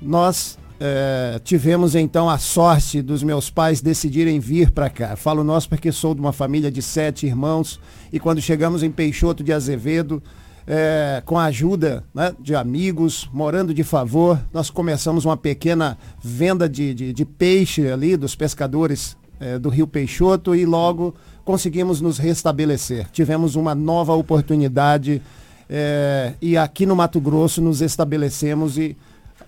nós 0.00 0.58
é, 0.80 1.40
tivemos 1.44 1.94
então 1.94 2.28
a 2.28 2.38
sorte 2.38 3.00
dos 3.00 3.22
meus 3.22 3.48
pais 3.48 3.80
decidirem 3.80 4.40
vir 4.40 4.70
para 4.70 4.90
cá. 4.90 5.14
Falo 5.14 5.44
nós 5.44 5.66
porque 5.66 5.92
sou 5.92 6.14
de 6.14 6.20
uma 6.20 6.32
família 6.32 6.70
de 6.70 6.82
sete 6.82 7.24
irmãos 7.24 7.78
e 8.12 8.18
quando 8.18 8.40
chegamos 8.40 8.82
em 8.82 8.90
Peixoto 8.90 9.44
de 9.44 9.52
Azevedo, 9.52 10.20
é, 10.66 11.22
com 11.24 11.38
a 11.38 11.44
ajuda 11.44 12.04
né, 12.14 12.34
de 12.40 12.54
amigos, 12.54 13.28
morando 13.32 13.72
de 13.72 13.84
favor, 13.84 14.40
nós 14.52 14.70
começamos 14.70 15.24
uma 15.24 15.36
pequena 15.36 15.96
venda 16.22 16.68
de, 16.68 16.94
de, 16.94 17.12
de 17.12 17.24
peixe 17.24 17.88
ali 17.88 18.16
dos 18.16 18.34
pescadores 18.34 19.16
é, 19.38 19.58
do 19.58 19.68
Rio 19.68 19.86
Peixoto 19.86 20.54
e 20.54 20.64
logo 20.64 21.14
conseguimos 21.44 22.00
nos 22.00 22.18
restabelecer. 22.18 23.08
Tivemos 23.10 23.56
uma 23.56 23.74
nova 23.74 24.14
oportunidade 24.14 25.22
é, 25.68 26.34
e 26.40 26.56
aqui 26.56 26.86
no 26.86 26.96
Mato 26.96 27.20
Grosso 27.20 27.60
nos 27.60 27.80
estabelecemos 27.80 28.78
e 28.78 28.96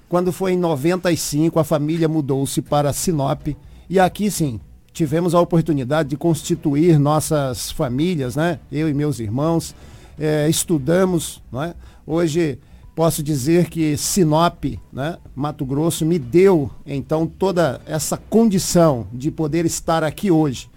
quando 0.08 0.32
foi 0.32 0.52
em 0.52 0.58
95 0.58 1.58
a 1.58 1.64
família 1.64 2.08
mudou-se 2.08 2.62
para 2.62 2.92
Sinop 2.92 3.48
e 3.88 3.98
aqui 3.98 4.30
sim 4.30 4.60
tivemos 4.92 5.34
a 5.34 5.40
oportunidade 5.40 6.10
de 6.10 6.16
constituir 6.16 6.98
nossas 6.98 7.70
famílias, 7.72 8.36
né? 8.36 8.60
Eu 8.70 8.88
e 8.88 8.94
meus 8.94 9.18
irmãos 9.18 9.74
é, 10.18 10.48
estudamos, 10.48 11.42
não 11.50 11.62
é? 11.62 11.74
Hoje 12.06 12.60
posso 12.94 13.22
dizer 13.22 13.68
que 13.68 13.96
Sinop, 13.96 14.64
né, 14.92 15.18
Mato 15.34 15.66
Grosso, 15.66 16.06
me 16.06 16.18
deu 16.18 16.70
então 16.86 17.26
toda 17.26 17.80
essa 17.86 18.16
condição 18.16 19.06
de 19.12 19.30
poder 19.30 19.66
estar 19.66 20.04
aqui 20.04 20.30
hoje, 20.30 20.70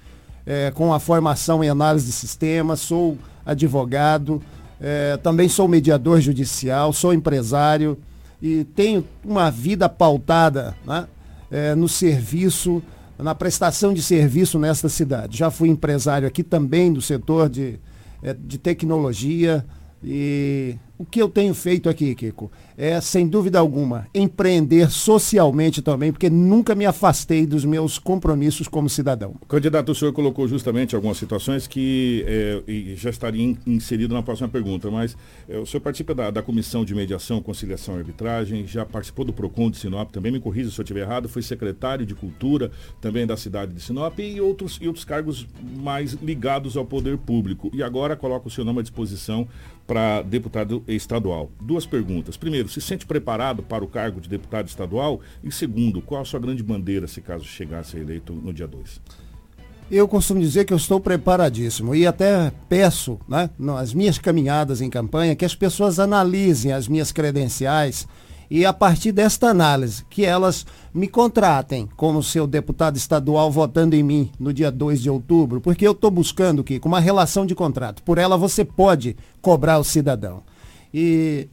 é, 0.46 0.72
com 0.72 0.94
a 0.94 1.00
formação 1.00 1.64
em 1.64 1.70
análise 1.70 2.08
de 2.08 2.12
sistemas, 2.12 2.80
sou 2.80 3.18
advogado, 3.46 4.42
é, 4.80 5.18
também 5.18 5.50
sou 5.50 5.68
mediador 5.68 6.22
judicial, 6.22 6.94
sou 6.94 7.14
empresário 7.14 7.98
e 8.42 8.64
tenho 8.64 9.06
uma 9.24 9.50
vida 9.50 9.90
pautada 9.90 10.76
né, 10.86 11.08
é, 11.50 11.76
no 11.76 11.90
serviço, 11.90 12.84
na 13.18 13.34
prestação 13.34 13.94
de 13.94 14.02
serviço 14.02 14.60
nesta 14.60 14.90
cidade. 14.90 15.38
Já 15.38 15.50
fui 15.50 15.70
empresário 15.70 16.28
aqui 16.28 16.44
também 16.44 16.94
do 16.94 17.02
setor 17.02 17.50
de 17.50 17.80
é, 18.22 18.34
de 18.34 18.58
tecnologia. 18.58 19.66
E 20.04 20.76
o 20.98 21.06
que 21.06 21.22
eu 21.22 21.30
tenho 21.30 21.54
feito 21.54 21.90
aqui, 21.90 22.16
Kiko, 22.16 22.52
é, 22.76 23.00
sem 23.00 23.28
dúvida 23.28 23.60
alguma, 23.60 24.08
empreender 24.14 24.90
socialmente 24.90 25.82
também, 25.82 26.12
porque 26.12 26.30
nunca 26.30 26.74
me 26.74 26.86
afastei 26.86 27.46
dos 27.46 27.64
meus 27.64 28.00
compromissos 28.00 28.68
como 28.68 28.90
cidadão. 28.90 29.36
Candidato, 29.48 29.92
o 29.92 29.96
senhor 29.96 30.12
colocou 30.12 30.48
justamente 30.48 30.96
algumas 30.96 31.18
situações 31.18 31.68
que 31.68 32.26
é, 32.28 32.96
já 32.96 33.10
estaria 33.10 33.56
inserido 33.66 34.14
na 34.14 34.24
próxima 34.24 34.50
pergunta, 34.50 34.90
mas 34.90 35.16
é, 35.48 35.58
o 35.58 35.66
senhor 35.66 35.82
participa 35.82 36.16
da, 36.16 36.32
da, 36.32 36.42
Comissão 36.42 36.84
de 36.84 36.96
Mediação, 36.96 37.42
Conciliação 37.42 37.96
e 37.96 38.00
Arbitragem, 38.00 38.66
já 38.66 38.86
participou 38.86 39.26
do 39.26 39.34
PROCON 39.34 39.70
de 39.70 39.78
Sinop, 39.78 40.12
também 40.12 40.32
me 40.32 40.40
corrija 40.40 40.72
se 40.72 40.80
eu 40.80 40.84
estiver 40.84 41.02
errado, 41.02 41.30
foi 41.30 41.42
secretário 41.42 42.06
de 42.06 42.16
Cultura 42.16 42.72
também 43.02 43.28
da 43.28 43.38
cidade 43.38 43.74
de 43.74 43.82
Sinop 43.82 44.18
e 44.20 44.40
outros, 44.42 44.80
e 44.82 44.88
outros 44.88 45.06
cargos 45.06 45.48
mais 45.78 46.14
ligados 46.14 46.78
ao 46.78 46.86
poder 46.86 47.18
público. 47.18 47.70
E 47.74 47.84
agora 47.84 48.16
coloca 48.16 48.48
o 48.48 48.52
seu 48.52 48.64
nome 48.66 48.80
à 48.80 48.82
disposição 48.82 49.48
para 49.88 50.22
deputado 50.22 50.84
estadual. 50.86 51.50
Duas 51.62 51.86
perguntas. 51.86 52.36
Primeiro, 52.36 52.68
se 52.68 52.82
sente 52.82 53.06
preparado 53.06 53.64
para 53.64 53.84
o 53.84 53.88
cargo 53.88 54.20
de 54.20 54.28
deputado 54.28 54.68
estadual? 54.68 55.22
E 55.42 55.52
segundo, 55.52 56.02
qual 56.02 56.22
a 56.22 56.26
sua 56.26 56.40
grande 56.40 56.62
bandeira 56.62 57.08
se 57.08 57.22
caso 57.22 57.46
chegasse 57.46 57.98
eleito 57.98 58.34
no 58.34 58.54
dia 58.54 58.68
2? 58.68 59.02
Eu 59.90 60.06
costumo 60.06 60.42
dizer 60.42 60.66
que 60.66 60.74
eu 60.74 60.78
estou 60.78 61.00
preparadíssimo 61.00 61.96
e 61.96 62.06
até 62.06 62.52
peço, 62.68 63.18
né, 63.26 63.50
nas 63.58 63.94
minhas 63.94 64.18
caminhadas 64.18 64.82
em 64.82 64.90
campanha, 64.90 65.34
que 65.34 65.46
as 65.46 65.56
pessoas 65.56 65.98
analisem 65.98 66.74
as 66.74 66.90
minhas 66.90 67.14
credenciais 67.14 68.06
e 68.50 68.66
a 68.66 68.72
partir 68.72 69.12
desta 69.12 69.50
análise, 69.50 70.06
que 70.10 70.26
elas 70.26 70.66
me 70.94 71.08
contratem 71.08 71.88
como 71.98 72.24
seu 72.24 72.48
deputado 72.48 72.96
estadual 72.96 73.52
votando 73.52 73.96
em 73.96 74.04
mim 74.04 74.32
no 74.40 74.54
dia 74.54 74.72
2 74.72 75.02
de 75.02 75.10
outubro, 75.10 75.60
porque 75.60 75.86
eu 75.86 75.92
estou 75.92 76.10
buscando, 76.10 76.64
com 76.64 76.88
uma 76.88 77.00
relação 77.00 77.46
de 77.46 77.54
contrato. 77.54 78.02
Por 78.04 78.18
ela 78.18 78.38
você 78.38 78.64
pode 78.64 79.18
cobrar 79.42 79.80
o 79.80 79.84
cidadão. 79.84 80.44
E 80.94 81.50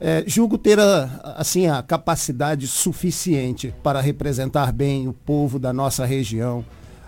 é, 0.00 0.22
julgo 0.26 0.58
ter 0.58 0.78
a, 0.78 1.34
assim, 1.36 1.66
a 1.66 1.82
capacidade 1.82 2.66
suficiente 2.66 3.74
para 3.82 4.00
representar 4.00 4.70
bem 4.72 5.08
o 5.08 5.12
povo 5.12 5.58
da 5.58 5.72
nossa 5.72 6.04
região. 6.04 6.64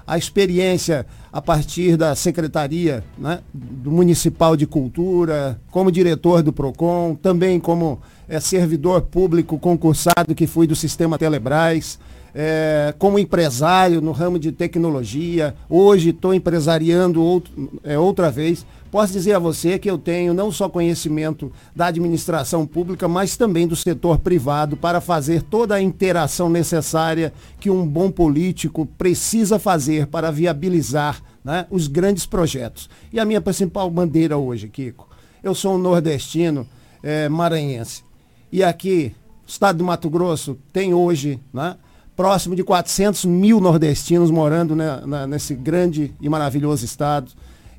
A 0.07 0.17
experiência 0.17 1.05
a 1.33 1.43
partir 1.43 1.97
da 1.97 2.15
Secretaria 2.15 3.03
né, 3.19 3.41
do 3.53 3.91
Municipal 3.91 4.57
de 4.57 4.67
Cultura, 4.67 5.61
como 5.71 5.91
diretor 5.91 6.43
do 6.43 6.53
PROCON, 6.53 7.15
também 7.15 7.59
como 7.59 8.01
é, 8.29 8.39
servidor 8.41 9.03
público 9.03 9.59
concursado 9.59 10.35
que 10.35 10.47
fui 10.47 10.67
do 10.67 10.77
sistema 10.77 11.19
Telebrás, 11.19 11.99
é, 12.39 12.95
como 12.99 13.19
empresário 13.19 14.03
no 14.03 14.13
ramo 14.13 14.39
de 14.39 14.53
tecnologia, 14.53 15.55
hoje 15.71 16.11
estou 16.11 16.35
empresariando 16.35 17.23
outro, 17.23 17.81
é, 17.83 17.99
outra 17.99 18.31
vez. 18.31 18.67
Posso 18.97 19.13
dizer 19.13 19.35
a 19.35 19.39
você 19.39 19.79
que 19.79 19.91
eu 19.91 19.99
tenho 19.99 20.33
não 20.33 20.51
só 20.51 20.71
conhecimento 20.71 21.53
da 21.75 21.89
administração 21.89 22.67
pública, 22.67 23.07
mas 23.07 23.37
também 23.37 23.69
do 23.69 23.77
setor 23.77 24.19
privado 24.19 24.75
para 24.75 25.03
fazer 25.03 25.43
toda 25.43 25.75
a 25.75 25.83
interação 25.83 26.49
necessária 26.49 27.31
que 27.61 27.69
um 27.69 27.87
bom 27.87 28.11
político 28.11 28.87
precisa 28.87 29.59
fazer 29.59 30.07
para 30.07 30.31
viabilizar 30.31 31.23
né, 31.45 31.67
os 31.71 31.89
grandes 31.89 32.25
projetos. 32.25 32.89
E 33.13 33.21
a 33.21 33.27
minha 33.27 33.39
principal 33.39 33.91
bandeira 33.91 34.39
hoje, 34.39 34.67
Kiko, 34.67 35.07
eu 35.45 35.55
sou 35.55 35.75
um 35.75 35.79
nordestino 35.79 36.67
é, 37.03 37.29
maranhense. 37.29 38.03
E 38.51 38.65
aqui, 38.65 39.15
o 39.47 39.51
estado 39.51 39.77
do 39.77 39.85
Mato 39.85 40.09
Grosso 40.09 40.57
tem 40.73 40.95
hoje 40.95 41.39
né, 41.53 41.77
próximo 42.17 42.57
de 42.57 42.65
400 42.65 43.27
mil 43.27 43.61
nordestinos 43.61 44.31
morando 44.31 44.75
né, 44.75 45.03
na, 45.05 45.27
nesse 45.27 45.55
grande 45.55 46.15
e 46.19 46.31
maravilhoso 46.31 46.83
estado. 46.83 47.31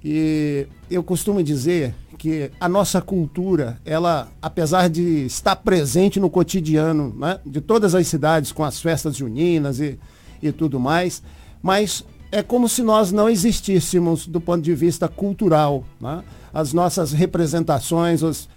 E 0.10 0.65
eu 0.89 1.04
costumo 1.04 1.43
dizer 1.43 1.93
que 2.17 2.50
a 2.62 2.70
nossa 2.70 3.02
cultura, 3.02 3.78
ela, 3.84 4.32
apesar 4.41 4.88
de 4.88 5.26
estar 5.26 5.58
presente 5.58 6.17
no 6.17 6.30
cotidiano 6.30 7.13
né, 7.13 7.41
de 7.46 7.60
todas 7.60 7.93
as 7.93 8.08
cidades, 8.08 8.54
com 8.54 8.63
as 8.63 8.80
festas 8.80 9.17
juninas 9.17 9.82
e, 9.82 10.00
e 10.41 10.50
tudo 10.54 10.80
mais, 10.80 11.22
mas 11.62 12.06
é 12.32 12.41
como 12.41 12.70
se 12.70 12.84
nós 12.84 13.12
não 13.12 13.30
existíssemos 13.30 14.26
do 14.26 14.39
ponto 14.39 14.62
de 14.62 14.74
vista 14.74 15.10
cultural. 15.10 15.84
Né? 16.00 16.24
As 16.54 16.72
nossas 16.72 17.12
representações, 17.12 18.24
os, 18.24 18.48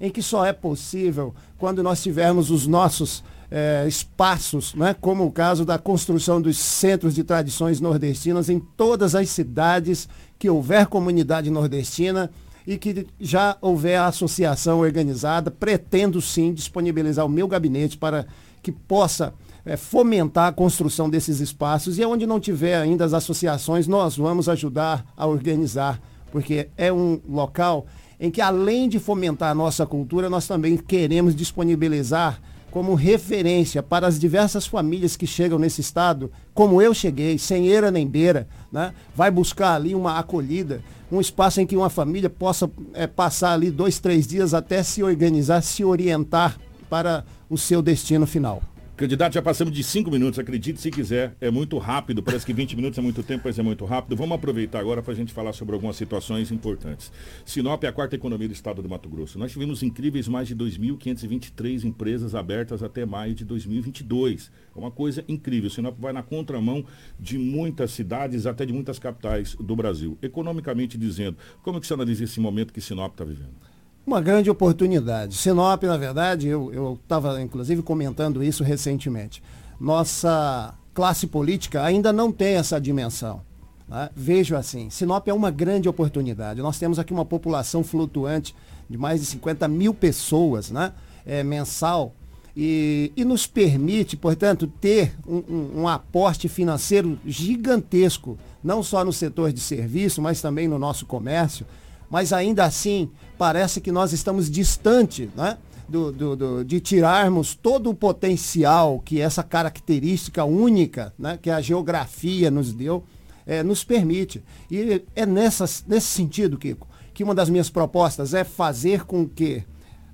em 0.00 0.08
que 0.08 0.22
só 0.22 0.46
é 0.46 0.52
possível 0.52 1.34
quando 1.58 1.82
nós 1.82 2.00
tivermos 2.00 2.48
os 2.48 2.64
nossos 2.64 3.24
é, 3.50 3.84
espaços, 3.86 4.74
né, 4.74 4.94
como 5.00 5.24
o 5.24 5.32
caso 5.32 5.64
da 5.64 5.78
construção 5.78 6.40
dos 6.40 6.58
centros 6.58 7.14
de 7.14 7.22
tradições 7.22 7.80
nordestinas 7.80 8.48
em 8.48 8.58
todas 8.58 9.14
as 9.14 9.30
cidades 9.30 10.08
que 10.38 10.50
houver 10.50 10.86
comunidade 10.86 11.50
nordestina 11.50 12.30
e 12.66 12.76
que 12.76 13.06
já 13.20 13.56
houver 13.60 13.96
a 13.96 14.06
associação 14.06 14.80
organizada, 14.80 15.50
pretendo 15.50 16.20
sim 16.20 16.52
disponibilizar 16.52 17.24
o 17.24 17.28
meu 17.28 17.46
gabinete 17.46 17.96
para 17.96 18.26
que 18.60 18.72
possa 18.72 19.32
é, 19.64 19.76
fomentar 19.76 20.48
a 20.48 20.52
construção 20.52 21.08
desses 21.08 21.40
espaços 21.40 21.98
e 21.98 22.04
onde 22.04 22.26
não 22.26 22.40
tiver 22.40 22.76
ainda 22.76 23.04
as 23.04 23.14
associações, 23.14 23.86
nós 23.86 24.16
vamos 24.16 24.48
ajudar 24.48 25.06
a 25.16 25.26
organizar, 25.26 26.00
porque 26.32 26.68
é 26.76 26.92
um 26.92 27.20
local 27.28 27.86
em 28.18 28.30
que 28.30 28.40
além 28.40 28.88
de 28.88 28.98
fomentar 28.98 29.50
a 29.50 29.54
nossa 29.54 29.86
cultura, 29.86 30.28
nós 30.28 30.46
também 30.46 30.76
queremos 30.76 31.36
disponibilizar 31.36 32.40
como 32.76 32.94
referência 32.94 33.82
para 33.82 34.06
as 34.06 34.18
diversas 34.18 34.66
famílias 34.66 35.16
que 35.16 35.26
chegam 35.26 35.58
nesse 35.58 35.80
estado, 35.80 36.30
como 36.52 36.82
eu 36.82 36.92
cheguei, 36.92 37.38
sem 37.38 37.68
eira 37.68 37.90
nem 37.90 38.06
beira, 38.06 38.46
né? 38.70 38.92
vai 39.14 39.30
buscar 39.30 39.76
ali 39.76 39.94
uma 39.94 40.18
acolhida, 40.18 40.82
um 41.10 41.18
espaço 41.18 41.58
em 41.58 41.66
que 41.66 41.74
uma 41.74 41.88
família 41.88 42.28
possa 42.28 42.70
é, 42.92 43.06
passar 43.06 43.54
ali 43.54 43.70
dois, 43.70 43.98
três 43.98 44.26
dias 44.26 44.52
até 44.52 44.82
se 44.82 45.02
organizar, 45.02 45.62
se 45.62 45.82
orientar 45.86 46.58
para 46.90 47.24
o 47.48 47.56
seu 47.56 47.80
destino 47.80 48.26
final. 48.26 48.60
Candidato, 48.96 49.34
já 49.34 49.42
passamos 49.42 49.74
de 49.74 49.84
cinco 49.84 50.10
minutos, 50.10 50.38
acredite 50.38 50.80
se 50.80 50.90
quiser, 50.90 51.36
é 51.38 51.50
muito 51.50 51.76
rápido, 51.76 52.22
parece 52.22 52.46
que 52.46 52.52
20 52.54 52.76
minutos 52.76 52.98
é 52.98 53.02
muito 53.02 53.22
tempo, 53.22 53.42
mas 53.44 53.58
é 53.58 53.62
muito 53.62 53.84
rápido. 53.84 54.16
Vamos 54.16 54.34
aproveitar 54.34 54.78
agora 54.78 55.02
para 55.02 55.12
a 55.12 55.14
gente 55.14 55.34
falar 55.34 55.52
sobre 55.52 55.74
algumas 55.74 55.96
situações 55.96 56.50
importantes. 56.50 57.12
Sinop 57.44 57.84
é 57.84 57.88
a 57.88 57.92
quarta 57.92 58.16
economia 58.16 58.48
do 58.48 58.54
estado 58.54 58.80
do 58.80 58.88
Mato 58.88 59.06
Grosso. 59.06 59.38
Nós 59.38 59.52
tivemos 59.52 59.82
incríveis 59.82 60.26
mais 60.28 60.48
de 60.48 60.56
2.523 60.56 61.84
empresas 61.84 62.34
abertas 62.34 62.82
até 62.82 63.04
maio 63.04 63.34
de 63.34 63.44
2022. 63.44 64.50
É 64.74 64.78
uma 64.78 64.90
coisa 64.90 65.22
incrível. 65.28 65.68
Sinop 65.68 66.00
vai 66.00 66.14
na 66.14 66.22
contramão 66.22 66.82
de 67.20 67.36
muitas 67.36 67.90
cidades, 67.90 68.46
até 68.46 68.64
de 68.64 68.72
muitas 68.72 68.98
capitais 68.98 69.54
do 69.56 69.76
Brasil. 69.76 70.16
Economicamente 70.22 70.96
dizendo, 70.96 71.36
como 71.62 71.76
é 71.76 71.80
que 71.82 71.86
você 71.86 71.92
analisa 71.92 72.24
esse 72.24 72.40
momento 72.40 72.72
que 72.72 72.80
Sinop 72.80 73.12
está 73.12 73.24
vivendo? 73.24 73.75
Uma 74.06 74.20
grande 74.20 74.48
oportunidade. 74.48 75.36
Sinop, 75.36 75.82
na 75.82 75.96
verdade, 75.96 76.46
eu 76.46 76.98
estava 77.02 77.42
inclusive 77.42 77.82
comentando 77.82 78.42
isso 78.42 78.62
recentemente. 78.62 79.42
Nossa 79.80 80.74
classe 80.94 81.26
política 81.26 81.82
ainda 81.82 82.12
não 82.12 82.30
tem 82.30 82.54
essa 82.54 82.80
dimensão. 82.80 83.42
Né? 83.88 84.08
Vejo 84.14 84.56
assim, 84.56 84.88
Sinop 84.90 85.26
é 85.26 85.34
uma 85.34 85.50
grande 85.50 85.88
oportunidade. 85.88 86.62
Nós 86.62 86.78
temos 86.78 86.98
aqui 86.98 87.12
uma 87.12 87.24
população 87.24 87.82
flutuante 87.82 88.54
de 88.88 88.96
mais 88.96 89.20
de 89.20 89.26
50 89.26 89.66
mil 89.66 89.92
pessoas 89.92 90.70
né? 90.70 90.92
É, 91.24 91.42
mensal 91.42 92.14
e, 92.56 93.12
e, 93.16 93.24
nos 93.24 93.46
permite, 93.46 94.16
portanto, 94.16 94.66
ter 94.80 95.12
um, 95.26 95.42
um, 95.48 95.80
um 95.80 95.88
aporte 95.88 96.48
financeiro 96.48 97.18
gigantesco, 97.26 98.38
não 98.62 98.82
só 98.82 99.04
no 99.04 99.12
setor 99.12 99.52
de 99.52 99.60
serviço, 99.60 100.22
mas 100.22 100.40
também 100.40 100.66
no 100.66 100.78
nosso 100.78 101.04
comércio 101.04 101.66
mas 102.10 102.32
ainda 102.32 102.64
assim 102.64 103.10
parece 103.38 103.80
que 103.80 103.92
nós 103.92 104.12
estamos 104.12 104.50
distante 104.50 105.30
né, 105.36 105.58
do, 105.88 106.10
do, 106.10 106.36
do, 106.36 106.64
de 106.64 106.80
tirarmos 106.80 107.54
todo 107.54 107.90
o 107.90 107.94
potencial 107.94 109.00
que 109.04 109.20
essa 109.20 109.42
característica 109.42 110.44
única 110.44 111.12
né, 111.18 111.38
que 111.40 111.50
a 111.50 111.60
geografia 111.60 112.50
nos 112.50 112.72
deu, 112.72 113.04
é, 113.46 113.62
nos 113.62 113.84
permite. 113.84 114.42
E 114.70 115.02
é 115.14 115.24
nessa, 115.24 115.64
nesse 115.86 116.08
sentido, 116.08 116.58
Kiko, 116.58 116.88
que 117.14 117.24
uma 117.24 117.34
das 117.34 117.48
minhas 117.48 117.70
propostas 117.70 118.34
é 118.34 118.44
fazer 118.44 119.04
com 119.04 119.26
que 119.26 119.62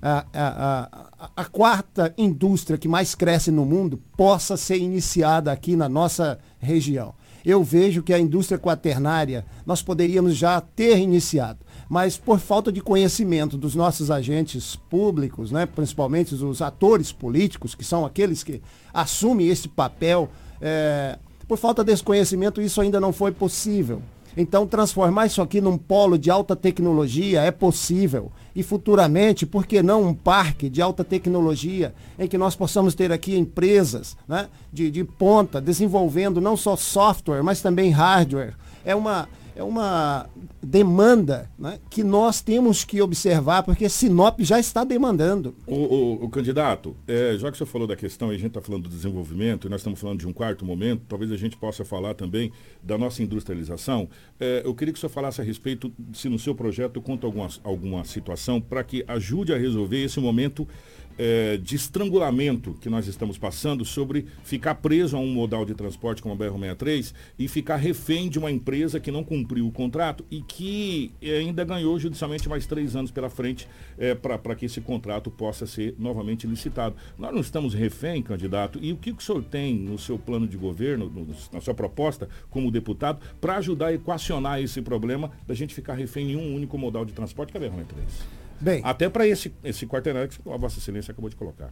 a, 0.01 0.25
a, 0.33 0.89
a, 1.17 1.29
a, 1.37 1.45
quarta 1.45 2.13
indústria 2.17 2.77
que 2.77 2.89
mais 2.89 3.15
cresce 3.15 3.49
no 3.49 3.65
mundo 3.65 4.01
possa 4.17 4.57
ser 4.57 4.77
iniciada 4.77 5.49
aqui 5.49 5.77
na 5.77 5.87
nossa 5.87 6.39
região. 6.59 7.15
Eu 7.45 7.63
vejo 7.63 8.03
que 8.03 8.13
a 8.13 8.19
indústria 8.19 8.59
quaternária 8.59 9.45
nós 9.65 9.81
poderíamos 9.81 10.35
já 10.35 10.59
ter 10.59 10.97
iniciado 10.97 11.59
mas 11.89 12.17
por 12.17 12.39
falta 12.39 12.71
de 12.71 12.81
conhecimento 12.81 13.57
dos 13.57 13.75
nossos 13.75 14.09
agentes 14.09 14.75
públicos, 14.75 15.51
né, 15.51 15.65
principalmente 15.65 16.33
os 16.35 16.61
atores 16.61 17.11
políticos, 17.11 17.75
que 17.75 17.83
são 17.83 18.05
aqueles 18.05 18.43
que 18.43 18.61
assumem 18.93 19.47
esse 19.47 19.67
papel, 19.67 20.29
é, 20.61 21.17
por 21.47 21.57
falta 21.57 21.83
desse 21.83 22.03
conhecimento 22.03 22.61
isso 22.61 22.81
ainda 22.81 22.99
não 22.99 23.11
foi 23.11 23.31
possível. 23.31 24.01
Então, 24.35 24.65
transformar 24.65 25.27
isso 25.27 25.41
aqui 25.41 25.61
num 25.61 25.77
polo 25.77 26.17
de 26.17 26.31
alta 26.31 26.55
tecnologia 26.55 27.41
é 27.41 27.51
possível. 27.51 28.31
E 28.55 28.63
futuramente, 28.63 29.45
por 29.45 29.65
que 29.65 29.83
não 29.83 30.03
um 30.03 30.13
parque 30.13 30.69
de 30.69 30.81
alta 30.81 31.03
tecnologia 31.03 31.93
em 32.17 32.27
que 32.27 32.37
nós 32.37 32.55
possamos 32.55 32.95
ter 32.95 33.11
aqui 33.11 33.35
empresas 33.35 34.17
né, 34.27 34.47
de, 34.71 34.89
de 34.89 35.03
ponta 35.03 35.61
desenvolvendo 35.61 36.41
não 36.41 36.57
só 36.57 36.75
software, 36.75 37.43
mas 37.43 37.61
também 37.61 37.91
hardware? 37.91 38.55
É 38.83 38.95
uma, 38.95 39.29
é 39.55 39.63
uma 39.63 40.27
demanda 40.61 41.49
né, 41.57 41.79
que 41.89 42.03
nós 42.03 42.41
temos 42.41 42.83
que 42.83 43.01
observar, 43.01 43.63
porque 43.63 43.87
Sinop 43.87 44.39
já 44.39 44.59
está 44.59 44.83
demandando. 44.83 45.55
O, 45.67 45.75
o, 45.75 46.25
o 46.25 46.29
candidato, 46.29 46.95
é, 47.07 47.35
já 47.37 47.51
que 47.51 47.57
você 47.57 47.65
falou 47.65 47.87
da 47.87 47.95
questão, 47.95 48.31
e 48.31 48.35
a 48.35 48.37
gente 48.37 48.47
está 48.47 48.61
falando 48.61 48.83
do 48.83 48.89
desenvolvimento, 48.89 49.67
e 49.67 49.69
nós 49.69 49.81
estamos 49.81 49.99
falando 49.99 50.19
de 50.19 50.27
um 50.27 50.33
quarto 50.33 50.65
momento, 50.65 51.03
talvez 51.07 51.31
a 51.31 51.37
gente 51.37 51.57
possa 51.57 51.85
falar 51.85 52.13
também 52.13 52.51
da 52.81 52.97
nossa 52.97 53.21
industrialização. 53.21 54.09
É, 54.39 54.61
eu 54.65 54.73
queria 54.73 54.93
que 54.93 54.97
o 54.97 55.01
senhor 55.01 55.11
falasse 55.11 55.41
a 55.41 55.43
respeito, 55.43 55.91
se 56.13 56.29
no 56.29 56.39
seu 56.39 56.55
projeto 56.55 57.01
conta 57.01 57.27
alguma, 57.27 57.49
alguma 57.63 58.03
situação 58.05 58.59
para 58.59 58.83
que 58.83 59.03
ajude 59.07 59.53
a 59.53 59.57
resolver 59.57 60.03
esse 60.03 60.19
momento 60.19 60.67
é, 61.17 61.57
de 61.57 61.75
estrangulamento 61.75 62.73
que 62.81 62.89
nós 62.89 63.07
estamos 63.07 63.37
passando 63.37 63.85
sobre 63.85 64.25
ficar 64.43 64.75
preso 64.75 65.15
a 65.15 65.19
um 65.19 65.27
modal 65.27 65.65
de 65.65 65.73
transporte 65.73 66.21
como 66.21 66.33
a 66.33 66.37
BR-63 66.37 67.13
e 67.37 67.47
ficar 67.47 67.77
refém 67.77 68.29
de 68.29 68.39
uma 68.39 68.51
empresa 68.51 68.99
que 68.99 69.11
não 69.11 69.23
cumpriu 69.23 69.67
o 69.67 69.71
contrato 69.71 70.25
e 70.29 70.41
que 70.41 71.11
ainda 71.21 71.63
ganhou 71.63 71.99
judicialmente 71.99 72.47
mais 72.49 72.65
três 72.65 72.95
anos 72.95 73.11
pela 73.11 73.29
frente 73.29 73.67
é, 73.97 74.15
para 74.15 74.55
que 74.55 74.65
esse 74.65 74.81
contrato 74.81 75.29
possa 75.29 75.65
ser 75.65 75.95
novamente 75.97 76.47
licitado. 76.47 76.95
Nós 77.17 77.33
não 77.33 77.41
estamos 77.41 77.73
refém, 77.73 78.21
candidato, 78.21 78.79
e 78.81 78.91
o 78.91 78.97
que 78.97 79.11
o 79.11 79.19
senhor 79.19 79.43
tem 79.43 79.75
no 79.75 79.97
seu 79.97 80.17
plano 80.17 80.47
de 80.47 80.57
governo, 80.57 81.09
no, 81.09 81.27
na 81.51 81.61
sua 81.61 81.73
proposta 81.73 82.27
como 82.49 82.71
deputado, 82.71 83.19
para 83.39 83.57
ajudar 83.57 83.87
a 83.87 83.93
equacionar 83.93 84.61
esse 84.61 84.81
problema 84.81 85.31
da 85.47 85.53
gente 85.53 85.73
ficar 85.73 85.93
refém 85.93 86.31
em 86.31 86.35
um 86.35 86.55
único 86.55 86.77
modal 86.77 87.05
de 87.05 87.13
transporte 87.13 87.51
que 87.51 87.57
é 87.57 87.65
a 87.65 87.69
BR-63? 87.69 88.42
Bem, 88.63 88.81
Até 88.83 89.09
para 89.09 89.27
esse, 89.27 89.53
esse 89.63 89.85
quaternário 89.85 90.29
que 90.29 90.37
a 90.49 90.57
Vossa 90.57 90.79
Excelência 90.79 91.11
acabou 91.11 91.29
de 91.29 91.35
colocar. 91.35 91.69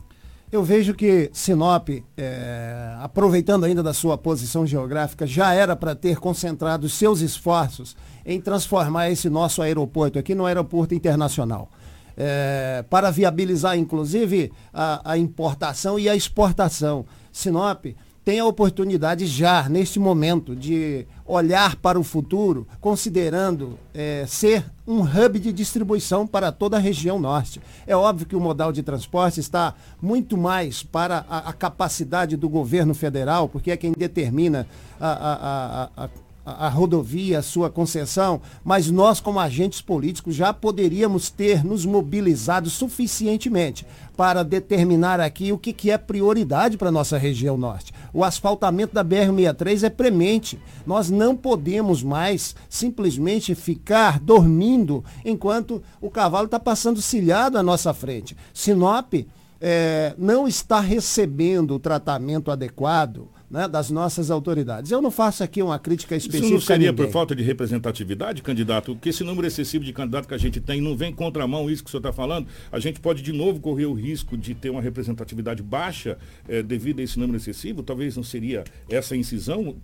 Eu 0.52 0.62
vejo 0.62 0.94
que 0.94 1.30
Sinop, 1.32 1.88
é, 2.18 2.96
aproveitando 3.00 3.64
ainda 3.64 3.82
da 3.82 3.94
sua 3.94 4.18
posição 4.18 4.68
geográfica, 4.68 5.26
já 5.26 5.54
era 5.54 5.78
para 5.78 5.96
ter 5.96 6.18
concentrado 6.18 6.90
seus 6.90 7.22
esforços 7.22 7.96
em 8.26 8.42
transformar 8.42 9.10
esse 9.10 9.30
nosso 9.30 9.62
aeroporto 9.62 10.20
aqui 10.20 10.36
no 10.36 10.46
aeroporto 10.46 10.94
internacional. 10.94 11.72
É, 12.18 12.84
para 12.90 13.10
viabilizar, 13.10 13.78
inclusive, 13.78 14.52
a, 14.74 15.14
a 15.14 15.18
importação 15.18 15.98
e 15.98 16.10
a 16.10 16.16
exportação. 16.18 17.06
Sinop 17.32 17.86
tem 18.24 18.40
a 18.40 18.46
oportunidade 18.46 19.26
já, 19.26 19.68
neste 19.68 20.00
momento, 20.00 20.56
de 20.56 21.06
olhar 21.26 21.76
para 21.78 22.00
o 22.00 22.04
futuro, 22.04 22.68
considerando 22.80 23.80
é, 23.94 24.26
ser 24.28 24.66
um 24.88 25.02
hub 25.02 25.40
de 25.40 25.52
distribuição 25.52 26.28
para 26.28 26.52
toda 26.52 26.78
a 26.78 26.80
região 26.80 27.20
norte. 27.20 27.62
É 27.88 27.96
óbvio 27.96 28.28
que 28.28 28.36
o 28.36 28.40
modal 28.40 28.72
de 28.72 28.84
transporte 28.84 29.40
está 29.40 29.74
muito 30.02 30.38
mais 30.38 30.84
para 30.84 31.26
a, 31.30 31.50
a 31.50 31.54
capacidade 31.54 32.36
do 32.36 32.48
governo 32.48 32.94
federal, 32.94 33.50
porque 33.50 33.72
é 33.72 33.78
quem 33.78 33.92
determina 33.92 34.68
a, 35.00 35.90
a, 35.98 36.06
a 36.06 36.10
a, 36.46 36.68
rodovia, 36.70 37.40
a 37.40 37.44
sua 37.44 37.70
concessão, 37.70 38.42
mas 38.64 38.90
nós, 38.90 39.20
como 39.20 39.40
agentes 39.40 39.82
políticos, 39.82 40.36
já 40.36 40.54
poderíamos 40.54 41.30
ter 41.30 41.64
nos 41.64 41.86
mobilizado 41.86 42.70
suficientemente 42.70 43.86
para 44.18 44.44
determinar 44.44 45.20
aqui 45.20 45.52
o 45.52 45.58
que, 45.58 45.72
que 45.74 45.92
é 45.92 45.98
prioridade 45.98 46.78
para 46.78 46.90
a 46.90 46.92
nossa 46.92 47.18
região 47.18 47.58
norte. 47.58 47.94
O 48.14 48.24
asfaltamento 48.24 48.94
da 48.94 49.04
BR-63 49.04 49.84
é 49.84 49.90
premente. 49.90 50.60
Nós 50.86 51.10
não 51.10 51.36
podemos 51.36 52.04
mais 52.04 52.56
simplesmente 52.70 53.56
ficar 53.56 54.20
dormindo 54.20 55.04
enquanto 55.24 55.82
o 56.00 56.10
cavalo 56.10 56.46
está 56.46 56.60
passando 56.60 57.02
cilhado 57.02 57.58
à 57.58 57.64
nossa 57.64 57.94
frente. 57.94 58.36
Sinop 58.54 59.14
é, 59.60 60.16
não 60.18 60.48
está 60.48 60.80
recebendo 60.80 61.76
o 61.76 61.80
tratamento 61.80 62.52
adequado 62.52 63.30
né, 63.52 63.68
das 63.68 63.92
nossas 63.92 64.32
autoridades. 64.32 64.92
Eu 64.92 65.02
não 65.02 65.12
faço 65.12 65.44
aqui 65.44 65.62
uma 65.62 65.78
crítica 65.78 66.16
específica. 66.16 66.46
Isso 66.46 66.54
não 66.54 66.62
seria 66.62 66.94
por 66.94 67.10
falta 67.10 67.36
de 67.36 67.44
representatividade, 67.44 68.42
candidato? 68.42 68.96
Que 68.96 69.10
esse 69.10 69.26
número 69.26 69.46
excessivo 69.46 69.84
de 69.84 69.92
candidato 69.92 70.26
que 70.26 70.34
a 70.34 70.38
gente 70.38 70.62
tem 70.62 70.80
não 70.80 70.96
vem 70.96 71.14
contramão 71.14 71.70
isso 71.70 71.84
que 71.84 71.90
o 71.90 71.92
senhor 71.92 72.00
está 72.00 72.14
falando? 72.14 72.48
A 72.72 72.80
gente 72.80 73.02
pode 73.02 73.22
de 73.22 73.34
novo 73.34 73.60
correr 73.60 73.86
o 73.86 73.94
risco 73.94 74.38
de 74.38 74.56
ter 74.56 74.70
uma 74.70 74.82
representatividade 74.82 75.62
baixa 75.62 76.18
eh, 76.48 76.64
devido 76.64 77.02
a 77.02 77.04
esse 77.04 77.20
número 77.20 77.38
excessivo? 77.38 77.84
Talvez 77.84 78.16
não 78.16 78.24
seria 78.24 78.64
essa 78.90 79.18
incisão 79.18 79.76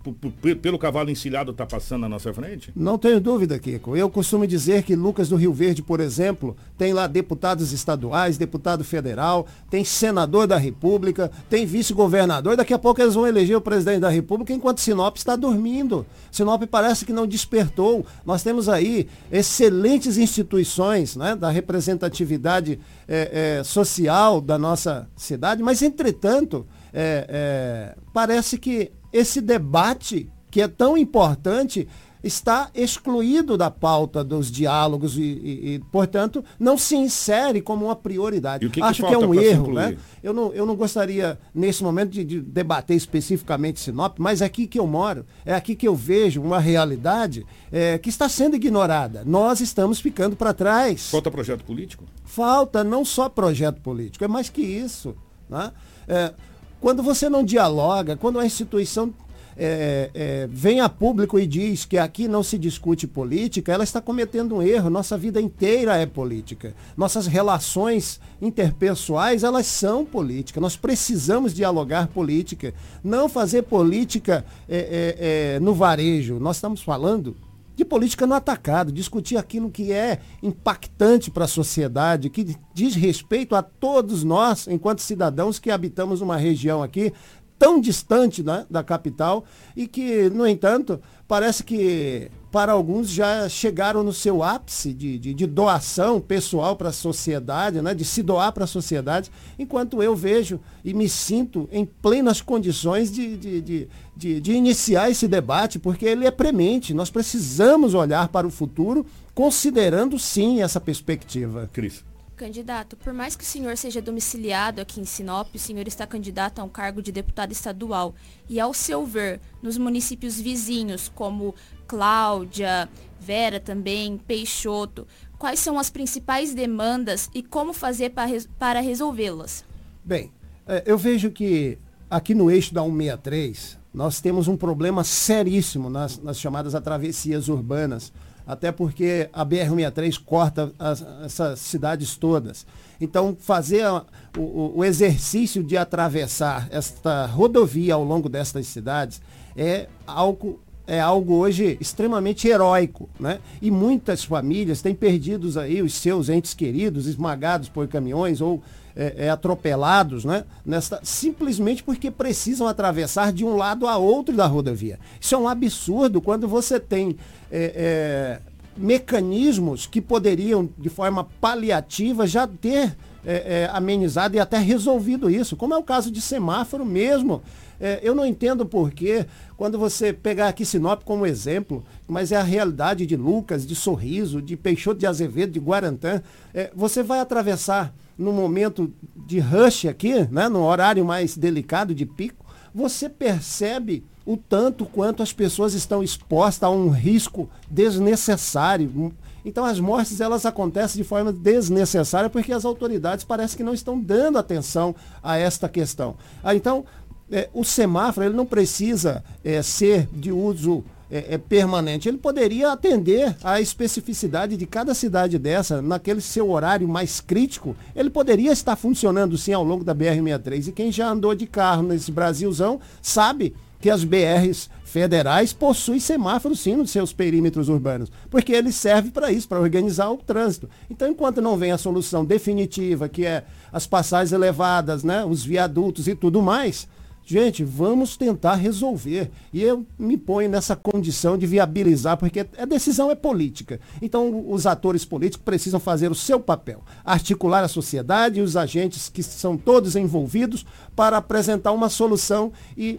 pelo 0.62 0.78
cavalo 0.78 1.10
encilhado 1.10 1.50
está 1.50 1.66
passando 1.66 2.02
na 2.02 2.08
nossa 2.08 2.32
frente? 2.32 2.72
Não 2.74 2.96
tenho 2.96 3.20
dúvida, 3.20 3.58
Kiko. 3.58 3.94
Eu 3.94 4.08
costumo 4.08 4.46
dizer 4.46 4.82
que 4.82 4.96
Lucas 4.96 5.28
do 5.28 5.36
Rio 5.36 5.52
Verde, 5.52 5.82
por 5.82 6.00
exemplo, 6.00 6.56
tem 6.78 6.94
lá 6.94 7.06
deputados 7.06 7.72
estaduais, 7.72 8.38
deputado 8.38 8.82
federal, 8.82 9.46
tem 9.68 9.84
senador 9.84 10.46
da 10.46 10.56
República, 10.56 11.30
tem 11.50 11.66
vice-governador. 11.66 12.56
Daqui 12.56 12.72
a 12.72 12.78
pouco 12.78 13.02
eles 13.02 13.14
vão 13.14 13.26
eleger 13.26 13.57
o 13.58 13.60
presidente 13.60 14.00
da 14.00 14.08
República 14.08 14.52
enquanto 14.52 14.80
Sinop 14.80 15.16
está 15.16 15.36
dormindo. 15.36 16.06
Sinop 16.30 16.62
parece 16.70 17.04
que 17.04 17.12
não 17.12 17.26
despertou. 17.26 18.04
Nós 18.24 18.42
temos 18.42 18.68
aí 18.68 19.08
excelentes 19.30 20.16
instituições 20.16 21.16
né, 21.16 21.36
da 21.36 21.50
representatividade 21.50 22.80
é, 23.06 23.58
é, 23.58 23.64
social 23.64 24.40
da 24.40 24.58
nossa 24.58 25.08
cidade, 25.16 25.62
mas, 25.62 25.82
entretanto, 25.82 26.66
é, 26.92 27.94
parece 28.12 28.58
que 28.58 28.92
esse 29.12 29.40
debate, 29.40 30.30
que 30.50 30.60
é 30.60 30.68
tão 30.68 30.96
importante, 30.96 31.88
está 32.28 32.70
excluído 32.74 33.56
da 33.56 33.70
pauta 33.70 34.22
dos 34.22 34.50
diálogos 34.50 35.16
e, 35.16 35.22
e, 35.22 35.74
e 35.74 35.78
portanto, 35.90 36.44
não 36.58 36.78
se 36.78 36.94
insere 36.94 37.60
como 37.60 37.86
uma 37.86 37.96
prioridade. 37.96 38.68
Que 38.68 38.80
Acho 38.80 39.02
que, 39.02 39.08
que, 39.08 39.14
é 39.14 39.18
um 39.18 39.34
erro. 39.34 39.72
Né? 39.72 39.96
Eu, 40.22 40.32
não, 40.32 40.52
eu 40.52 40.64
não 40.64 40.76
gostaria, 40.76 41.38
nesse 41.54 41.82
momento, 41.82 42.10
de, 42.10 42.24
de, 42.24 42.40
debater 42.40 42.96
especificamente 42.96 43.80
Sinop, 43.80 44.18
mas 44.18 44.40
é 44.40 44.44
aqui 44.44 44.66
que 44.66 44.78
eu 44.78 44.86
moro, 44.86 45.26
é 45.44 45.54
aqui 45.54 45.74
que 45.74 45.88
eu 45.88 45.94
vejo 45.94 46.40
uma 46.40 46.60
realidade 46.60 47.44
é, 47.72 47.98
que 47.98 48.08
está 48.08 48.28
sendo 48.28 48.54
ignorada. 48.54 49.22
Nós 49.26 49.60
estamos 49.60 49.98
ficando 49.98 50.36
para 50.36 50.54
trás. 50.54 51.10
Falta 51.10 51.30
projeto 51.30 51.64
político? 51.64 52.04
Falta 52.24 52.84
não 52.84 53.04
só 53.04 53.28
projeto 53.28 53.80
político, 53.80 54.24
é 54.24 54.28
mais 54.28 54.48
que 54.48 54.62
isso. 54.62 55.16
Né? 55.48 55.72
É, 56.06 56.34
quando 56.80 57.02
você 57.02 57.28
não 57.28 57.42
dialoga, 57.42 58.16
quando 58.16 58.38
a 58.38 58.46
instituição 58.46 59.12
é, 59.58 60.10
é, 60.14 60.48
vem 60.50 60.80
a 60.80 60.88
público 60.88 61.38
e 61.38 61.46
diz 61.46 61.84
que 61.84 61.98
aqui 61.98 62.28
não 62.28 62.42
se 62.42 62.56
discute 62.56 63.06
política, 63.06 63.72
ela 63.72 63.82
está 63.82 64.00
cometendo 64.00 64.56
um 64.56 64.62
erro. 64.62 64.88
Nossa 64.88 65.18
vida 65.18 65.40
inteira 65.40 65.96
é 65.96 66.06
política. 66.06 66.74
Nossas 66.96 67.26
relações 67.26 68.20
interpessoais, 68.40 69.42
elas 69.42 69.66
são 69.66 70.04
política. 70.04 70.60
Nós 70.60 70.76
precisamos 70.76 71.52
dialogar 71.52 72.06
política. 72.08 72.72
Não 73.02 73.28
fazer 73.28 73.62
política 73.62 74.44
é, 74.68 74.78
é, 74.78 75.56
é 75.56 75.60
no 75.60 75.74
varejo. 75.74 76.38
Nós 76.38 76.56
estamos 76.56 76.80
falando 76.80 77.36
de 77.78 77.84
política 77.84 78.26
no 78.26 78.34
atacado, 78.34 78.90
discutir 78.90 79.36
aquilo 79.36 79.70
que 79.70 79.92
é 79.92 80.18
impactante 80.42 81.30
para 81.30 81.44
a 81.44 81.48
sociedade, 81.48 82.28
que 82.28 82.56
diz 82.74 82.96
respeito 82.96 83.54
a 83.54 83.62
todos 83.62 84.24
nós, 84.24 84.66
enquanto 84.66 85.00
cidadãos 85.00 85.60
que 85.60 85.70
habitamos 85.70 86.20
uma 86.20 86.36
região 86.36 86.82
aqui 86.82 87.12
tão 87.58 87.80
distante 87.80 88.42
né, 88.42 88.64
da 88.70 88.82
capital 88.82 89.44
e 89.76 89.86
que, 89.86 90.30
no 90.30 90.46
entanto, 90.46 91.00
parece 91.26 91.64
que 91.64 92.30
para 92.50 92.72
alguns 92.72 93.10
já 93.10 93.48
chegaram 93.48 94.02
no 94.02 94.12
seu 94.12 94.42
ápice 94.42 94.94
de, 94.94 95.18
de, 95.18 95.34
de 95.34 95.46
doação 95.46 96.18
pessoal 96.20 96.76
para 96.76 96.88
a 96.88 96.92
sociedade, 96.92 97.82
né, 97.82 97.92
de 97.94 98.04
se 98.04 98.22
doar 98.22 98.52
para 98.52 98.64
a 98.64 98.66
sociedade, 98.66 99.30
enquanto 99.58 100.02
eu 100.02 100.16
vejo 100.16 100.58
e 100.82 100.94
me 100.94 101.08
sinto 101.08 101.68
em 101.70 101.84
plenas 101.84 102.40
condições 102.40 103.12
de, 103.12 103.36
de, 103.36 103.60
de, 103.60 103.88
de, 104.16 104.40
de 104.40 104.52
iniciar 104.52 105.10
esse 105.10 105.28
debate, 105.28 105.78
porque 105.78 106.06
ele 106.06 106.26
é 106.26 106.30
premente. 106.30 106.94
Nós 106.94 107.10
precisamos 107.10 107.92
olhar 107.92 108.28
para 108.28 108.46
o 108.46 108.50
futuro 108.50 109.04
considerando 109.34 110.18
sim 110.18 110.62
essa 110.62 110.80
perspectiva. 110.80 111.68
Cris. 111.72 112.02
Candidato, 112.38 112.96
por 112.96 113.12
mais 113.12 113.34
que 113.34 113.42
o 113.42 113.46
senhor 113.46 113.76
seja 113.76 114.00
domiciliado 114.00 114.80
aqui 114.80 115.00
em 115.00 115.04
Sinop, 115.04 115.52
o 115.52 115.58
senhor 115.58 115.88
está 115.88 116.06
candidato 116.06 116.60
a 116.60 116.64
um 116.64 116.68
cargo 116.68 117.02
de 117.02 117.10
deputado 117.10 117.50
estadual. 117.50 118.14
E 118.48 118.60
ao 118.60 118.72
seu 118.72 119.04
ver, 119.04 119.40
nos 119.60 119.76
municípios 119.76 120.40
vizinhos, 120.40 121.10
como 121.12 121.52
Cláudia, 121.88 122.88
Vera 123.18 123.58
também, 123.58 124.16
Peixoto, 124.18 125.04
quais 125.36 125.58
são 125.58 125.80
as 125.80 125.90
principais 125.90 126.54
demandas 126.54 127.28
e 127.34 127.42
como 127.42 127.72
fazer 127.72 128.14
para 128.56 128.80
resolvê-las? 128.80 129.64
Bem, 130.04 130.32
é, 130.64 130.84
eu 130.86 130.96
vejo 130.96 131.32
que 131.32 131.76
aqui 132.08 132.36
no 132.36 132.48
eixo 132.48 132.72
da 132.72 132.84
163, 132.84 133.78
nós 133.92 134.20
temos 134.20 134.46
um 134.46 134.56
problema 134.56 135.02
seríssimo 135.02 135.90
nas, 135.90 136.18
nas 136.18 136.38
chamadas 136.38 136.72
travessias 136.80 137.48
urbanas 137.48 138.12
até 138.48 138.72
porque 138.72 139.28
a 139.30 139.44
BR-163 139.44 140.18
corta 140.24 140.72
as, 140.78 141.04
essas 141.22 141.60
cidades 141.60 142.16
todas. 142.16 142.66
Então, 142.98 143.36
fazer 143.38 143.84
a, 143.84 144.02
o, 144.38 144.78
o, 144.78 144.84
exercício 144.84 145.62
de 145.62 145.76
atravessar 145.76 146.66
esta 146.70 147.26
rodovia 147.26 147.92
ao 147.92 148.02
longo 148.02 148.26
destas 148.26 148.66
cidades 148.66 149.20
é 149.54 149.86
algo, 150.06 150.58
é 150.86 150.98
algo 150.98 151.34
hoje 151.34 151.76
extremamente 151.78 152.48
heróico. 152.48 153.10
Né? 153.20 153.38
E 153.60 153.70
muitas 153.70 154.24
famílias 154.24 154.80
têm 154.80 154.94
perdido 154.94 155.60
aí 155.60 155.82
os 155.82 155.92
seus 155.92 156.30
entes 156.30 156.54
queridos, 156.54 157.06
esmagados 157.06 157.68
por 157.68 157.86
caminhões 157.86 158.40
ou 158.40 158.62
é, 158.98 159.26
é, 159.26 159.30
atropelados, 159.30 160.24
né? 160.24 160.44
Nesta, 160.66 160.98
simplesmente 161.04 161.84
porque 161.84 162.10
precisam 162.10 162.66
atravessar 162.66 163.32
de 163.32 163.44
um 163.44 163.56
lado 163.56 163.86
a 163.86 163.96
outro 163.96 164.34
da 164.34 164.46
rodovia. 164.46 164.98
Isso 165.20 165.36
é 165.36 165.38
um 165.38 165.46
absurdo 165.46 166.20
quando 166.20 166.48
você 166.48 166.80
tem 166.80 167.16
é, 167.50 168.40
é 168.44 168.48
mecanismos 168.76 169.86
que 169.86 170.00
poderiam, 170.00 170.68
de 170.78 170.88
forma 170.88 171.24
paliativa, 171.40 172.26
já 172.26 172.46
ter 172.46 172.96
é, 173.24 173.62
é, 173.64 173.70
amenizado 173.72 174.36
e 174.36 174.40
até 174.40 174.58
resolvido 174.58 175.28
isso, 175.28 175.56
como 175.56 175.74
é 175.74 175.76
o 175.76 175.82
caso 175.82 176.10
de 176.10 176.20
semáforo 176.20 176.84
mesmo. 176.84 177.42
É, 177.80 178.00
eu 178.02 178.14
não 178.14 178.26
entendo 178.26 178.66
porquê, 178.66 179.26
quando 179.56 179.78
você 179.78 180.12
pegar 180.12 180.48
aqui 180.48 180.64
Sinop 180.64 181.02
como 181.04 181.26
exemplo, 181.26 181.84
mas 182.08 182.32
é 182.32 182.36
a 182.36 182.42
realidade 182.42 183.06
de 183.06 183.16
Lucas, 183.16 183.64
de 183.66 183.74
Sorriso, 183.74 184.42
de 184.42 184.56
Peixoto 184.56 184.98
de 184.98 185.06
Azevedo, 185.06 185.52
de 185.52 185.60
Guarantã, 185.60 186.20
é, 186.52 186.70
você 186.74 187.02
vai 187.02 187.20
atravessar 187.20 187.94
no 188.18 188.32
momento 188.32 188.92
de 189.14 189.38
rush 189.38 189.86
aqui, 189.86 190.26
né, 190.30 190.48
no 190.48 190.64
horário 190.64 191.04
mais 191.04 191.36
delicado 191.36 191.94
de 191.94 192.04
pico, 192.04 192.44
você 192.74 193.08
percebe 193.08 194.04
o 194.26 194.36
tanto 194.36 194.84
quanto 194.84 195.22
as 195.22 195.32
pessoas 195.32 195.72
estão 195.72 196.02
expostas 196.02 196.64
a 196.64 196.70
um 196.70 196.90
risco 196.90 197.48
desnecessário. 197.70 199.14
Então 199.44 199.64
as 199.64 199.80
mortes 199.80 200.20
elas 200.20 200.44
acontecem 200.44 201.00
de 201.02 201.08
forma 201.08 201.32
desnecessária 201.32 202.28
porque 202.28 202.52
as 202.52 202.64
autoridades 202.64 203.24
parece 203.24 203.56
que 203.56 203.62
não 203.62 203.72
estão 203.72 203.98
dando 203.98 204.36
atenção 204.36 204.94
a 205.22 205.38
esta 205.38 205.68
questão. 205.68 206.16
Ah, 206.42 206.54
então 206.54 206.84
é, 207.30 207.48
o 207.54 207.64
semáforo 207.64 208.26
ele 208.26 208.36
não 208.36 208.44
precisa 208.44 209.24
é, 209.42 209.62
ser 209.62 210.06
de 210.12 210.32
uso 210.32 210.84
é, 211.10 211.34
é, 211.34 211.38
permanente. 211.38 212.08
Ele 212.08 212.18
poderia 212.18 212.72
atender 212.72 213.36
à 213.42 213.60
especificidade 213.60 214.56
de 214.56 214.66
cada 214.66 214.94
cidade 214.94 215.38
dessa, 215.38 215.80
naquele 215.80 216.20
seu 216.20 216.50
horário 216.50 216.88
mais 216.88 217.20
crítico. 217.20 217.76
Ele 217.94 218.10
poderia 218.10 218.52
estar 218.52 218.76
funcionando 218.76 219.36
sim 219.36 219.52
ao 219.52 219.64
longo 219.64 219.84
da 219.84 219.94
BR-63. 219.94 220.68
E 220.68 220.72
quem 220.72 220.92
já 220.92 221.08
andou 221.08 221.34
de 221.34 221.46
carro 221.46 221.82
nesse 221.82 222.12
Brasilzão 222.12 222.80
sabe 223.00 223.54
que 223.80 223.90
as 223.90 224.04
BRs 224.04 224.68
federais 224.84 225.52
possuem 225.52 226.00
semáforos 226.00 226.60
sim 226.60 226.74
nos 226.74 226.90
seus 226.90 227.12
perímetros 227.12 227.68
urbanos, 227.68 228.10
porque 228.30 228.52
ele 228.52 228.72
serve 228.72 229.10
para 229.10 229.30
isso, 229.30 229.48
para 229.48 229.60
organizar 229.60 230.10
o 230.10 230.16
trânsito. 230.16 230.68
Então, 230.90 231.08
enquanto 231.08 231.40
não 231.40 231.56
vem 231.56 231.70
a 231.70 231.78
solução 231.78 232.24
definitiva, 232.24 233.08
que 233.08 233.24
é 233.24 233.44
as 233.72 233.86
passagens 233.86 234.32
elevadas, 234.32 235.04
né, 235.04 235.24
os 235.24 235.44
viadutos 235.44 236.08
e 236.08 236.14
tudo 236.14 236.42
mais, 236.42 236.88
Gente, 237.30 237.62
vamos 237.62 238.16
tentar 238.16 238.54
resolver. 238.54 239.30
E 239.52 239.62
eu 239.62 239.84
me 239.98 240.16
ponho 240.16 240.48
nessa 240.48 240.74
condição 240.74 241.36
de 241.36 241.46
viabilizar, 241.46 242.16
porque 242.16 242.46
a 242.56 242.64
decisão 242.64 243.10
é 243.10 243.14
política. 243.14 243.78
Então, 244.00 244.50
os 244.50 244.66
atores 244.66 245.04
políticos 245.04 245.44
precisam 245.44 245.78
fazer 245.78 246.10
o 246.10 246.14
seu 246.14 246.40
papel, 246.40 246.82
articular 247.04 247.62
a 247.62 247.68
sociedade 247.68 248.40
e 248.40 248.42
os 248.42 248.56
agentes 248.56 249.10
que 249.10 249.22
são 249.22 249.58
todos 249.58 249.94
envolvidos 249.94 250.64
para 250.96 251.18
apresentar 251.18 251.72
uma 251.72 251.90
solução 251.90 252.50
e 252.74 252.98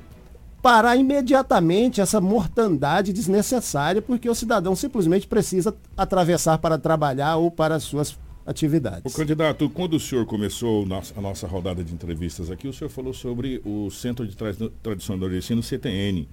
parar 0.61 0.95
imediatamente 0.95 1.99
essa 1.99 2.21
mortandade 2.21 3.11
desnecessária, 3.11 3.99
porque 3.99 4.29
o 4.29 4.35
cidadão 4.35 4.75
simplesmente 4.75 5.25
precisa 5.25 5.75
atravessar 5.97 6.59
para 6.59 6.77
trabalhar 6.77 7.37
ou 7.37 7.49
para 7.49 7.73
as 7.73 7.83
suas 7.83 8.15
atividades. 8.49 9.13
O 9.13 9.15
candidato, 9.15 9.69
quando 9.69 9.93
o 9.93 9.99
senhor 9.99 10.25
começou 10.25 10.83
a 11.15 11.21
nossa 11.21 11.45
rodada 11.45 11.83
de 11.83 11.93
entrevistas 11.93 12.49
aqui, 12.49 12.67
o 12.67 12.73
senhor 12.73 12.89
falou 12.89 13.13
sobre 13.13 13.61
o 13.63 13.91
Centro 13.91 14.27
de 14.27 14.35
Tradição 14.81 15.15
Nordestina, 15.15 15.61
CTN. 15.61 16.27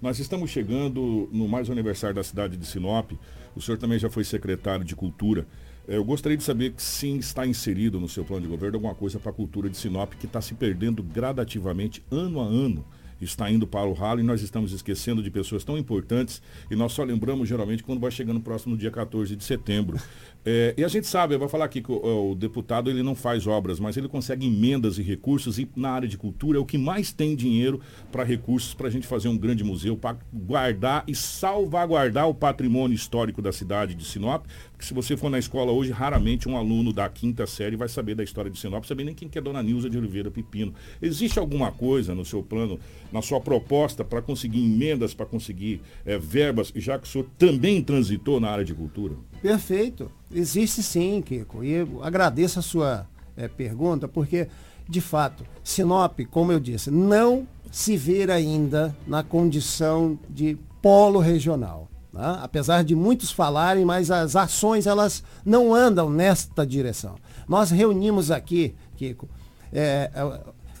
Nós 0.00 0.18
estamos 0.18 0.50
chegando 0.50 1.28
no 1.30 1.46
mais 1.46 1.68
aniversário 1.68 2.16
da 2.16 2.24
cidade 2.24 2.56
de 2.56 2.66
Sinop. 2.66 3.12
O 3.54 3.60
senhor 3.60 3.76
também 3.76 3.98
já 3.98 4.08
foi 4.08 4.24
secretário 4.24 4.84
de 4.84 4.96
Cultura. 4.96 5.46
É, 5.86 5.96
eu 5.96 6.04
gostaria 6.04 6.38
de 6.38 6.42
saber 6.42 6.72
que 6.72 6.82
sim 6.82 7.18
está 7.18 7.46
inserido 7.46 8.00
no 8.00 8.08
seu 8.08 8.24
plano 8.24 8.42
de 8.42 8.48
governo 8.48 8.76
alguma 8.76 8.94
coisa 8.94 9.18
para 9.18 9.30
a 9.30 9.34
cultura 9.34 9.68
de 9.68 9.76
Sinop 9.76 10.14
que 10.14 10.26
está 10.26 10.40
se 10.40 10.54
perdendo 10.54 11.02
gradativamente, 11.02 12.02
ano 12.10 12.40
a 12.40 12.44
ano 12.44 12.84
está 13.20 13.50
indo 13.50 13.66
para 13.66 13.86
o 13.86 13.92
ralo 13.92 14.20
e 14.20 14.22
nós 14.22 14.42
estamos 14.42 14.72
esquecendo 14.72 15.22
de 15.22 15.30
pessoas 15.30 15.64
tão 15.64 15.76
importantes 15.76 16.40
e 16.70 16.76
nós 16.76 16.92
só 16.92 17.02
lembramos 17.02 17.48
geralmente 17.48 17.82
quando 17.82 18.00
vai 18.00 18.10
chegando 18.10 18.40
próximo 18.40 18.74
no 18.74 18.80
dia 18.80 18.90
14 18.90 19.34
de 19.34 19.44
setembro. 19.44 19.98
É, 20.44 20.74
e 20.78 20.84
a 20.84 20.88
gente 20.88 21.06
sabe, 21.06 21.34
eu 21.34 21.38
vou 21.38 21.48
falar 21.48 21.66
aqui 21.66 21.82
que 21.82 21.92
o, 21.92 22.30
o, 22.30 22.34
deputado 22.34 22.88
ele 22.88 23.02
não 23.02 23.14
faz 23.14 23.46
obras, 23.46 23.78
mas 23.78 23.96
ele 23.96 24.08
consegue 24.08 24.46
emendas 24.46 24.96
e 24.96 25.02
recursos 25.02 25.58
e 25.58 25.68
na 25.76 25.90
área 25.90 26.08
de 26.08 26.16
cultura 26.16 26.56
é 26.56 26.60
o 26.60 26.64
que 26.64 26.78
mais 26.78 27.12
tem 27.12 27.36
dinheiro 27.36 27.80
para 28.10 28.24
recursos 28.24 28.72
para 28.72 28.88
a 28.88 28.90
gente 28.90 29.06
fazer 29.06 29.28
um 29.28 29.36
grande 29.36 29.62
museu, 29.62 29.96
para 29.96 30.16
guardar 30.32 31.04
e 31.06 31.14
salvaguardar 31.14 32.28
o 32.28 32.34
patrimônio 32.34 32.94
histórico 32.94 33.42
da 33.42 33.52
cidade 33.52 33.94
de 33.94 34.04
Sinop. 34.04 34.46
Porque 34.70 34.86
se 34.86 34.94
você 34.94 35.16
for 35.16 35.28
na 35.28 35.38
escola 35.38 35.72
hoje, 35.72 35.90
raramente 35.90 36.48
um 36.48 36.56
aluno 36.56 36.92
da 36.92 37.08
quinta 37.08 37.46
série 37.46 37.76
vai 37.76 37.88
saber 37.88 38.14
da 38.14 38.24
história 38.24 38.50
de 38.50 38.58
Sinop, 38.58 38.84
saber 38.84 39.04
nem 39.04 39.14
quem 39.14 39.28
que 39.28 39.38
é 39.38 39.40
Dona 39.42 39.62
Nilza 39.62 39.90
de 39.90 39.98
Oliveira 39.98 40.30
Pepino. 40.30 40.72
Existe 41.02 41.38
alguma 41.38 41.72
coisa 41.72 42.14
no 42.14 42.24
seu 42.24 42.42
plano, 42.42 42.78
na 43.12 43.20
sua 43.20 43.40
proposta 43.40 44.04
para 44.04 44.22
conseguir 44.22 44.64
emendas, 44.64 45.12
para 45.12 45.26
conseguir 45.26 45.82
é, 46.06 46.16
verbas, 46.16 46.72
já 46.76 46.98
que 46.98 47.06
o 47.06 47.10
senhor 47.10 47.26
também 47.36 47.82
transitou 47.82 48.40
na 48.40 48.48
área 48.48 48.64
de 48.64 48.72
cultura? 48.72 49.14
Perfeito. 49.42 50.10
Existe 50.32 50.82
sim, 50.82 51.22
Kiko. 51.22 51.64
E 51.64 51.86
agradeço 52.02 52.58
a 52.58 52.62
sua 52.62 53.06
é, 53.36 53.48
pergunta, 53.48 54.06
porque, 54.06 54.48
de 54.88 55.00
fato, 55.00 55.44
Sinop, 55.62 56.20
como 56.30 56.52
eu 56.52 56.60
disse, 56.60 56.90
não 56.90 57.46
se 57.70 57.96
vê 57.96 58.30
ainda 58.30 58.94
na 59.06 59.22
condição 59.22 60.18
de 60.28 60.58
polo 60.82 61.18
regional. 61.18 61.88
Né? 62.12 62.38
Apesar 62.42 62.84
de 62.84 62.94
muitos 62.94 63.30
falarem, 63.30 63.84
mas 63.84 64.10
as 64.10 64.36
ações 64.36 64.86
elas 64.86 65.22
não 65.44 65.74
andam 65.74 66.10
nesta 66.10 66.66
direção. 66.66 67.16
Nós 67.48 67.70
reunimos 67.70 68.30
aqui, 68.30 68.74
Kiko, 68.96 69.28
é, 69.72 70.10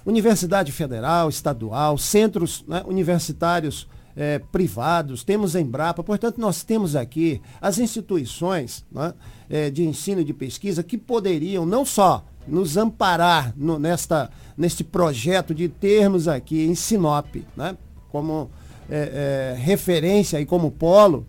Universidade 0.04 0.72
Federal, 0.72 1.28
Estadual, 1.28 1.98
centros 1.98 2.64
né, 2.66 2.82
universitários 2.86 3.86
é, 4.16 4.38
privados, 4.38 5.22
temos 5.22 5.54
Embrapa, 5.54 6.02
portanto, 6.02 6.40
nós 6.40 6.64
temos 6.64 6.96
aqui 6.96 7.40
as 7.60 7.78
instituições 7.78 8.84
né, 8.90 9.14
é, 9.50 9.70
de 9.70 9.84
ensino 9.84 10.20
e 10.20 10.24
de 10.24 10.34
pesquisa 10.34 10.82
que 10.82 10.98
poderiam 10.98 11.64
não 11.64 11.84
só 11.84 12.24
nos 12.46 12.76
amparar 12.76 13.52
no, 13.56 13.78
nesta, 13.78 14.30
neste 14.56 14.82
projeto 14.82 15.54
de 15.54 15.68
termos 15.68 16.26
aqui 16.26 16.64
em 16.64 16.74
Sinop, 16.74 17.36
né? 17.56 17.76
como 18.10 18.50
é, 18.90 19.54
é, 19.54 19.60
referência 19.60 20.40
e 20.40 20.46
como 20.46 20.70
polo, 20.70 21.26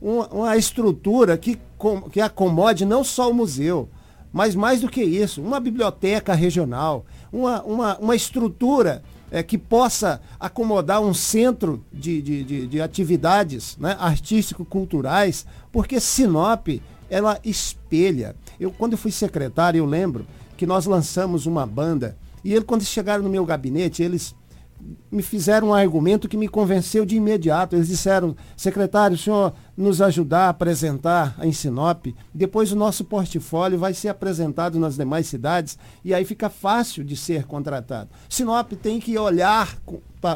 uma, 0.00 0.26
uma 0.28 0.56
estrutura 0.56 1.36
que, 1.36 1.58
com, 1.76 2.02
que 2.02 2.20
acomode 2.20 2.84
não 2.84 3.04
só 3.04 3.30
o 3.30 3.34
museu, 3.34 3.88
mas 4.32 4.54
mais 4.54 4.80
do 4.80 4.88
que 4.88 5.02
isso, 5.02 5.42
uma 5.42 5.60
biblioteca 5.60 6.32
regional, 6.34 7.04
uma, 7.30 7.62
uma, 7.62 7.98
uma 7.98 8.16
estrutura 8.16 9.02
é, 9.30 9.42
que 9.42 9.58
possa 9.58 10.20
acomodar 10.40 11.00
um 11.00 11.14
centro 11.14 11.84
de, 11.92 12.20
de, 12.22 12.44
de, 12.44 12.66
de 12.66 12.80
atividades 12.80 13.76
né, 13.78 13.96
artístico-culturais, 13.98 15.46
porque 15.70 16.00
Sinop, 16.00 16.68
ela 17.12 17.38
espelha. 17.44 18.34
Eu, 18.58 18.70
quando 18.70 18.92
eu 18.92 18.98
fui 18.98 19.10
secretário, 19.10 19.78
eu 19.78 19.84
lembro 19.84 20.26
que 20.56 20.64
nós 20.64 20.86
lançamos 20.86 21.44
uma 21.44 21.66
banda, 21.66 22.16
e 22.42 22.54
ele, 22.54 22.64
quando 22.64 22.82
chegaram 22.84 23.22
no 23.22 23.28
meu 23.28 23.44
gabinete, 23.44 24.02
eles 24.02 24.34
me 25.10 25.22
fizeram 25.22 25.68
um 25.68 25.74
argumento 25.74 26.28
que 26.28 26.36
me 26.36 26.48
convenceu 26.48 27.04
de 27.04 27.14
imediato. 27.14 27.76
Eles 27.76 27.86
disseram, 27.86 28.34
secretário, 28.56 29.14
o 29.14 29.18
senhor 29.18 29.52
nos 29.76 30.00
ajudar 30.00 30.46
a 30.46 30.48
apresentar 30.48 31.36
em 31.42 31.52
Sinop, 31.52 32.06
depois 32.34 32.72
o 32.72 32.76
nosso 32.76 33.04
portfólio 33.04 33.78
vai 33.78 33.94
ser 33.94 34.08
apresentado 34.08 34.80
nas 34.80 34.96
demais 34.96 35.26
cidades 35.26 35.78
e 36.04 36.12
aí 36.12 36.24
fica 36.24 36.48
fácil 36.48 37.04
de 37.04 37.16
ser 37.16 37.44
contratado. 37.44 38.10
Sinop 38.28 38.72
tem 38.72 38.98
que 38.98 39.16
olhar 39.18 39.78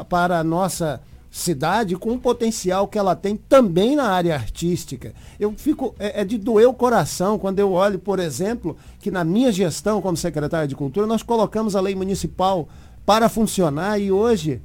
para 0.07 0.39
a 0.39 0.43
nossa 0.43 1.01
cidade 1.37 1.95
com 1.95 2.13
o 2.13 2.19
potencial 2.19 2.87
que 2.87 2.97
ela 2.97 3.15
tem 3.15 3.37
também 3.37 3.95
na 3.95 4.05
área 4.05 4.33
artística. 4.33 5.13
Eu 5.39 5.53
fico 5.55 5.93
é, 5.99 6.21
é, 6.21 6.25
de 6.25 6.37
doer 6.37 6.67
o 6.67 6.73
coração 6.73 7.37
quando 7.37 7.59
eu 7.59 7.71
olho, 7.71 7.99
por 7.99 8.19
exemplo, 8.19 8.75
que 8.99 9.11
na 9.11 9.23
minha 9.23 9.51
gestão 9.51 10.01
como 10.01 10.17
secretário 10.17 10.67
de 10.67 10.75
Cultura 10.75 11.05
nós 11.05 11.21
colocamos 11.21 11.75
a 11.75 11.81
lei 11.81 11.93
municipal 11.93 12.67
para 13.05 13.29
funcionar 13.29 13.99
e 13.99 14.11
hoje 14.11 14.61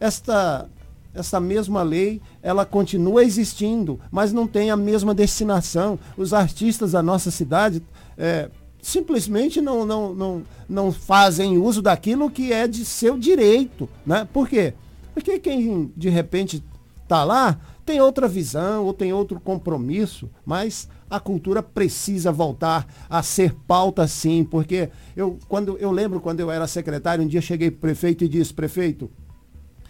esta 0.00 0.68
essa 1.14 1.40
mesma 1.40 1.82
lei 1.82 2.20
ela 2.42 2.66
continua 2.66 3.24
existindo, 3.24 3.98
mas 4.10 4.34
não 4.34 4.46
tem 4.46 4.70
a 4.70 4.76
mesma 4.76 5.14
destinação. 5.14 5.98
Os 6.14 6.34
artistas 6.34 6.92
da 6.92 7.02
nossa 7.02 7.30
cidade 7.30 7.82
é, 8.18 8.50
simplesmente 8.82 9.60
não, 9.60 9.86
não, 9.86 10.14
não, 10.14 10.42
não 10.68 10.92
fazem 10.92 11.56
uso 11.56 11.80
daquilo 11.80 12.30
que 12.30 12.52
é 12.52 12.66
de 12.68 12.84
seu 12.84 13.16
direito. 13.16 13.88
Né? 14.04 14.28
Por 14.30 14.46
quê? 14.46 14.74
Porque 15.16 15.38
quem 15.38 15.90
de 15.96 16.10
repente 16.10 16.62
está 17.02 17.24
lá 17.24 17.58
tem 17.86 18.02
outra 18.02 18.28
visão 18.28 18.84
ou 18.84 18.92
tem 18.92 19.14
outro 19.14 19.40
compromisso, 19.40 20.28
mas 20.44 20.90
a 21.08 21.18
cultura 21.18 21.62
precisa 21.62 22.30
voltar 22.30 22.86
a 23.08 23.22
ser 23.22 23.54
pauta 23.66 24.06
sim, 24.06 24.44
porque 24.44 24.90
eu, 25.16 25.38
quando, 25.48 25.78
eu 25.78 25.90
lembro 25.90 26.20
quando 26.20 26.40
eu 26.40 26.50
era 26.50 26.66
secretário, 26.66 27.24
um 27.24 27.26
dia 27.26 27.40
cheguei 27.40 27.70
para 27.70 27.78
o 27.78 27.80
prefeito 27.80 28.24
e 28.24 28.28
disse, 28.28 28.52
prefeito, 28.52 29.10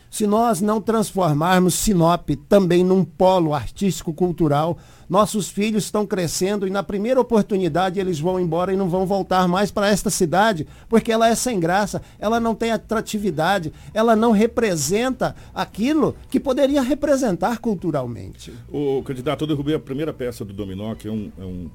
se 0.08 0.28
nós 0.28 0.60
não 0.60 0.80
transformarmos 0.80 1.74
Sinop 1.74 2.30
também 2.48 2.84
num 2.84 3.04
polo 3.04 3.52
artístico-cultural, 3.52 4.78
nossos 5.08 5.48
filhos 5.48 5.84
estão 5.84 6.06
crescendo 6.06 6.66
e 6.66 6.70
na 6.70 6.82
primeira 6.82 7.20
oportunidade 7.20 8.00
eles 8.00 8.18
vão 8.18 8.40
embora 8.40 8.72
e 8.72 8.76
não 8.76 8.88
vão 8.88 9.06
voltar 9.06 9.46
mais 9.48 9.70
para 9.70 9.88
esta 9.88 10.10
cidade, 10.10 10.66
porque 10.88 11.12
ela 11.12 11.28
é 11.28 11.34
sem 11.34 11.60
graça, 11.60 12.02
ela 12.18 12.40
não 12.40 12.54
tem 12.54 12.72
atratividade, 12.72 13.72
ela 13.94 14.16
não 14.16 14.32
representa 14.32 15.34
aquilo 15.54 16.16
que 16.30 16.40
poderia 16.40 16.82
representar 16.82 17.58
culturalmente. 17.58 18.52
O 18.68 19.02
candidato, 19.02 19.44
eu 19.44 19.48
derrubei 19.48 19.74
a 19.74 19.80
primeira 19.80 20.12
peça 20.12 20.44
do 20.44 20.52
dominó, 20.52 20.94
que 20.94 21.08
é 21.08 21.10
um, 21.10 21.30
é 21.38 21.44
um, 21.44 21.70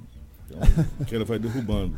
é 0.52 0.56
um 1.02 1.06
que 1.06 1.16
ela 1.16 1.26
vai 1.26 1.40
derrubando. 1.40 1.96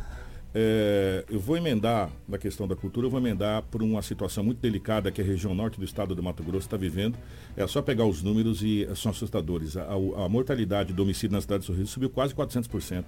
É, 0.56 1.24
eu 1.28 1.40
vou 1.40 1.56
emendar, 1.56 2.10
na 2.28 2.38
questão 2.38 2.68
da 2.68 2.76
cultura, 2.76 3.06
eu 3.06 3.10
vou 3.10 3.18
emendar 3.18 3.62
por 3.64 3.82
uma 3.82 4.00
situação 4.02 4.44
muito 4.44 4.58
delicada 4.58 5.10
que 5.10 5.20
a 5.20 5.24
região 5.24 5.52
norte 5.52 5.80
do 5.80 5.84
estado 5.84 6.14
do 6.14 6.22
Mato 6.22 6.44
Grosso 6.44 6.66
está 6.66 6.76
vivendo. 6.76 7.18
É 7.56 7.66
só 7.66 7.82
pegar 7.82 8.06
os 8.06 8.22
números 8.22 8.62
e 8.62 8.88
são 8.94 9.10
assustadores. 9.10 9.76
A, 9.76 9.92
a, 9.92 10.28
mortalidade 10.28 10.92
do 10.92 11.02
homicídio 11.02 11.32
na 11.32 11.40
cidade 11.40 11.62
de 11.62 11.66
Sorriso 11.66 11.88
subiu 11.88 12.08
quase 12.08 12.32
400%. 12.32 13.04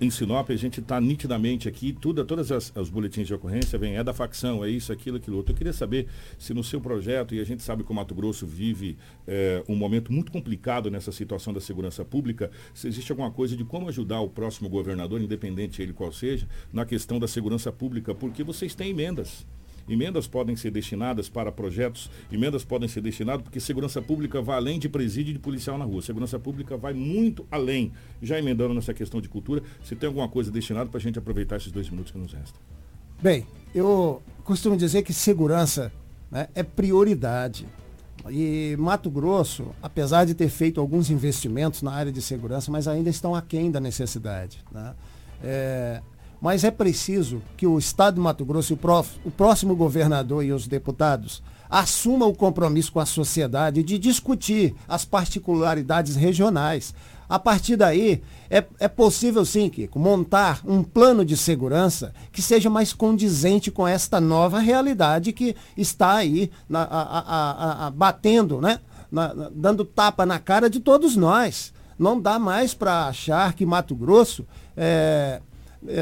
Em 0.00 0.08
Sinop, 0.08 0.50
a 0.50 0.56
gente 0.56 0.78
está 0.78 1.00
nitidamente 1.00 1.68
aqui, 1.68 1.92
tudo, 1.92 2.24
todas 2.24 2.52
as, 2.52 2.72
os 2.76 2.88
boletins 2.88 3.26
de 3.26 3.34
ocorrência 3.34 3.76
vem, 3.76 3.96
é 3.96 4.04
da 4.04 4.14
facção, 4.14 4.64
é 4.64 4.70
isso, 4.70 4.92
aquilo, 4.92 5.16
aquilo 5.16 5.36
outro. 5.36 5.52
Eu 5.52 5.56
queria 5.56 5.72
saber 5.72 6.06
se 6.38 6.54
no 6.54 6.62
seu 6.62 6.80
projeto, 6.80 7.34
e 7.34 7.40
a 7.40 7.44
gente 7.44 7.62
sabe 7.62 7.82
que 7.82 7.90
o 7.90 7.94
Mato 7.94 8.14
Grosso 8.14 8.46
vive 8.46 8.96
é, 9.26 9.64
um 9.68 9.74
momento 9.74 10.12
muito 10.12 10.30
complicado 10.30 10.90
nessa 10.90 11.10
situação 11.10 11.52
da 11.52 11.60
segurança 11.60 12.04
pública, 12.04 12.52
se 12.72 12.86
existe 12.86 13.10
alguma 13.10 13.32
coisa 13.32 13.56
de 13.56 13.64
como 13.64 13.88
ajudar 13.88 14.20
o 14.20 14.28
próximo 14.28 14.68
governador, 14.68 15.20
independente 15.20 15.82
ele 15.82 15.92
qual 15.92 16.12
seja, 16.12 16.48
na 16.72 16.84
questão 16.84 17.18
da 17.18 17.26
segurança 17.26 17.72
pública, 17.72 18.14
porque 18.14 18.44
vocês 18.44 18.76
têm 18.76 18.90
emendas. 18.90 19.44
Emendas 19.88 20.26
podem 20.26 20.54
ser 20.54 20.70
destinadas 20.70 21.28
para 21.28 21.50
projetos, 21.50 22.10
emendas 22.30 22.64
podem 22.64 22.88
ser 22.88 23.00
destinadas 23.00 23.42
porque 23.42 23.60
segurança 23.60 24.02
pública 24.02 24.42
vai 24.42 24.56
além 24.56 24.78
de 24.78 24.88
presídio 24.88 25.32
de 25.32 25.38
policial 25.38 25.78
na 25.78 25.84
rua. 25.84 26.02
Segurança 26.02 26.38
pública 26.38 26.76
vai 26.76 26.92
muito 26.92 27.46
além. 27.50 27.92
Já 28.20 28.38
emendando 28.38 28.74
nessa 28.74 28.92
questão 28.92 29.20
de 29.20 29.28
cultura, 29.28 29.62
se 29.82 29.96
tem 29.96 30.06
alguma 30.06 30.28
coisa 30.28 30.50
destinada 30.50 30.90
para 30.90 30.98
a 30.98 31.00
gente 31.00 31.18
aproveitar 31.18 31.56
esses 31.56 31.72
dois 31.72 31.88
minutos 31.88 32.12
que 32.12 32.18
nos 32.18 32.32
restam. 32.32 32.60
Bem, 33.20 33.46
eu 33.74 34.22
costumo 34.44 34.76
dizer 34.76 35.02
que 35.02 35.12
segurança 35.12 35.92
né, 36.30 36.48
é 36.54 36.62
prioridade. 36.62 37.66
E 38.30 38.76
Mato 38.78 39.10
Grosso, 39.10 39.74
apesar 39.82 40.24
de 40.24 40.34
ter 40.34 40.48
feito 40.48 40.80
alguns 40.80 41.10
investimentos 41.10 41.82
na 41.82 41.92
área 41.92 42.12
de 42.12 42.20
segurança, 42.20 42.70
mas 42.70 42.86
ainda 42.86 43.08
estão 43.08 43.34
aquém 43.34 43.70
da 43.70 43.80
necessidade. 43.80 44.62
Né? 44.70 44.94
É, 45.42 46.02
mas 46.40 46.64
é 46.64 46.70
preciso 46.70 47.42
que 47.56 47.66
o 47.66 47.78
Estado 47.78 48.14
de 48.14 48.20
Mato 48.20 48.44
Grosso, 48.44 48.74
o, 48.74 48.76
prof, 48.76 49.18
o 49.24 49.30
próximo 49.30 49.74
governador 49.74 50.44
e 50.44 50.52
os 50.52 50.66
deputados 50.66 51.42
assumam 51.68 52.28
o 52.28 52.34
compromisso 52.34 52.92
com 52.92 53.00
a 53.00 53.06
sociedade 53.06 53.82
de 53.82 53.98
discutir 53.98 54.74
as 54.86 55.04
particularidades 55.04 56.16
regionais. 56.16 56.94
A 57.28 57.38
partir 57.38 57.76
daí, 57.76 58.22
é, 58.48 58.64
é 58.80 58.88
possível 58.88 59.44
sim, 59.44 59.68
Kiko, 59.68 59.98
montar 59.98 60.62
um 60.64 60.82
plano 60.82 61.24
de 61.24 61.36
segurança 61.36 62.14
que 62.32 62.40
seja 62.40 62.70
mais 62.70 62.94
condizente 62.94 63.70
com 63.70 63.86
esta 63.86 64.18
nova 64.18 64.58
realidade 64.58 65.32
que 65.32 65.54
está 65.76 66.14
aí 66.14 66.50
na, 66.66 66.82
a, 66.84 67.02
a, 67.02 67.86
a, 67.86 67.90
batendo, 67.90 68.62
né? 68.62 68.80
Na, 69.10 69.32
dando 69.54 69.84
tapa 69.84 70.24
na 70.24 70.38
cara 70.38 70.70
de 70.70 70.80
todos 70.80 71.16
nós. 71.16 71.72
Não 71.98 72.18
dá 72.18 72.38
mais 72.38 72.72
para 72.72 73.08
achar 73.08 73.52
que 73.52 73.66
Mato 73.66 73.94
Grosso 73.94 74.46
é, 74.76 75.42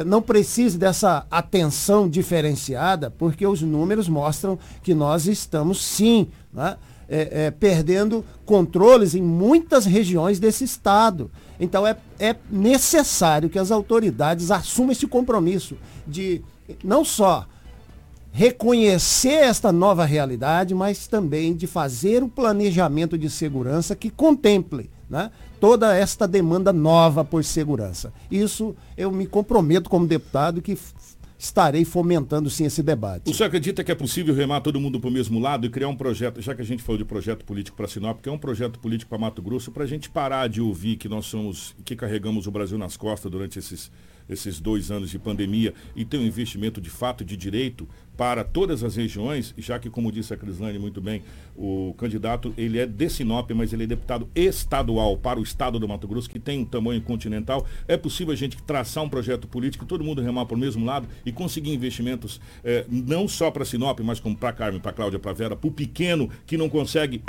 não 0.06 0.22
precise 0.22 0.78
dessa 0.78 1.26
atenção 1.30 2.08
diferenciada, 2.08 3.10
porque 3.10 3.46
os 3.46 3.60
números 3.62 4.08
mostram 4.08 4.58
que 4.82 4.94
nós 4.94 5.26
estamos 5.26 5.84
sim 5.84 6.28
né, 6.52 6.76
é, 7.08 7.46
é, 7.46 7.50
perdendo 7.50 8.24
controles 8.44 9.14
em 9.14 9.22
muitas 9.22 9.84
regiões 9.84 10.40
desse 10.40 10.64
estado. 10.64 11.30
Então 11.60 11.86
é, 11.86 11.96
é 12.18 12.34
necessário 12.50 13.48
que 13.48 13.58
as 13.58 13.70
autoridades 13.70 14.50
assumam 14.50 14.92
esse 14.92 15.06
compromisso 15.06 15.76
de 16.06 16.42
não 16.82 17.04
só 17.04 17.46
reconhecer 18.32 19.44
esta 19.44 19.72
nova 19.72 20.04
realidade, 20.04 20.74
mas 20.74 21.06
também 21.06 21.54
de 21.54 21.66
fazer 21.66 22.22
o 22.22 22.28
planejamento 22.28 23.16
de 23.16 23.30
segurança 23.30 23.96
que 23.96 24.10
contemple 24.10 24.90
né, 25.08 25.30
toda 25.66 25.96
esta 25.96 26.28
demanda 26.28 26.72
nova 26.72 27.24
por 27.24 27.42
segurança. 27.42 28.12
Isso 28.30 28.76
eu 28.96 29.10
me 29.10 29.26
comprometo 29.26 29.90
como 29.90 30.06
deputado 30.06 30.62
que 30.62 30.78
estarei 31.36 31.84
fomentando 31.84 32.48
sim 32.48 32.66
esse 32.66 32.84
debate. 32.84 33.28
O 33.28 33.34
senhor 33.34 33.48
acredita 33.48 33.82
que 33.82 33.90
é 33.90 33.94
possível 33.96 34.32
remar 34.32 34.60
todo 34.60 34.80
mundo 34.80 35.00
para 35.00 35.10
o 35.10 35.12
mesmo 35.12 35.40
lado 35.40 35.66
e 35.66 35.68
criar 35.68 35.88
um 35.88 35.96
projeto, 35.96 36.40
já 36.40 36.54
que 36.54 36.62
a 36.62 36.64
gente 36.64 36.84
falou 36.84 36.98
de 36.98 37.04
projeto 37.04 37.44
político 37.44 37.76
para 37.76 37.88
Sinop, 37.88 38.20
que 38.20 38.28
é 38.28 38.32
um 38.32 38.38
projeto 38.38 38.78
político 38.78 39.08
para 39.08 39.18
Mato 39.18 39.42
Grosso, 39.42 39.72
para 39.72 39.82
a 39.82 39.86
gente 39.88 40.08
parar 40.08 40.48
de 40.48 40.60
ouvir 40.60 40.98
que 40.98 41.08
nós 41.08 41.26
somos, 41.26 41.74
que 41.84 41.96
carregamos 41.96 42.46
o 42.46 42.50
Brasil 42.52 42.78
nas 42.78 42.96
costas 42.96 43.28
durante 43.28 43.58
esses 43.58 43.90
esses 44.28 44.60
dois 44.60 44.90
anos 44.90 45.10
de 45.10 45.18
pandemia 45.18 45.74
e 45.94 46.04
ter 46.04 46.18
um 46.18 46.24
investimento 46.24 46.80
de 46.80 46.90
fato 46.90 47.24
de 47.24 47.36
direito 47.36 47.88
para 48.16 48.42
todas 48.42 48.82
as 48.82 48.96
regiões, 48.96 49.54
já 49.58 49.78
que, 49.78 49.90
como 49.90 50.10
disse 50.10 50.32
a 50.32 50.36
Crislane 50.36 50.78
muito 50.78 51.00
bem, 51.00 51.22
o 51.54 51.94
candidato 51.98 52.52
ele 52.56 52.78
é 52.78 52.86
de 52.86 53.08
Sinop, 53.10 53.50
mas 53.50 53.72
ele 53.72 53.84
é 53.84 53.86
deputado 53.86 54.28
estadual 54.34 55.18
para 55.18 55.38
o 55.38 55.42
estado 55.42 55.78
do 55.78 55.86
Mato 55.86 56.08
Grosso, 56.08 56.30
que 56.30 56.38
tem 56.38 56.60
um 56.60 56.64
tamanho 56.64 57.00
continental. 57.02 57.66
É 57.86 57.96
possível 57.96 58.32
a 58.32 58.36
gente 58.36 58.62
traçar 58.62 59.04
um 59.04 59.08
projeto 59.08 59.46
político, 59.46 59.84
todo 59.84 60.02
mundo 60.02 60.22
remar 60.22 60.46
para 60.46 60.56
o 60.56 60.58
mesmo 60.58 60.84
lado 60.84 61.06
e 61.24 61.32
conseguir 61.32 61.74
investimentos 61.74 62.40
eh, 62.64 62.86
não 62.88 63.28
só 63.28 63.50
para 63.50 63.64
Sinop, 63.64 64.00
mas 64.00 64.18
como 64.18 64.36
para 64.36 64.52
Carmen, 64.52 64.80
para 64.80 64.92
Cláudia, 64.92 65.18
para 65.18 65.32
Vera, 65.32 65.56
para 65.56 65.68
o 65.68 65.72
pequeno 65.72 66.30
que 66.46 66.56
não 66.56 66.68
consegue 66.68 67.22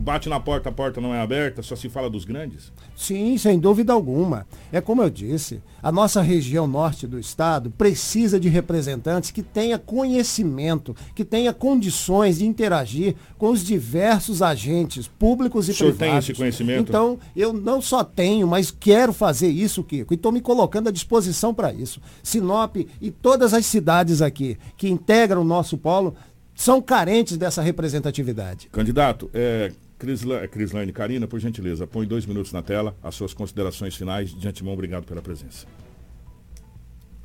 bate 0.00 0.28
na 0.28 0.40
porta, 0.40 0.70
a 0.70 0.72
porta 0.72 1.00
não 1.00 1.14
é 1.14 1.20
aberta, 1.20 1.62
só 1.62 1.76
se 1.76 1.88
fala 1.88 2.08
dos 2.08 2.24
grandes? 2.24 2.72
Sim, 2.96 3.36
sem 3.36 3.58
dúvida 3.58 3.92
alguma. 3.92 4.46
É 4.72 4.80
como 4.80 5.02
eu 5.02 5.10
disse, 5.10 5.62
a 5.82 5.92
nossa 5.92 6.22
região 6.22 6.66
norte 6.66 7.06
do 7.06 7.18
estado 7.18 7.70
precisa 7.70 8.40
de 8.40 8.48
representantes 8.48 9.30
que 9.30 9.42
tenha 9.42 9.78
conhecimento, 9.78 10.96
que 11.14 11.24
tenha 11.24 11.52
condições 11.52 12.38
de 12.38 12.46
interagir 12.46 13.14
com 13.36 13.50
os 13.50 13.64
diversos 13.64 14.42
agentes 14.42 15.06
públicos 15.06 15.68
e 15.68 15.72
o 15.72 15.74
privados. 15.74 15.98
tem 15.98 16.16
esse 16.16 16.34
conhecimento? 16.34 16.88
Então, 16.88 17.18
eu 17.36 17.52
não 17.52 17.80
só 17.82 18.02
tenho, 18.02 18.46
mas 18.46 18.70
quero 18.70 19.12
fazer 19.12 19.48
isso, 19.48 19.84
Kiko, 19.84 20.14
e 20.14 20.16
estou 20.16 20.32
me 20.32 20.40
colocando 20.40 20.88
à 20.88 20.92
disposição 20.92 21.52
para 21.52 21.72
isso. 21.72 22.00
Sinop 22.22 22.76
e 22.76 23.10
todas 23.10 23.52
as 23.52 23.66
cidades 23.66 24.22
aqui 24.22 24.56
que 24.76 24.88
integram 24.88 25.42
o 25.42 25.44
nosso 25.44 25.76
polo 25.76 26.14
são 26.54 26.82
carentes 26.82 27.38
dessa 27.38 27.62
representatividade. 27.62 28.68
Candidato, 28.70 29.30
é, 29.32 29.72
Crisla, 30.00 30.36
é, 30.36 30.48
Crislaine 30.48 30.92
Karina, 30.92 31.28
por 31.28 31.38
gentileza, 31.38 31.86
põe 31.86 32.06
dois 32.06 32.24
minutos 32.24 32.52
na 32.52 32.62
tela, 32.62 32.96
as 33.02 33.14
suas 33.14 33.34
considerações 33.34 33.94
finais. 33.94 34.30
De 34.30 34.48
antemão, 34.48 34.72
obrigado 34.72 35.04
pela 35.04 35.20
presença. 35.20 35.66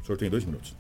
O 0.04 0.06
senhor 0.06 0.18
tem 0.18 0.30
dois 0.30 0.44
minutos. 0.44 0.76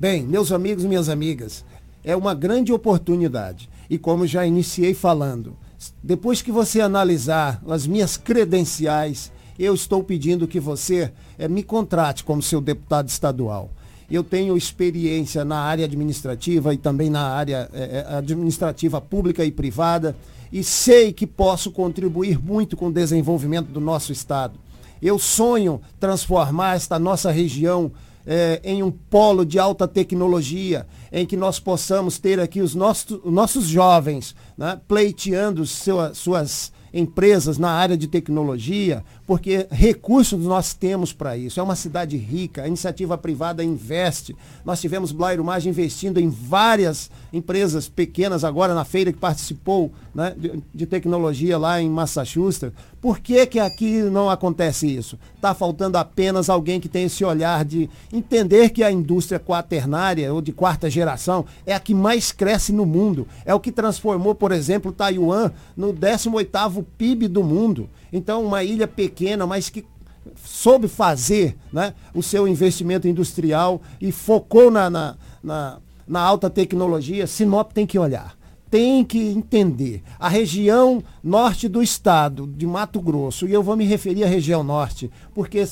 Bem, 0.00 0.26
meus 0.26 0.50
amigos 0.50 0.84
minhas 0.84 1.10
amigas, 1.10 1.66
é 2.02 2.16
uma 2.16 2.34
grande 2.34 2.72
oportunidade. 2.72 3.68
E 3.90 3.98
como 3.98 4.26
já 4.26 4.46
iniciei 4.46 4.94
falando, 4.94 5.54
depois 6.02 6.40
que 6.40 6.50
você 6.50 6.80
analisar 6.80 7.62
as 7.68 7.86
minhas 7.86 8.16
credenciais, 8.16 9.30
eu 9.58 9.74
estou 9.74 10.02
pedindo 10.02 10.48
que 10.48 10.58
você 10.58 11.12
é, 11.38 11.46
me 11.46 11.62
contrate 11.62 12.24
como 12.24 12.40
seu 12.40 12.60
deputado 12.60 13.10
estadual. 13.10 13.70
Eu 14.10 14.24
tenho 14.24 14.56
experiência 14.56 15.44
na 15.44 15.58
área 15.58 15.84
administrativa 15.84 16.72
e 16.72 16.78
também 16.78 17.10
na 17.10 17.28
área 17.28 17.68
é, 17.74 18.06
administrativa 18.16 18.98
pública 18.98 19.44
e 19.44 19.52
privada 19.52 20.16
e 20.52 20.62
sei 20.62 21.12
que 21.12 21.26
posso 21.26 21.72
contribuir 21.72 22.38
muito 22.38 22.76
com 22.76 22.88
o 22.88 22.92
desenvolvimento 22.92 23.68
do 23.68 23.80
nosso 23.80 24.12
estado. 24.12 24.60
Eu 25.00 25.18
sonho 25.18 25.80
transformar 25.98 26.76
esta 26.76 26.98
nossa 26.98 27.30
região 27.30 27.90
é, 28.26 28.60
em 28.62 28.82
um 28.82 28.90
polo 28.90 29.44
de 29.44 29.58
alta 29.58 29.88
tecnologia, 29.88 30.86
em 31.10 31.26
que 31.26 31.36
nós 31.36 31.58
possamos 31.58 32.18
ter 32.18 32.38
aqui 32.38 32.60
os 32.60 32.74
nossos, 32.74 33.20
os 33.24 33.32
nossos 33.32 33.64
jovens 33.64 34.34
né, 34.56 34.80
pleiteando 34.86 35.66
sua, 35.66 36.14
suas 36.14 36.72
empresas 36.92 37.58
na 37.58 37.70
área 37.70 37.96
de 37.96 38.06
tecnologia, 38.06 39.02
porque 39.26 39.66
recursos 39.70 40.44
nós 40.44 40.74
temos 40.74 41.12
para 41.12 41.36
isso. 41.36 41.60
É 41.60 41.62
uma 41.62 41.76
cidade 41.76 42.16
rica, 42.16 42.62
a 42.62 42.68
iniciativa 42.68 43.16
privada 43.16 43.62
investe. 43.62 44.36
Nós 44.64 44.80
tivemos 44.80 45.12
Blairo 45.12 45.44
Maggi 45.44 45.68
investindo 45.68 46.18
em 46.18 46.28
várias 46.28 47.10
empresas 47.32 47.88
pequenas 47.88 48.44
agora 48.44 48.74
na 48.74 48.84
feira 48.84 49.12
que 49.12 49.18
participou 49.18 49.92
né, 50.14 50.34
de, 50.36 50.62
de, 50.74 50.86
tecnologia 50.86 51.56
lá 51.56 51.80
em 51.80 51.88
Massachusetts. 51.88 52.72
Por 53.00 53.18
que, 53.18 53.46
que 53.46 53.58
aqui 53.58 54.02
não 54.02 54.28
acontece 54.28 54.86
isso? 54.86 55.18
Está 55.34 55.54
faltando 55.54 55.98
apenas 55.98 56.50
alguém 56.50 56.78
que 56.78 56.88
tem 56.88 57.04
esse 57.04 57.24
olhar 57.24 57.64
de 57.64 57.88
entender 58.12 58.70
que 58.70 58.84
a 58.84 58.92
indústria 58.92 59.40
quaternária 59.40 60.32
ou 60.32 60.40
de 60.40 60.52
quarta 60.52 60.90
geração 60.90 61.44
é 61.66 61.74
a 61.74 61.80
que 61.80 61.94
mais 61.94 62.30
cresce 62.32 62.72
no 62.72 62.84
mundo. 62.84 63.26
É 63.44 63.54
o 63.54 63.60
que 63.60 63.72
transformou, 63.72 64.34
por 64.34 64.52
exemplo, 64.52 64.92
Taiwan 64.92 65.50
no 65.76 65.92
18º 65.92 66.84
PIB 66.98 67.28
do 67.28 67.42
mundo. 67.42 67.88
Então, 68.12 68.44
uma 68.44 68.62
ilha 68.62 68.86
pequena, 68.86 69.11
mas 69.46 69.68
que 69.68 69.84
soube 70.44 70.88
fazer 70.88 71.56
né, 71.72 71.94
o 72.14 72.22
seu 72.22 72.46
investimento 72.46 73.08
industrial 73.08 73.80
e 74.00 74.12
focou 74.12 74.70
na, 74.70 74.88
na, 74.88 75.16
na, 75.42 75.78
na 76.06 76.20
alta 76.20 76.48
tecnologia, 76.48 77.26
Sinop 77.26 77.72
tem 77.72 77.86
que 77.86 77.98
olhar 77.98 78.36
tem 78.72 79.04
que 79.04 79.18
entender. 79.18 80.02
A 80.18 80.30
região 80.30 81.04
norte 81.22 81.68
do 81.68 81.82
estado, 81.82 82.46
de 82.46 82.66
Mato 82.66 83.02
Grosso, 83.02 83.46
e 83.46 83.52
eu 83.52 83.62
vou 83.62 83.76
me 83.76 83.84
referir 83.84 84.24
à 84.24 84.26
região 84.26 84.64
norte, 84.64 85.10
porque 85.34 85.62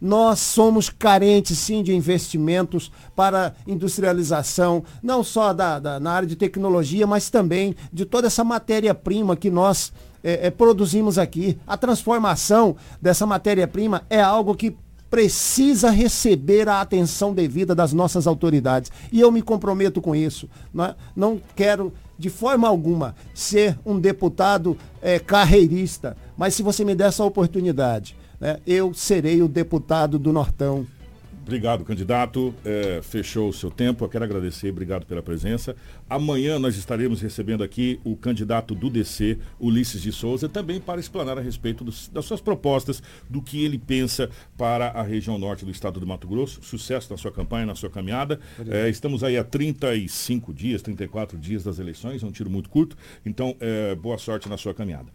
nós 0.00 0.38
somos 0.38 0.88
carentes 0.88 1.58
sim 1.58 1.82
de 1.82 1.94
investimentos 1.94 2.90
para 3.16 3.54
industrialização, 3.66 4.84
não 5.02 5.24
só 5.24 5.52
da, 5.52 5.78
da 5.78 6.00
na 6.00 6.12
área 6.12 6.28
de 6.28 6.36
tecnologia, 6.36 7.06
mas 7.06 7.30
também 7.30 7.74
de 7.92 8.04
toda 8.04 8.26
essa 8.26 8.44
matéria-prima 8.44 9.36
que 9.36 9.50
nós 9.50 9.92
é, 10.22 10.46
é, 10.46 10.50
produzimos 10.50 11.18
aqui. 11.18 11.58
A 11.66 11.76
transformação 11.76 12.76
dessa 13.00 13.26
matéria-prima 13.26 14.02
é 14.08 14.20
algo 14.20 14.54
que 14.54 14.76
precisa 15.10 15.90
receber 15.90 16.68
a 16.68 16.80
atenção 16.80 17.32
devida 17.32 17.74
das 17.74 17.92
nossas 17.92 18.26
autoridades. 18.26 18.92
E 19.10 19.20
eu 19.20 19.32
me 19.32 19.40
comprometo 19.40 20.00
com 20.02 20.14
isso. 20.14 20.48
Não, 20.72 20.84
é? 20.84 20.94
não 21.16 21.40
quero, 21.56 21.92
de 22.18 22.28
forma 22.28 22.68
alguma, 22.68 23.14
ser 23.34 23.78
um 23.86 23.98
deputado 23.98 24.76
é, 25.00 25.18
carreirista, 25.18 26.16
mas 26.36 26.54
se 26.54 26.62
você 26.62 26.84
me 26.84 26.94
der 26.94 27.08
essa 27.08 27.24
oportunidade, 27.24 28.16
né, 28.40 28.60
eu 28.66 28.92
serei 28.94 29.42
o 29.42 29.48
deputado 29.48 30.18
do 30.18 30.32
Nortão 30.32 30.86
Obrigado, 31.48 31.82
candidato. 31.82 32.54
É, 32.62 33.00
fechou 33.02 33.48
o 33.48 33.52
seu 33.54 33.70
tempo. 33.70 34.04
Eu 34.04 34.08
quero 34.10 34.22
agradecer. 34.22 34.68
Obrigado 34.68 35.06
pela 35.06 35.22
presença. 35.22 35.74
Amanhã 36.08 36.58
nós 36.58 36.76
estaremos 36.76 37.22
recebendo 37.22 37.64
aqui 37.64 37.98
o 38.04 38.14
candidato 38.14 38.74
do 38.74 38.90
DC, 38.90 39.38
Ulisses 39.58 40.02
de 40.02 40.12
Souza, 40.12 40.46
também 40.46 40.78
para 40.78 41.00
explanar 41.00 41.38
a 41.38 41.40
respeito 41.40 41.82
dos, 41.82 42.06
das 42.10 42.26
suas 42.26 42.42
propostas, 42.42 43.02
do 43.30 43.40
que 43.40 43.64
ele 43.64 43.78
pensa 43.78 44.28
para 44.58 44.88
a 44.88 45.02
região 45.02 45.38
norte 45.38 45.64
do 45.64 45.70
estado 45.70 45.98
do 45.98 46.06
Mato 46.06 46.28
Grosso. 46.28 46.60
Sucesso 46.62 47.10
na 47.10 47.16
sua 47.16 47.32
campanha, 47.32 47.64
na 47.64 47.74
sua 47.74 47.88
caminhada. 47.88 48.38
É, 48.68 48.90
estamos 48.90 49.24
aí 49.24 49.38
há 49.38 49.42
35 49.42 50.52
dias, 50.52 50.82
34 50.82 51.38
dias 51.38 51.64
das 51.64 51.78
eleições, 51.78 52.22
é 52.22 52.26
um 52.26 52.30
tiro 52.30 52.50
muito 52.50 52.68
curto. 52.68 52.94
Então, 53.24 53.56
é, 53.58 53.94
boa 53.94 54.18
sorte 54.18 54.50
na 54.50 54.58
sua 54.58 54.74
caminhada. 54.74 55.08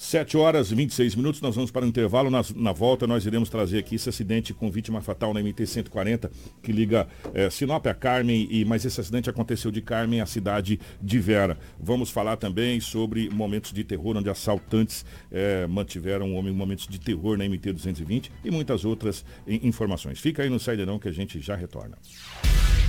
7 0.00 0.34
horas 0.38 0.72
e 0.72 0.74
26 0.74 1.14
minutos, 1.14 1.42
nós 1.42 1.54
vamos 1.54 1.70
para 1.70 1.84
o 1.84 1.88
intervalo. 1.88 2.30
Na, 2.30 2.40
na, 2.56 2.72
volta, 2.72 3.06
nós 3.06 3.26
iremos 3.26 3.50
trazer 3.50 3.78
aqui 3.80 3.96
esse 3.96 4.08
acidente 4.08 4.54
com 4.54 4.70
vítima 4.70 5.02
fatal 5.02 5.34
na 5.34 5.42
MT-140, 5.42 6.30
que 6.62 6.72
liga 6.72 7.06
é, 7.34 7.50
Sinop 7.50 7.86
a 7.86 7.92
Carmen, 7.92 8.48
e, 8.50 8.64
mas 8.64 8.82
esse 8.86 8.98
acidente 8.98 9.28
aconteceu 9.28 9.70
de 9.70 9.82
Carmen 9.82 10.22
à 10.22 10.26
cidade 10.26 10.80
de 11.02 11.18
Vera. 11.18 11.58
Vamos 11.78 12.08
falar 12.08 12.38
também 12.38 12.80
sobre 12.80 13.28
momentos 13.28 13.74
de 13.74 13.84
terror, 13.84 14.16
onde 14.16 14.30
assaltantes 14.30 15.04
é, 15.30 15.66
mantiveram 15.66 16.30
um 16.30 16.36
homem 16.36 16.54
momentos 16.54 16.88
de 16.88 16.98
terror 16.98 17.36
na 17.36 17.44
MT-220 17.44 18.30
e 18.42 18.50
muitas 18.50 18.86
outras 18.86 19.22
informações. 19.46 20.18
Fica 20.18 20.42
aí 20.42 20.48
no 20.48 20.58
Saideirão 20.58 20.98
que 20.98 21.08
a 21.08 21.12
gente 21.12 21.38
já 21.40 21.54
retorna. 21.54 21.98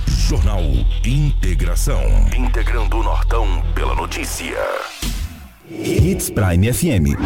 Jornal 0.08 0.62
Integração. 1.04 2.00
Integrando 2.34 2.96
o 2.96 3.02
Nortão 3.02 3.46
pela 3.74 3.94
notícia. 3.94 4.56
Hits 5.70 6.28
Prime 6.28 6.72
FM. 6.72 7.16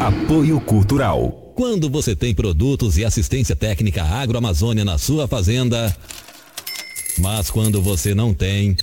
Apoio 0.00 0.60
Cultural. 0.60 1.52
Quando 1.54 1.88
você 1.88 2.14
tem 2.14 2.34
produtos 2.34 2.98
e 2.98 3.04
assistência 3.04 3.56
técnica 3.56 4.02
agroamazônia 4.02 4.84
na 4.84 4.98
sua 4.98 5.26
fazenda, 5.26 5.96
mas 7.18 7.50
quando 7.50 7.80
você 7.80 8.14
não 8.14 8.34
tem. 8.34 8.76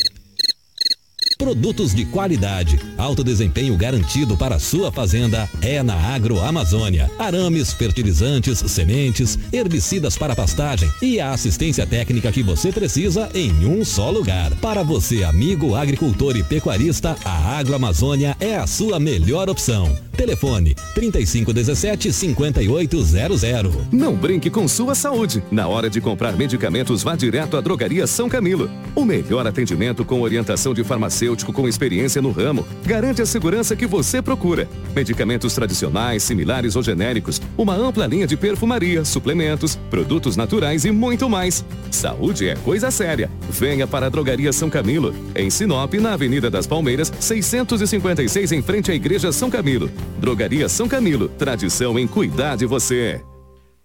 Produtos 1.37 1.93
de 1.93 2.05
qualidade, 2.05 2.79
alto 2.97 3.21
desempenho 3.21 3.75
garantido 3.75 4.37
para 4.37 4.55
a 4.55 4.59
sua 4.59 4.89
fazenda 4.89 5.49
é 5.61 5.83
na 5.83 5.93
Agroamazônia. 5.93 7.11
Arames, 7.19 7.73
fertilizantes, 7.73 8.59
sementes, 8.59 9.37
herbicidas 9.51 10.17
para 10.17 10.35
pastagem 10.35 10.89
e 11.01 11.19
a 11.19 11.31
assistência 11.31 11.85
técnica 11.85 12.31
que 12.31 12.41
você 12.41 12.71
precisa 12.71 13.29
em 13.33 13.65
um 13.65 13.83
só 13.83 14.09
lugar. 14.09 14.55
Para 14.61 14.81
você, 14.81 15.25
amigo 15.25 15.75
agricultor 15.75 16.37
e 16.37 16.43
pecuarista, 16.43 17.17
a 17.25 17.57
Agroamazônia 17.57 18.37
é 18.39 18.55
a 18.55 18.65
sua 18.65 18.97
melhor 18.97 19.49
opção. 19.49 19.93
Telefone 20.15 20.73
3517 20.93 22.13
5800. 22.13 23.75
Não 23.91 24.15
brinque 24.15 24.49
com 24.49 24.65
sua 24.69 24.95
saúde. 24.95 25.43
Na 25.51 25.67
hora 25.67 25.89
de 25.89 25.99
comprar 25.99 26.37
medicamentos, 26.37 27.03
vá 27.03 27.17
direto 27.17 27.57
à 27.57 27.61
Drogaria 27.61 28.07
São 28.07 28.29
Camilo. 28.29 28.69
O 28.95 29.03
melhor 29.03 29.45
atendimento 29.45 30.05
com 30.05 30.21
orientação 30.21 30.73
de 30.73 30.81
farmacêutico 30.81 31.24
farmacêutico 31.25 31.51
com 31.51 31.67
experiência 31.67 32.21
no 32.21 32.31
ramo 32.31 32.65
garante 32.85 33.21
a 33.21 33.25
segurança 33.25 33.75
que 33.75 33.87
você 33.87 34.21
procura. 34.21 34.69
Medicamentos 34.95 35.53
tradicionais, 35.53 36.23
similares 36.23 36.75
ou 36.75 36.83
genéricos, 36.83 37.41
uma 37.57 37.75
ampla 37.75 38.05
linha 38.05 38.27
de 38.27 38.37
perfumaria, 38.37 39.03
suplementos, 39.03 39.75
produtos 39.89 40.37
naturais 40.37 40.85
e 40.85 40.91
muito 40.91 41.29
mais. 41.29 41.65
Saúde 41.91 42.47
é 42.47 42.55
coisa 42.55 42.91
séria. 42.91 43.29
Venha 43.49 43.87
para 43.87 44.05
a 44.05 44.09
Drogaria 44.09 44.53
São 44.53 44.69
Camilo, 44.69 45.13
em 45.35 45.49
Sinop, 45.49 45.93
na 45.95 46.13
Avenida 46.13 46.49
das 46.49 46.67
Palmeiras, 46.67 47.11
656, 47.19 48.51
em 48.51 48.61
frente 48.61 48.91
à 48.91 48.95
Igreja 48.95 49.31
São 49.31 49.49
Camilo. 49.49 49.89
Drogaria 50.19 50.69
São 50.69 50.87
Camilo, 50.87 51.29
tradição 51.29 51.97
em 51.97 52.07
cuidar 52.07 52.55
de 52.55 52.65
você. 52.65 53.21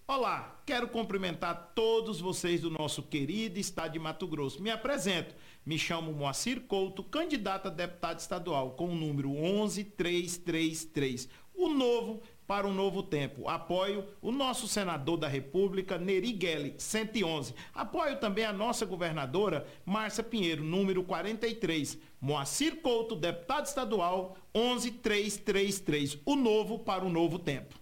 Olá, 0.06 0.60
quero 0.66 0.88
cumprimentar 0.88 1.72
todos 1.74 2.20
vocês 2.20 2.60
do 2.60 2.70
nosso 2.70 3.02
querido 3.02 3.58
estado 3.58 3.92
de 3.92 3.98
Mato 3.98 4.26
Grosso. 4.26 4.62
Me 4.62 4.70
apresento. 4.70 5.34
Me 5.64 5.78
chamo 5.78 6.12
Moacir 6.12 6.62
Couto, 6.62 7.04
candidato 7.04 7.68
a 7.68 7.70
deputado 7.70 8.18
estadual, 8.18 8.72
com 8.72 8.88
o 8.88 8.94
número 8.94 9.30
11333. 9.30 11.28
O 11.54 11.68
novo 11.68 12.22
para 12.46 12.66
um 12.66 12.74
novo 12.74 13.02
tempo. 13.02 13.48
Apoio 13.48 14.04
o 14.20 14.32
nosso 14.32 14.66
senador 14.66 15.16
da 15.16 15.28
República, 15.28 15.96
Neri 15.96 16.36
Gelli, 16.36 16.74
111. 16.78 17.54
Apoio 17.72 18.18
também 18.18 18.44
a 18.44 18.52
nossa 18.52 18.84
governadora, 18.84 19.64
Márcia 19.84 20.24
Pinheiro, 20.24 20.64
número 20.64 21.04
43. 21.04 21.96
Moacir 22.20 22.80
Couto, 22.82 23.14
deputado 23.14 23.66
estadual, 23.66 24.36
11333. 24.52 26.18
O 26.24 26.34
novo 26.34 26.80
para 26.80 27.04
um 27.04 27.10
novo 27.10 27.38
tempo. 27.38 27.78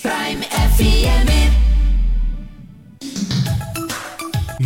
Prime 0.00 0.44
FM. 0.44 1.77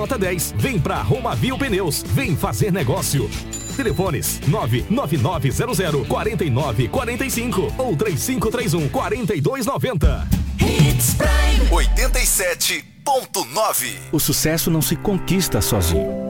nota 0.00 0.18
10. 0.18 0.54
Vem 0.56 0.80
pra 0.80 1.02
Romavil 1.02 1.58
Pneus. 1.58 2.02
Vem 2.02 2.34
fazer 2.34 2.72
negócio. 2.72 3.28
Telefones 3.76 4.40
99900 4.48 6.08
4945 6.08 7.74
ou 7.76 7.94
3531 7.96 8.88
4290. 8.88 10.26
Hits 10.58 11.14
Prime 11.14 11.68
87.9. 11.70 13.94
O 14.12 14.18
sucesso 14.18 14.70
não 14.70 14.82
se 14.82 14.96
conquista 14.96 15.60
sozinho. 15.60 16.29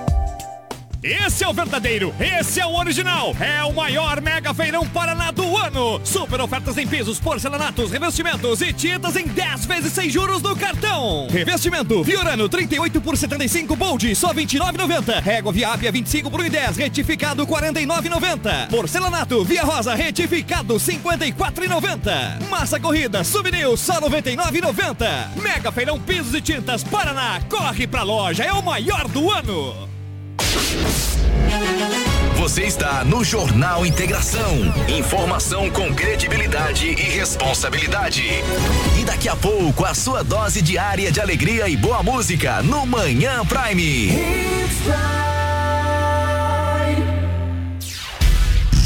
Esse 1.03 1.43
é 1.43 1.47
o 1.47 1.53
verdadeiro, 1.53 2.13
esse 2.19 2.59
é 2.59 2.65
o 2.65 2.75
original, 2.75 3.35
é 3.39 3.63
o 3.63 3.73
maior 3.73 4.21
Mega 4.21 4.53
Feirão 4.53 4.85
Paraná 4.85 5.31
do 5.31 5.57
ano. 5.57 5.99
Super 6.03 6.39
ofertas 6.41 6.77
em 6.77 6.85
pisos, 6.85 7.19
porcelanatos, 7.19 7.89
revestimentos 7.89 8.61
e 8.61 8.71
tintas 8.71 9.15
em 9.15 9.25
10 9.25 9.65
vezes 9.65 9.93
sem 9.93 10.11
juros 10.11 10.43
no 10.43 10.55
cartão. 10.55 11.27
Revestimento 11.31 12.03
Fiorano 12.03 12.47
38 12.47 13.01
por 13.01 13.17
75 13.17 13.75
Bold, 13.75 14.15
só 14.15 14.31
29,90. 14.31 15.23
Régua 15.23 15.51
Viápia 15.51 15.91
25 15.91 16.29
por 16.29 16.39
1,10, 16.39 16.77
retificado 16.77 17.47
49,90. 17.47 18.69
Porcelanato 18.69 19.43
Via 19.43 19.63
Rosa 19.63 19.95
retificado 19.95 20.75
54,90. 20.75 22.47
Massa 22.47 22.79
corrida 22.79 23.23
Souvenir 23.23 23.75
só 23.75 23.99
99,90. 23.99 25.41
Mega 25.41 25.71
Feirão 25.71 25.99
Pisos 25.99 26.35
e 26.35 26.41
Tintas 26.41 26.83
Paraná, 26.83 27.41
corre 27.49 27.87
pra 27.87 28.03
loja, 28.03 28.43
é 28.43 28.53
o 28.53 28.61
maior 28.61 29.07
do 29.07 29.31
ano. 29.31 29.90
Você 32.37 32.63
está 32.63 33.03
no 33.05 33.23
Jornal 33.23 33.85
Integração. 33.85 34.73
Informação 34.89 35.69
com 35.69 35.93
credibilidade 35.93 36.87
e 36.87 36.95
responsabilidade. 36.95 38.23
E 38.99 39.05
daqui 39.05 39.29
a 39.29 39.35
pouco, 39.35 39.85
a 39.85 39.93
sua 39.93 40.23
dose 40.23 40.61
diária 40.61 41.11
de 41.11 41.21
alegria 41.21 41.69
e 41.69 41.77
boa 41.77 42.01
música 42.03 42.61
no 42.63 42.85
Manhã 42.85 43.45
Prime. 43.45 44.11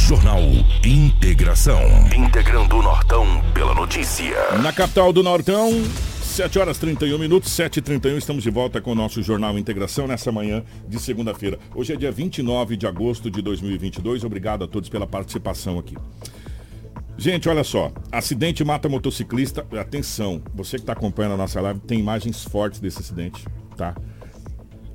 Jornal 0.07 0.41
Integração. 0.83 1.81
Integrando 2.15 2.77
o 2.77 2.81
Nortão 2.83 3.41
pela 3.53 3.73
notícia. 3.73 4.35
Na 4.61 4.71
capital 4.71 5.11
do 5.11 5.23
Nortão, 5.23 5.83
7 6.36 6.59
horas 6.59 6.77
31 6.77 7.17
minutos, 7.17 7.49
7h31, 7.49 8.17
estamos 8.17 8.43
de 8.43 8.49
volta 8.49 8.81
com 8.81 8.91
o 8.91 8.95
nosso 8.95 9.23
Jornal 9.23 9.57
Integração 9.57 10.05
nessa 10.05 10.33
manhã 10.33 10.65
de 10.86 10.99
segunda-feira. 10.99 11.57
Hoje 11.73 11.93
é 11.93 11.95
dia 11.95 12.11
29 12.11 12.75
de 12.75 12.86
agosto 12.86 13.31
de 13.31 13.41
2022. 13.41 14.25
Obrigado 14.25 14.65
a 14.65 14.67
todos 14.67 14.89
pela 14.89 15.07
participação 15.07 15.79
aqui. 15.79 15.95
Gente, 17.17 17.47
olha 17.47 17.63
só. 17.63 17.89
Acidente 18.11 18.65
mata 18.65 18.89
motociclista. 18.89 19.65
Atenção, 19.79 20.43
você 20.53 20.75
que 20.75 20.83
está 20.83 20.91
acompanhando 20.91 21.36
a 21.36 21.38
nossa 21.38 21.61
live 21.61 21.79
tem 21.79 22.01
imagens 22.01 22.43
fortes 22.43 22.81
desse 22.81 22.99
acidente, 22.99 23.45
tá? 23.77 23.95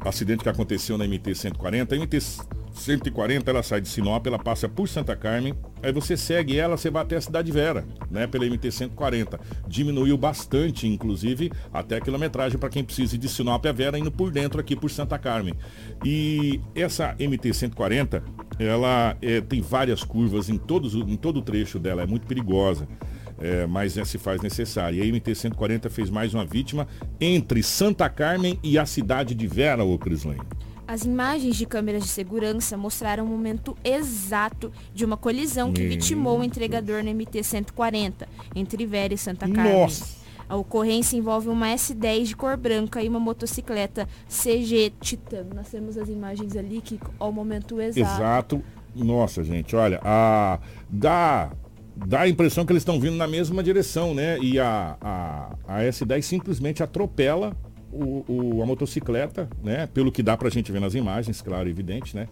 Acidente 0.00 0.42
que 0.42 0.48
aconteceu 0.50 0.98
na 0.98 1.06
MT-140. 1.06 1.94
A 1.94 1.96
MT-140 2.74 3.48
ela 3.48 3.62
sai 3.62 3.80
de 3.80 3.88
Sinop, 3.88 4.26
ela 4.26 4.38
passa 4.38 4.68
por 4.68 4.88
Santa 4.88 5.14
Carmen, 5.16 5.54
aí 5.82 5.92
você 5.92 6.16
segue 6.16 6.58
ela, 6.58 6.76
você 6.76 6.90
vai 6.90 7.02
até 7.02 7.16
a 7.16 7.20
Cidade 7.20 7.50
Vera, 7.52 7.84
né? 8.10 8.26
Pela 8.26 8.44
MT-140. 8.46 9.38
Diminuiu 9.66 10.16
bastante, 10.16 10.86
inclusive, 10.86 11.50
até 11.72 11.96
a 11.96 12.00
quilometragem 12.00 12.58
para 12.58 12.68
quem 12.68 12.84
precisa 12.84 13.16
de 13.18 13.28
Sinop 13.28 13.64
a 13.66 13.72
Vera 13.72 13.98
indo 13.98 14.10
por 14.10 14.30
dentro 14.30 14.60
aqui 14.60 14.76
por 14.76 14.90
Santa 14.90 15.18
Carmen. 15.18 15.54
E 16.04 16.60
essa 16.74 17.14
MT-140, 17.16 18.22
ela 18.58 19.16
é, 19.20 19.40
tem 19.40 19.60
várias 19.60 20.02
curvas 20.02 20.48
em, 20.48 20.58
todos, 20.58 20.94
em 20.94 21.16
todo 21.16 21.38
o 21.38 21.42
trecho 21.42 21.78
dela, 21.78 22.02
é 22.02 22.06
muito 22.06 22.26
perigosa. 22.26 22.86
É, 23.42 23.66
mas 23.66 23.96
é, 23.96 24.04
se 24.04 24.18
faz 24.18 24.42
necessário. 24.42 24.98
E 24.98 25.02
a 25.02 25.12
MT-140 25.12 25.88
fez 25.88 26.10
mais 26.10 26.34
uma 26.34 26.44
vítima 26.44 26.86
entre 27.18 27.62
Santa 27.62 28.06
Carmen 28.06 28.58
e 28.62 28.78
a 28.78 28.84
cidade 28.84 29.34
de 29.34 29.46
Vera, 29.46 29.82
ô 29.82 29.98
Crislane. 29.98 30.40
As 30.90 31.04
imagens 31.04 31.54
de 31.54 31.66
câmeras 31.66 32.02
de 32.02 32.08
segurança 32.08 32.76
mostraram 32.76 33.24
o 33.24 33.28
momento 33.28 33.76
exato 33.84 34.72
de 34.92 35.04
uma 35.04 35.16
colisão 35.16 35.72
que 35.72 35.86
vitimou 35.86 36.40
o 36.40 36.42
entregador 36.42 37.04
na 37.04 37.12
MT-140, 37.12 38.26
entre 38.56 38.84
Vera 38.86 39.14
e 39.14 39.16
Santa 39.16 39.48
Carmen. 39.48 39.72
Nossa! 39.72 40.04
A 40.48 40.56
ocorrência 40.56 41.16
envolve 41.16 41.48
uma 41.48 41.68
S10 41.68 42.24
de 42.24 42.34
cor 42.34 42.56
branca 42.56 43.00
e 43.04 43.08
uma 43.08 43.20
motocicleta 43.20 44.08
CG 44.28 44.92
Titan. 45.00 45.46
Nós 45.54 45.68
temos 45.68 45.96
as 45.96 46.08
imagens 46.08 46.56
ali 46.56 46.80
que 46.80 46.98
ao 47.20 47.30
momento 47.30 47.80
exato. 47.80 48.00
Exato. 48.00 48.62
Nossa, 48.92 49.44
gente, 49.44 49.76
olha, 49.76 50.00
a, 50.02 50.58
dá, 50.90 51.52
dá 51.94 52.22
a 52.22 52.28
impressão 52.28 52.66
que 52.66 52.72
eles 52.72 52.80
estão 52.80 52.98
vindo 52.98 53.14
na 53.14 53.28
mesma 53.28 53.62
direção, 53.62 54.12
né? 54.12 54.40
E 54.40 54.58
a, 54.58 54.96
a, 55.00 55.56
a 55.68 55.82
S10 55.82 56.22
simplesmente 56.22 56.82
atropela 56.82 57.56
o, 57.92 58.24
o- 58.28 58.62
a 58.62 58.66
motocicleta, 58.66 59.48
né? 59.62 59.86
Pelo 59.86 60.10
que 60.12 60.22
dá 60.22 60.36
pra 60.36 60.48
gente 60.50 60.70
ver 60.72 60.80
nas 60.80 60.94
imagens, 60.94 61.40
claro, 61.42 61.68
evidente, 61.68 62.14
né? 62.16 62.28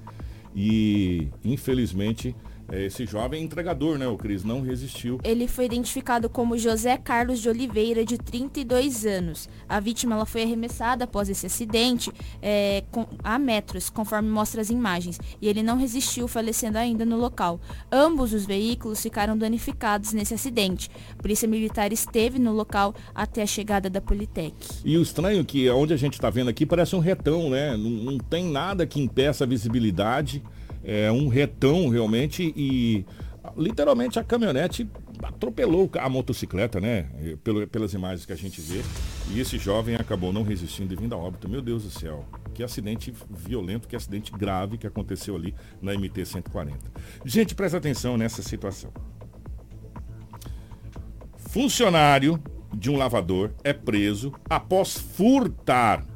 E 0.54 1.28
infelizmente 1.44 2.34
esse 2.72 3.06
jovem 3.06 3.42
entregador, 3.42 3.98
né, 3.98 4.06
o 4.06 4.16
Cris, 4.16 4.44
não 4.44 4.60
resistiu. 4.60 5.18
Ele 5.24 5.48
foi 5.48 5.64
identificado 5.64 6.28
como 6.28 6.58
José 6.58 6.96
Carlos 6.98 7.40
de 7.40 7.48
Oliveira, 7.48 8.04
de 8.04 8.18
32 8.18 9.06
anos. 9.06 9.48
A 9.68 9.80
vítima 9.80 10.14
ela 10.14 10.26
foi 10.26 10.42
arremessada 10.42 11.04
após 11.04 11.28
esse 11.28 11.46
acidente 11.46 12.12
é, 12.42 12.84
com, 12.90 13.06
a 13.24 13.38
metros, 13.38 13.88
conforme 13.88 14.28
mostra 14.28 14.60
as 14.60 14.70
imagens, 14.70 15.18
e 15.40 15.48
ele 15.48 15.62
não 15.62 15.78
resistiu, 15.78 16.28
falecendo 16.28 16.76
ainda 16.76 17.04
no 17.04 17.16
local. 17.16 17.60
Ambos 17.90 18.32
os 18.32 18.44
veículos 18.44 19.00
ficaram 19.02 19.36
danificados 19.36 20.12
nesse 20.12 20.34
acidente. 20.34 20.90
A 21.18 21.22
Polícia 21.22 21.48
Militar 21.48 21.92
esteve 21.92 22.38
no 22.38 22.52
local 22.52 22.94
até 23.14 23.42
a 23.42 23.46
chegada 23.46 23.88
da 23.88 24.00
Politec. 24.00 24.54
E 24.84 24.96
o 24.98 25.02
estranho 25.02 25.40
é 25.40 25.44
que 25.44 25.68
onde 25.70 25.94
a 25.94 25.96
gente 25.96 26.14
está 26.14 26.28
vendo 26.28 26.50
aqui 26.50 26.66
parece 26.66 26.94
um 26.94 27.00
retão, 27.00 27.50
né? 27.50 27.76
Não, 27.76 27.90
não 27.90 28.18
tem 28.18 28.44
nada 28.44 28.86
que 28.86 29.00
impeça 29.00 29.44
a 29.44 29.46
visibilidade 29.46 30.42
é, 30.88 31.12
um 31.12 31.28
retão 31.28 31.90
realmente 31.90 32.50
e 32.56 33.04
literalmente 33.58 34.18
a 34.18 34.24
caminhonete 34.24 34.88
atropelou 35.22 35.90
a 35.98 36.08
motocicleta, 36.08 36.80
né? 36.80 37.10
Pelas 37.70 37.92
imagens 37.92 38.24
que 38.24 38.32
a 38.32 38.36
gente 38.36 38.58
vê. 38.62 38.82
E 39.30 39.38
esse 39.38 39.58
jovem 39.58 39.96
acabou 39.96 40.32
não 40.32 40.42
resistindo 40.42 40.94
e 40.94 40.96
vindo 40.96 41.14
a 41.14 41.18
óbito. 41.18 41.46
Meu 41.46 41.60
Deus 41.60 41.84
do 41.84 41.90
céu. 41.90 42.24
Que 42.54 42.62
acidente 42.62 43.12
violento, 43.28 43.86
que 43.86 43.94
acidente 43.94 44.32
grave 44.32 44.78
que 44.78 44.86
aconteceu 44.86 45.36
ali 45.36 45.54
na 45.82 45.92
MT 45.92 46.24
140. 46.24 46.78
Gente, 47.24 47.54
presta 47.54 47.76
atenção 47.76 48.16
nessa 48.16 48.42
situação. 48.42 48.90
Funcionário 51.36 52.42
de 52.74 52.90
um 52.90 52.96
lavador 52.96 53.52
é 53.62 53.74
preso 53.74 54.32
após 54.48 54.96
furtar 54.96 56.06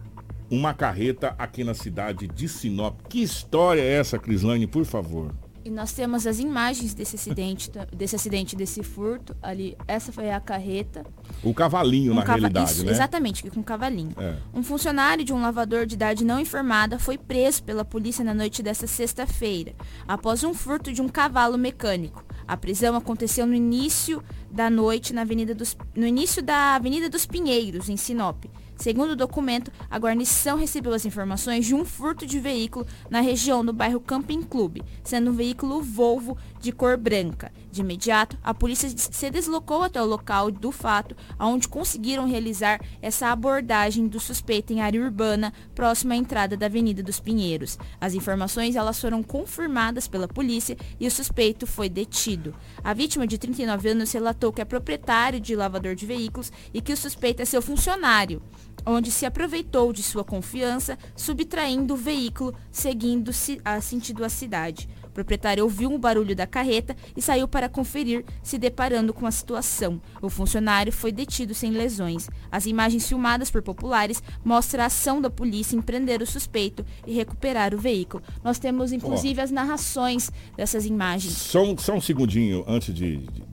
uma 0.53 0.75
carreta 0.75 1.35
aqui 1.39 1.65
na 1.65 1.73
cidade 1.73 2.29
de 2.29 2.47
Sinop. 2.47 3.01
Que 3.09 3.23
história 3.23 3.81
é 3.81 3.95
essa, 3.95 4.19
Crislane, 4.19 4.67
por 4.67 4.85
favor? 4.85 5.33
E 5.65 5.71
nós 5.71 5.93
temos 5.93 6.27
as 6.27 6.41
imagens 6.41 6.93
desse 6.93 7.17
acidente, 7.17 7.71
desse 7.91 8.17
acidente, 8.17 8.55
desse 8.55 8.83
furto 8.83 9.35
ali. 9.41 9.79
Essa 9.89 10.13
foi 10.13 10.31
a 10.31 10.41
carreta. 10.41 11.07
O 11.43 11.55
cavalinho, 11.55 12.13
um 12.13 12.17
na 12.17 12.23
cava... 12.23 12.41
realidade, 12.41 12.71
Isso, 12.71 12.85
né? 12.85 12.91
Exatamente, 12.91 13.49
com 13.49 13.61
um 13.61 13.63
cavalinho. 13.63 14.13
É. 14.19 14.35
Um 14.53 14.63
funcionário 14.63 15.25
de 15.25 15.33
um 15.33 15.41
lavador 15.41 15.87
de 15.87 15.95
idade 15.95 16.23
não 16.23 16.39
informada 16.39 16.99
foi 16.99 17.17
preso 17.17 17.63
pela 17.63 17.85
polícia 17.85 18.23
na 18.23 18.35
noite 18.35 18.63
desta 18.63 18.87
sexta-feira, 18.87 19.73
após 20.07 20.45
um 20.45 20.53
furto 20.53 20.93
de 20.93 21.01
um 21.01 21.09
cavalo 21.09 21.57
mecânico. 21.57 22.23
A 22.47 22.57
prisão 22.59 22.95
aconteceu 22.95 23.47
no 23.47 23.55
início 23.55 24.23
da 24.51 24.69
noite 24.69 25.15
na 25.15 25.23
Avenida 25.23 25.55
dos, 25.55 25.77
no 25.95 26.07
início 26.07 26.43
da 26.43 26.75
Avenida 26.75 27.09
dos 27.09 27.25
Pinheiros, 27.25 27.89
em 27.89 27.97
Sinop. 27.97 28.45
Segundo 28.83 29.13
o 29.13 29.17
documento, 29.17 29.71
a 29.89 29.97
guarnição 29.97 30.59
recebeu 30.59 30.93
as 30.93 31.07
informações 31.07 31.65
de 31.65 31.73
um 31.73 31.85
furto 31.85 32.27
de 32.27 32.41
veículo 32.41 32.85
na 33.09 33.21
região 33.21 33.65
do 33.65 33.73
bairro 33.73 34.01
Camping 34.01 34.43
Clube, 34.43 34.83
sendo 35.05 35.31
um 35.31 35.35
veículo 35.35 35.81
Volvo 35.81 36.37
de 36.61 36.73
cor 36.73 36.97
branca. 36.97 37.53
De 37.71 37.81
imediato, 37.81 38.37
a 38.43 38.53
polícia 38.53 38.89
se 38.89 39.31
deslocou 39.31 39.85
até 39.85 40.03
o 40.03 40.05
local 40.05 40.51
do 40.51 40.73
fato, 40.73 41.17
onde 41.39 41.69
conseguiram 41.69 42.27
realizar 42.27 42.81
essa 43.01 43.29
abordagem 43.29 44.09
do 44.09 44.19
suspeito 44.19 44.73
em 44.73 44.81
área 44.81 45.01
urbana, 45.01 45.53
próxima 45.77 46.15
à 46.15 46.17
entrada 46.17 46.57
da 46.57 46.67
Avenida 46.67 47.05
dos 47.05 47.21
Pinheiros. 47.21 47.79
As 48.01 48.15
informações 48.15 48.75
elas 48.75 49.01
foram 49.01 49.23
confirmadas 49.23 50.09
pela 50.09 50.27
polícia 50.27 50.77
e 50.99 51.07
o 51.07 51.11
suspeito 51.11 51.69
foi 51.69 51.89
detido. 51.89 52.53
A 52.83 52.93
vítima 52.93 53.29
de 53.29 53.39
39 53.39 53.91
anos 53.91 54.11
relatou 54.11 54.53
que 54.53 54.61
é 54.61 54.65
proprietário 54.65 55.39
de 55.39 55.55
lavador 55.55 55.95
de 55.95 56.05
veículos 56.05 56.51
e 56.75 56.81
que 56.81 56.93
o 56.93 56.97
suspeito 56.97 57.41
é 57.43 57.45
seu 57.45 57.63
funcionário 57.63 58.43
onde 58.85 59.11
se 59.11 59.27
aproveitou 59.27 59.93
de 59.93 60.03
sua 60.03 60.25
confiança, 60.25 60.99
subtraindo 61.17 61.95
o 61.95 61.97
veículo, 61.97 62.55
seguindo 62.71 63.33
-se 63.33 63.61
a 63.65 63.81
sentido 63.81 64.25
a 64.25 64.29
cidade. 64.29 64.89
O 65.05 65.11
proprietário 65.13 65.63
ouviu 65.63 65.93
o 65.93 65.99
barulho 65.99 66.35
da 66.35 66.47
carreta 66.47 66.97
e 67.15 67.21
saiu 67.21 67.47
para 67.47 67.69
conferir, 67.69 68.25
se 68.43 68.57
deparando 68.57 69.13
com 69.13 69.27
a 69.27 69.31
situação. 69.31 70.01
O 70.23 70.31
funcionário 70.31 70.91
foi 70.91 71.13
detido 71.13 71.55
sem 71.55 71.71
lesões. 71.71 72.31
As 72.51 72.65
imagens 72.65 73.07
filmadas 73.07 73.51
por 73.51 73.61
populares 73.61 74.23
mostram 74.43 74.85
a 74.85 74.87
ação 74.87 75.21
da 75.21 75.29
polícia 75.29 75.77
em 75.77 75.83
prender 75.83 76.23
o 76.23 76.27
suspeito 76.27 76.85
e 77.07 77.13
recuperar 77.13 77.75
o 77.75 77.79
veículo. 77.79 78.23
Nós 78.43 78.59
temos, 78.59 78.91
inclusive, 78.91 79.41
oh. 79.41 79.45
as 79.45 79.51
narrações 79.51 80.31
dessas 80.57 80.87
imagens. 80.87 81.35
Só 81.35 81.63
um, 81.63 81.77
só 81.77 81.95
um 81.95 82.01
segundinho 82.01 82.65
antes 82.67 82.95
de, 82.95 83.19
de 83.19 83.52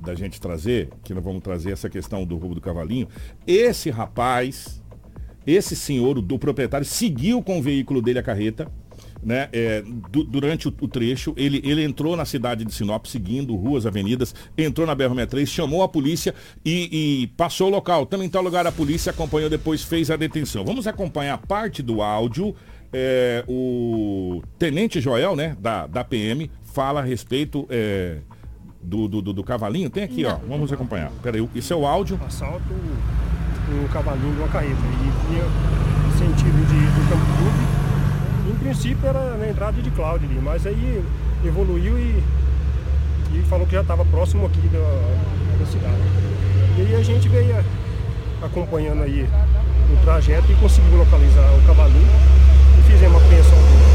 da 0.00 0.14
gente 0.14 0.40
trazer, 0.40 0.88
que 1.04 1.12
nós 1.14 1.22
vamos 1.22 1.42
trazer 1.42 1.72
essa 1.72 1.88
questão 1.88 2.24
do 2.24 2.36
roubo 2.36 2.54
do 2.54 2.60
cavalinho, 2.60 3.08
esse 3.46 3.90
rapaz, 3.90 4.82
esse 5.46 5.76
senhor, 5.76 6.20
do 6.20 6.38
proprietário, 6.38 6.86
seguiu 6.86 7.42
com 7.42 7.58
o 7.58 7.62
veículo 7.62 8.00
dele 8.00 8.18
a 8.18 8.22
carreta, 8.22 8.70
né, 9.22 9.48
é, 9.52 9.82
du 10.10 10.24
durante 10.24 10.68
o, 10.68 10.74
o, 10.80 10.88
trecho, 10.88 11.34
ele, 11.36 11.60
ele 11.64 11.84
entrou 11.84 12.16
na 12.16 12.24
cidade 12.24 12.64
de 12.64 12.72
Sinop, 12.72 13.06
seguindo 13.06 13.54
ruas, 13.54 13.84
avenidas, 13.84 14.34
entrou 14.56 14.86
na 14.86 14.96
BR-63, 14.96 15.46
chamou 15.46 15.82
a 15.82 15.88
polícia 15.88 16.34
e, 16.64 17.22
e, 17.22 17.26
passou 17.36 17.68
o 17.68 17.70
local. 17.70 18.06
Também 18.06 18.26
em 18.26 18.30
tal 18.30 18.42
lugar 18.42 18.66
a 18.66 18.72
polícia 18.72 19.10
acompanhou, 19.10 19.50
depois 19.50 19.82
fez 19.82 20.10
a 20.10 20.16
detenção. 20.16 20.64
Vamos 20.64 20.86
acompanhar 20.86 21.38
parte 21.38 21.82
do 21.82 22.02
áudio. 22.02 22.54
É, 22.92 23.44
o 23.46 24.42
Tenente 24.58 25.00
Joel, 25.00 25.36
né, 25.36 25.56
da, 25.60 25.86
da 25.86 26.02
PM, 26.02 26.50
fala 26.64 27.00
a 27.00 27.04
respeito 27.04 27.66
é, 27.70 28.18
do, 28.82 29.08
do, 29.08 29.22
do, 29.22 29.32
do 29.32 29.44
cavalinho? 29.44 29.90
Tem 29.90 30.04
aqui, 30.04 30.22
Não. 30.22 30.30
ó. 30.30 30.38
Vamos 30.48 30.72
acompanhar. 30.72 31.10
Peraí, 31.22 31.46
isso 31.54 31.72
é 31.72 31.76
o 31.76 31.86
áudio. 31.86 32.18
Assalto 32.26 32.64
o 33.70 33.88
cavalinho 33.88 34.34
de 34.34 34.40
uma 34.40 34.48
carreta. 34.48 34.74
E 34.74 35.30
vinha 35.30 35.44
sentido 36.18 36.66
de, 36.66 36.86
do 36.86 37.08
Campo 37.08 37.24
Clube. 37.38 38.50
Em 38.50 38.56
princípio 38.56 39.08
era 39.08 39.36
na 39.36 39.48
entrada 39.48 39.80
de 39.80 39.90
Cláudio 39.90 40.28
ali, 40.28 40.40
mas 40.42 40.66
aí 40.66 41.02
evoluiu 41.44 41.98
e, 41.98 42.22
e 43.32 43.42
falou 43.48 43.66
que 43.66 43.72
já 43.72 43.82
estava 43.82 44.04
próximo 44.04 44.46
aqui 44.46 44.60
da, 44.68 45.58
da 45.58 45.66
cidade. 45.66 46.02
E 46.76 46.82
aí 46.82 46.94
a 46.96 47.02
gente 47.02 47.28
veio 47.28 47.64
acompanhando 48.42 49.02
aí 49.02 49.28
o 49.92 50.04
trajeto 50.04 50.50
e 50.50 50.54
conseguiu 50.56 50.98
localizar 50.98 51.48
o 51.56 51.66
cavalinho 51.66 52.08
e 52.78 52.82
fizemos 52.90 53.16
uma 53.16 53.24
apreensão 53.24 53.56
dele. 53.56 53.89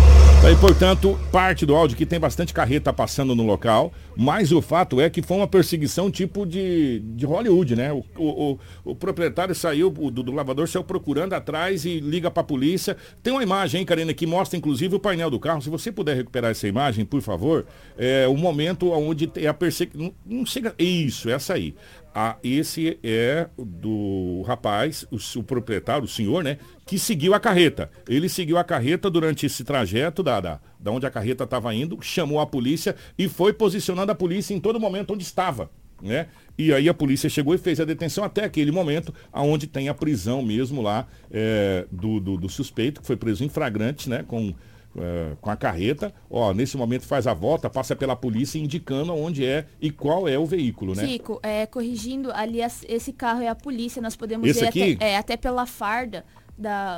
Aí, 0.45 0.55
portanto, 0.57 1.19
parte 1.31 1.65
do 1.65 1.73
áudio 1.73 1.97
que 1.97 2.05
tem 2.05 2.19
bastante 2.19 2.53
carreta 2.53 2.93
passando 2.93 3.33
no 3.33 3.43
local, 3.43 3.91
mas 4.15 4.51
o 4.51 4.61
fato 4.61 5.01
é 5.01 5.09
que 5.09 5.23
foi 5.23 5.37
uma 5.37 5.47
perseguição 5.47 6.11
tipo 6.11 6.45
de, 6.45 6.99
de 6.99 7.25
Hollywood, 7.25 7.75
né? 7.75 7.91
O, 7.91 8.03
o, 8.15 8.59
o 8.83 8.95
proprietário 8.95 9.55
saiu, 9.55 9.89
do, 9.89 10.21
do, 10.21 10.31
lavador 10.31 10.67
saiu 10.67 10.83
procurando 10.83 11.33
atrás 11.33 11.83
e 11.83 11.99
liga 11.99 12.29
para 12.29 12.41
a 12.41 12.43
polícia. 12.43 12.95
Tem 13.23 13.33
uma 13.33 13.41
imagem, 13.41 13.79
hein, 13.79 13.87
Karina, 13.87 14.13
que 14.13 14.27
mostra 14.27 14.55
inclusive 14.55 14.95
o 14.95 14.99
painel 14.99 15.31
do 15.31 15.39
carro. 15.39 15.63
Se 15.63 15.69
você 15.69 15.91
puder 15.91 16.15
recuperar 16.15 16.51
essa 16.51 16.67
imagem, 16.67 17.05
por 17.05 17.23
favor, 17.23 17.65
é 17.97 18.27
o 18.27 18.37
momento 18.37 18.91
onde 18.91 19.27
é 19.37 19.47
a 19.47 19.53
perseguição. 19.53 20.13
Não, 20.23 20.37
não 20.37 20.45
chega. 20.45 20.75
Isso, 20.77 21.27
essa 21.27 21.55
aí. 21.55 21.73
Ah, 22.18 22.38
esse 22.41 22.97
é 23.03 23.49
do 23.57 24.41
rapaz, 24.47 25.05
o, 25.11 25.18
o, 25.39 25.43
proprietário, 25.43 26.05
o 26.05 26.07
senhor, 26.07 26.41
né? 26.45 26.57
Que 26.86 26.97
seguiu 26.97 27.34
a 27.34 27.41
carreta. 27.41 27.91
Ele 28.07 28.30
seguiu 28.30 28.57
a 28.57 28.63
carreta 28.63 29.09
durante 29.09 29.45
esse 29.45 29.66
trajeto 29.66 30.24
da, 30.24 30.39
da, 30.39 30.61
da 30.80 30.91
onde 30.91 31.05
a 31.05 31.11
carreta 31.11 31.43
estava 31.43 31.76
indo, 31.76 32.01
chamou 32.01 32.39
a 32.39 32.47
polícia 32.47 32.95
e 33.20 33.28
foi 33.28 33.51
posicionando 33.51 34.13
a 34.13 34.16
polícia 34.16 34.53
em 34.53 34.61
todo 34.61 34.80
momento 34.80 35.11
onde 35.11 35.24
estava. 35.24 35.70
Né? 36.01 36.28
E 36.57 36.72
aí 36.74 36.88
a 36.88 36.93
polícia 36.93 37.30
chegou 37.30 37.53
e 37.53 37.57
fez 37.57 37.82
a 37.82 37.86
detenção 37.86 38.24
até 38.24 38.45
aquele 38.45 38.72
momento, 38.72 39.13
aonde 39.30 39.68
tem 39.68 39.89
a 39.89 39.93
prisão 39.93 40.41
mesmo 40.41 40.82
lá 40.82 41.07
é, 41.30 41.86
do, 41.91 42.22
do, 42.22 42.38
do 42.38 42.47
suspeito, 42.47 43.01
que 43.01 43.07
foi 43.07 43.18
preso 43.18 43.43
em 43.43 43.49
flagrante, 43.49 44.09
né? 44.09 44.24
Com 44.26 44.53
é, 44.97 45.35
com 45.41 45.49
a 45.49 45.55
carreta, 45.55 46.13
ó, 46.29 46.53
nesse 46.53 46.77
momento 46.77 47.05
faz 47.05 47.27
a 47.27 47.33
volta, 47.33 47.69
passa 47.69 47.95
pela 47.95 48.15
polícia 48.15 48.59
indicando 48.59 49.13
onde 49.13 49.45
é 49.45 49.65
e 49.81 49.91
qual 49.91 50.27
é 50.27 50.37
o 50.37 50.45
veículo, 50.45 50.95
né? 50.95 51.07
Chico, 51.07 51.39
é, 51.43 51.65
corrigindo, 51.65 52.31
ali 52.31 52.59
esse 52.87 53.13
carro 53.13 53.41
é 53.41 53.47
a 53.47 53.55
polícia, 53.55 54.01
nós 54.01 54.15
podemos 54.15 54.47
esse 54.47 54.61
ver 54.61 54.67
aqui? 54.67 54.93
Até, 54.93 55.11
é, 55.11 55.17
até 55.17 55.37
pela 55.37 55.65
farda 55.65 56.23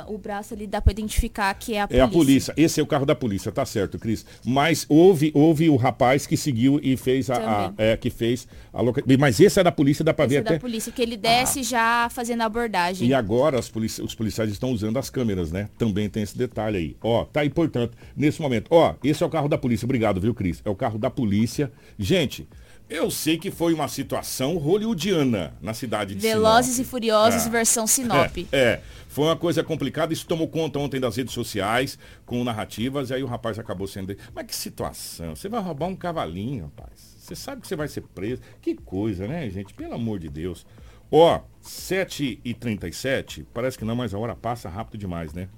o 0.06 0.18
braço 0.18 0.54
ali 0.54 0.66
dá 0.66 0.80
para 0.80 0.92
identificar 0.92 1.52
que 1.54 1.74
é 1.74 1.80
a 1.80 1.88
polícia. 1.88 2.00
É 2.00 2.04
a 2.04 2.08
polícia. 2.08 2.54
Esse 2.56 2.80
é 2.80 2.82
o 2.82 2.86
carro 2.86 3.04
da 3.04 3.14
polícia, 3.14 3.50
tá 3.50 3.64
certo, 3.66 3.98
Cris. 3.98 4.24
Mas 4.44 4.86
houve, 4.88 5.30
houve 5.34 5.68
o 5.68 5.76
rapaz 5.76 6.26
que 6.26 6.36
seguiu 6.36 6.78
e 6.82 6.96
fez 6.96 7.28
a, 7.30 7.66
a 7.66 7.72
é, 7.76 7.96
que 7.96 8.10
fez 8.10 8.46
a 8.72 8.80
loca... 8.80 9.02
Mas 9.18 9.40
esse 9.40 9.58
é 9.58 9.64
da 9.64 9.72
polícia, 9.72 10.04
dá 10.04 10.14
para 10.14 10.26
ver 10.26 10.36
é 10.36 10.38
até. 10.38 10.54
da 10.54 10.60
polícia 10.60 10.92
que 10.92 11.02
ele 11.02 11.16
desce 11.16 11.60
ah. 11.60 11.62
já 11.62 12.08
fazendo 12.10 12.42
a 12.42 12.44
abordagem. 12.44 13.08
E 13.08 13.14
agora 13.14 13.58
as 13.58 13.68
polici... 13.68 14.00
os 14.02 14.14
policiais 14.14 14.50
estão 14.50 14.70
usando 14.70 14.98
as 14.98 15.10
câmeras, 15.10 15.50
né? 15.50 15.68
Também 15.76 16.08
tem 16.08 16.22
esse 16.22 16.36
detalhe 16.36 16.76
aí. 16.76 16.96
Ó, 17.02 17.24
tá 17.24 17.40
aí, 17.40 17.50
portanto, 17.50 17.96
nesse 18.16 18.40
momento. 18.40 18.68
Ó, 18.70 18.94
esse 19.02 19.22
é 19.22 19.26
o 19.26 19.30
carro 19.30 19.48
da 19.48 19.58
polícia. 19.58 19.86
Obrigado, 19.86 20.20
viu, 20.20 20.34
Cris? 20.34 20.62
É 20.64 20.70
o 20.70 20.76
carro 20.76 20.98
da 20.98 21.10
polícia. 21.10 21.72
Gente, 21.98 22.48
eu 22.88 23.10
sei 23.10 23.36
que 23.36 23.50
foi 23.50 23.74
uma 23.74 23.88
situação 23.88 24.56
hollywoodiana 24.56 25.54
na 25.60 25.74
cidade 25.74 26.14
de 26.14 26.20
Velozes 26.20 26.76
Sinop. 26.76 26.86
e 26.86 26.90
Furiosos 26.90 27.46
é. 27.46 27.50
versão 27.50 27.86
Sinop. 27.86 28.38
É, 28.38 28.46
é, 28.56 28.80
foi 29.08 29.26
uma 29.26 29.36
coisa 29.36 29.62
complicada. 29.62 30.12
Isso 30.12 30.26
tomou 30.26 30.48
conta 30.48 30.78
ontem 30.78 30.98
das 30.98 31.16
redes 31.16 31.34
sociais, 31.34 31.98
com 32.24 32.42
narrativas, 32.42 33.10
e 33.10 33.14
aí 33.14 33.22
o 33.22 33.26
rapaz 33.26 33.58
acabou 33.58 33.86
sendo... 33.86 34.16
Mas 34.34 34.46
que 34.46 34.56
situação? 34.56 35.36
Você 35.36 35.48
vai 35.48 35.60
roubar 35.60 35.86
um 35.86 35.96
cavalinho, 35.96 36.64
rapaz. 36.64 37.16
Você 37.18 37.36
sabe 37.36 37.60
que 37.60 37.68
você 37.68 37.76
vai 37.76 37.88
ser 37.88 38.00
preso. 38.00 38.40
Que 38.62 38.74
coisa, 38.74 39.26
né, 39.26 39.50
gente? 39.50 39.74
Pelo 39.74 39.94
amor 39.94 40.18
de 40.18 40.30
Deus. 40.30 40.64
Ó, 41.10 41.40
7h37, 41.62 43.44
parece 43.52 43.78
que 43.78 43.84
não, 43.84 43.96
mas 43.96 44.14
a 44.14 44.18
hora 44.18 44.34
passa 44.34 44.68
rápido 44.68 44.98
demais, 44.98 45.32
né? 45.32 45.48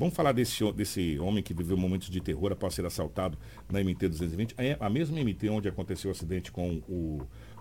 Vamos 0.00 0.14
falar 0.14 0.32
desse, 0.32 0.72
desse 0.72 1.18
homem 1.18 1.42
que 1.42 1.52
viveu 1.52 1.76
momentos 1.76 2.08
de 2.08 2.22
terror 2.22 2.50
após 2.52 2.72
ser 2.72 2.86
assaltado 2.86 3.36
na 3.70 3.84
MT 3.84 4.08
220. 4.08 4.54
É 4.56 4.74
a 4.80 4.88
mesma 4.88 5.20
MT 5.20 5.50
onde 5.50 5.68
aconteceu 5.68 6.08
o 6.08 6.12
acidente 6.12 6.50
com 6.50 6.76
o 6.88 7.20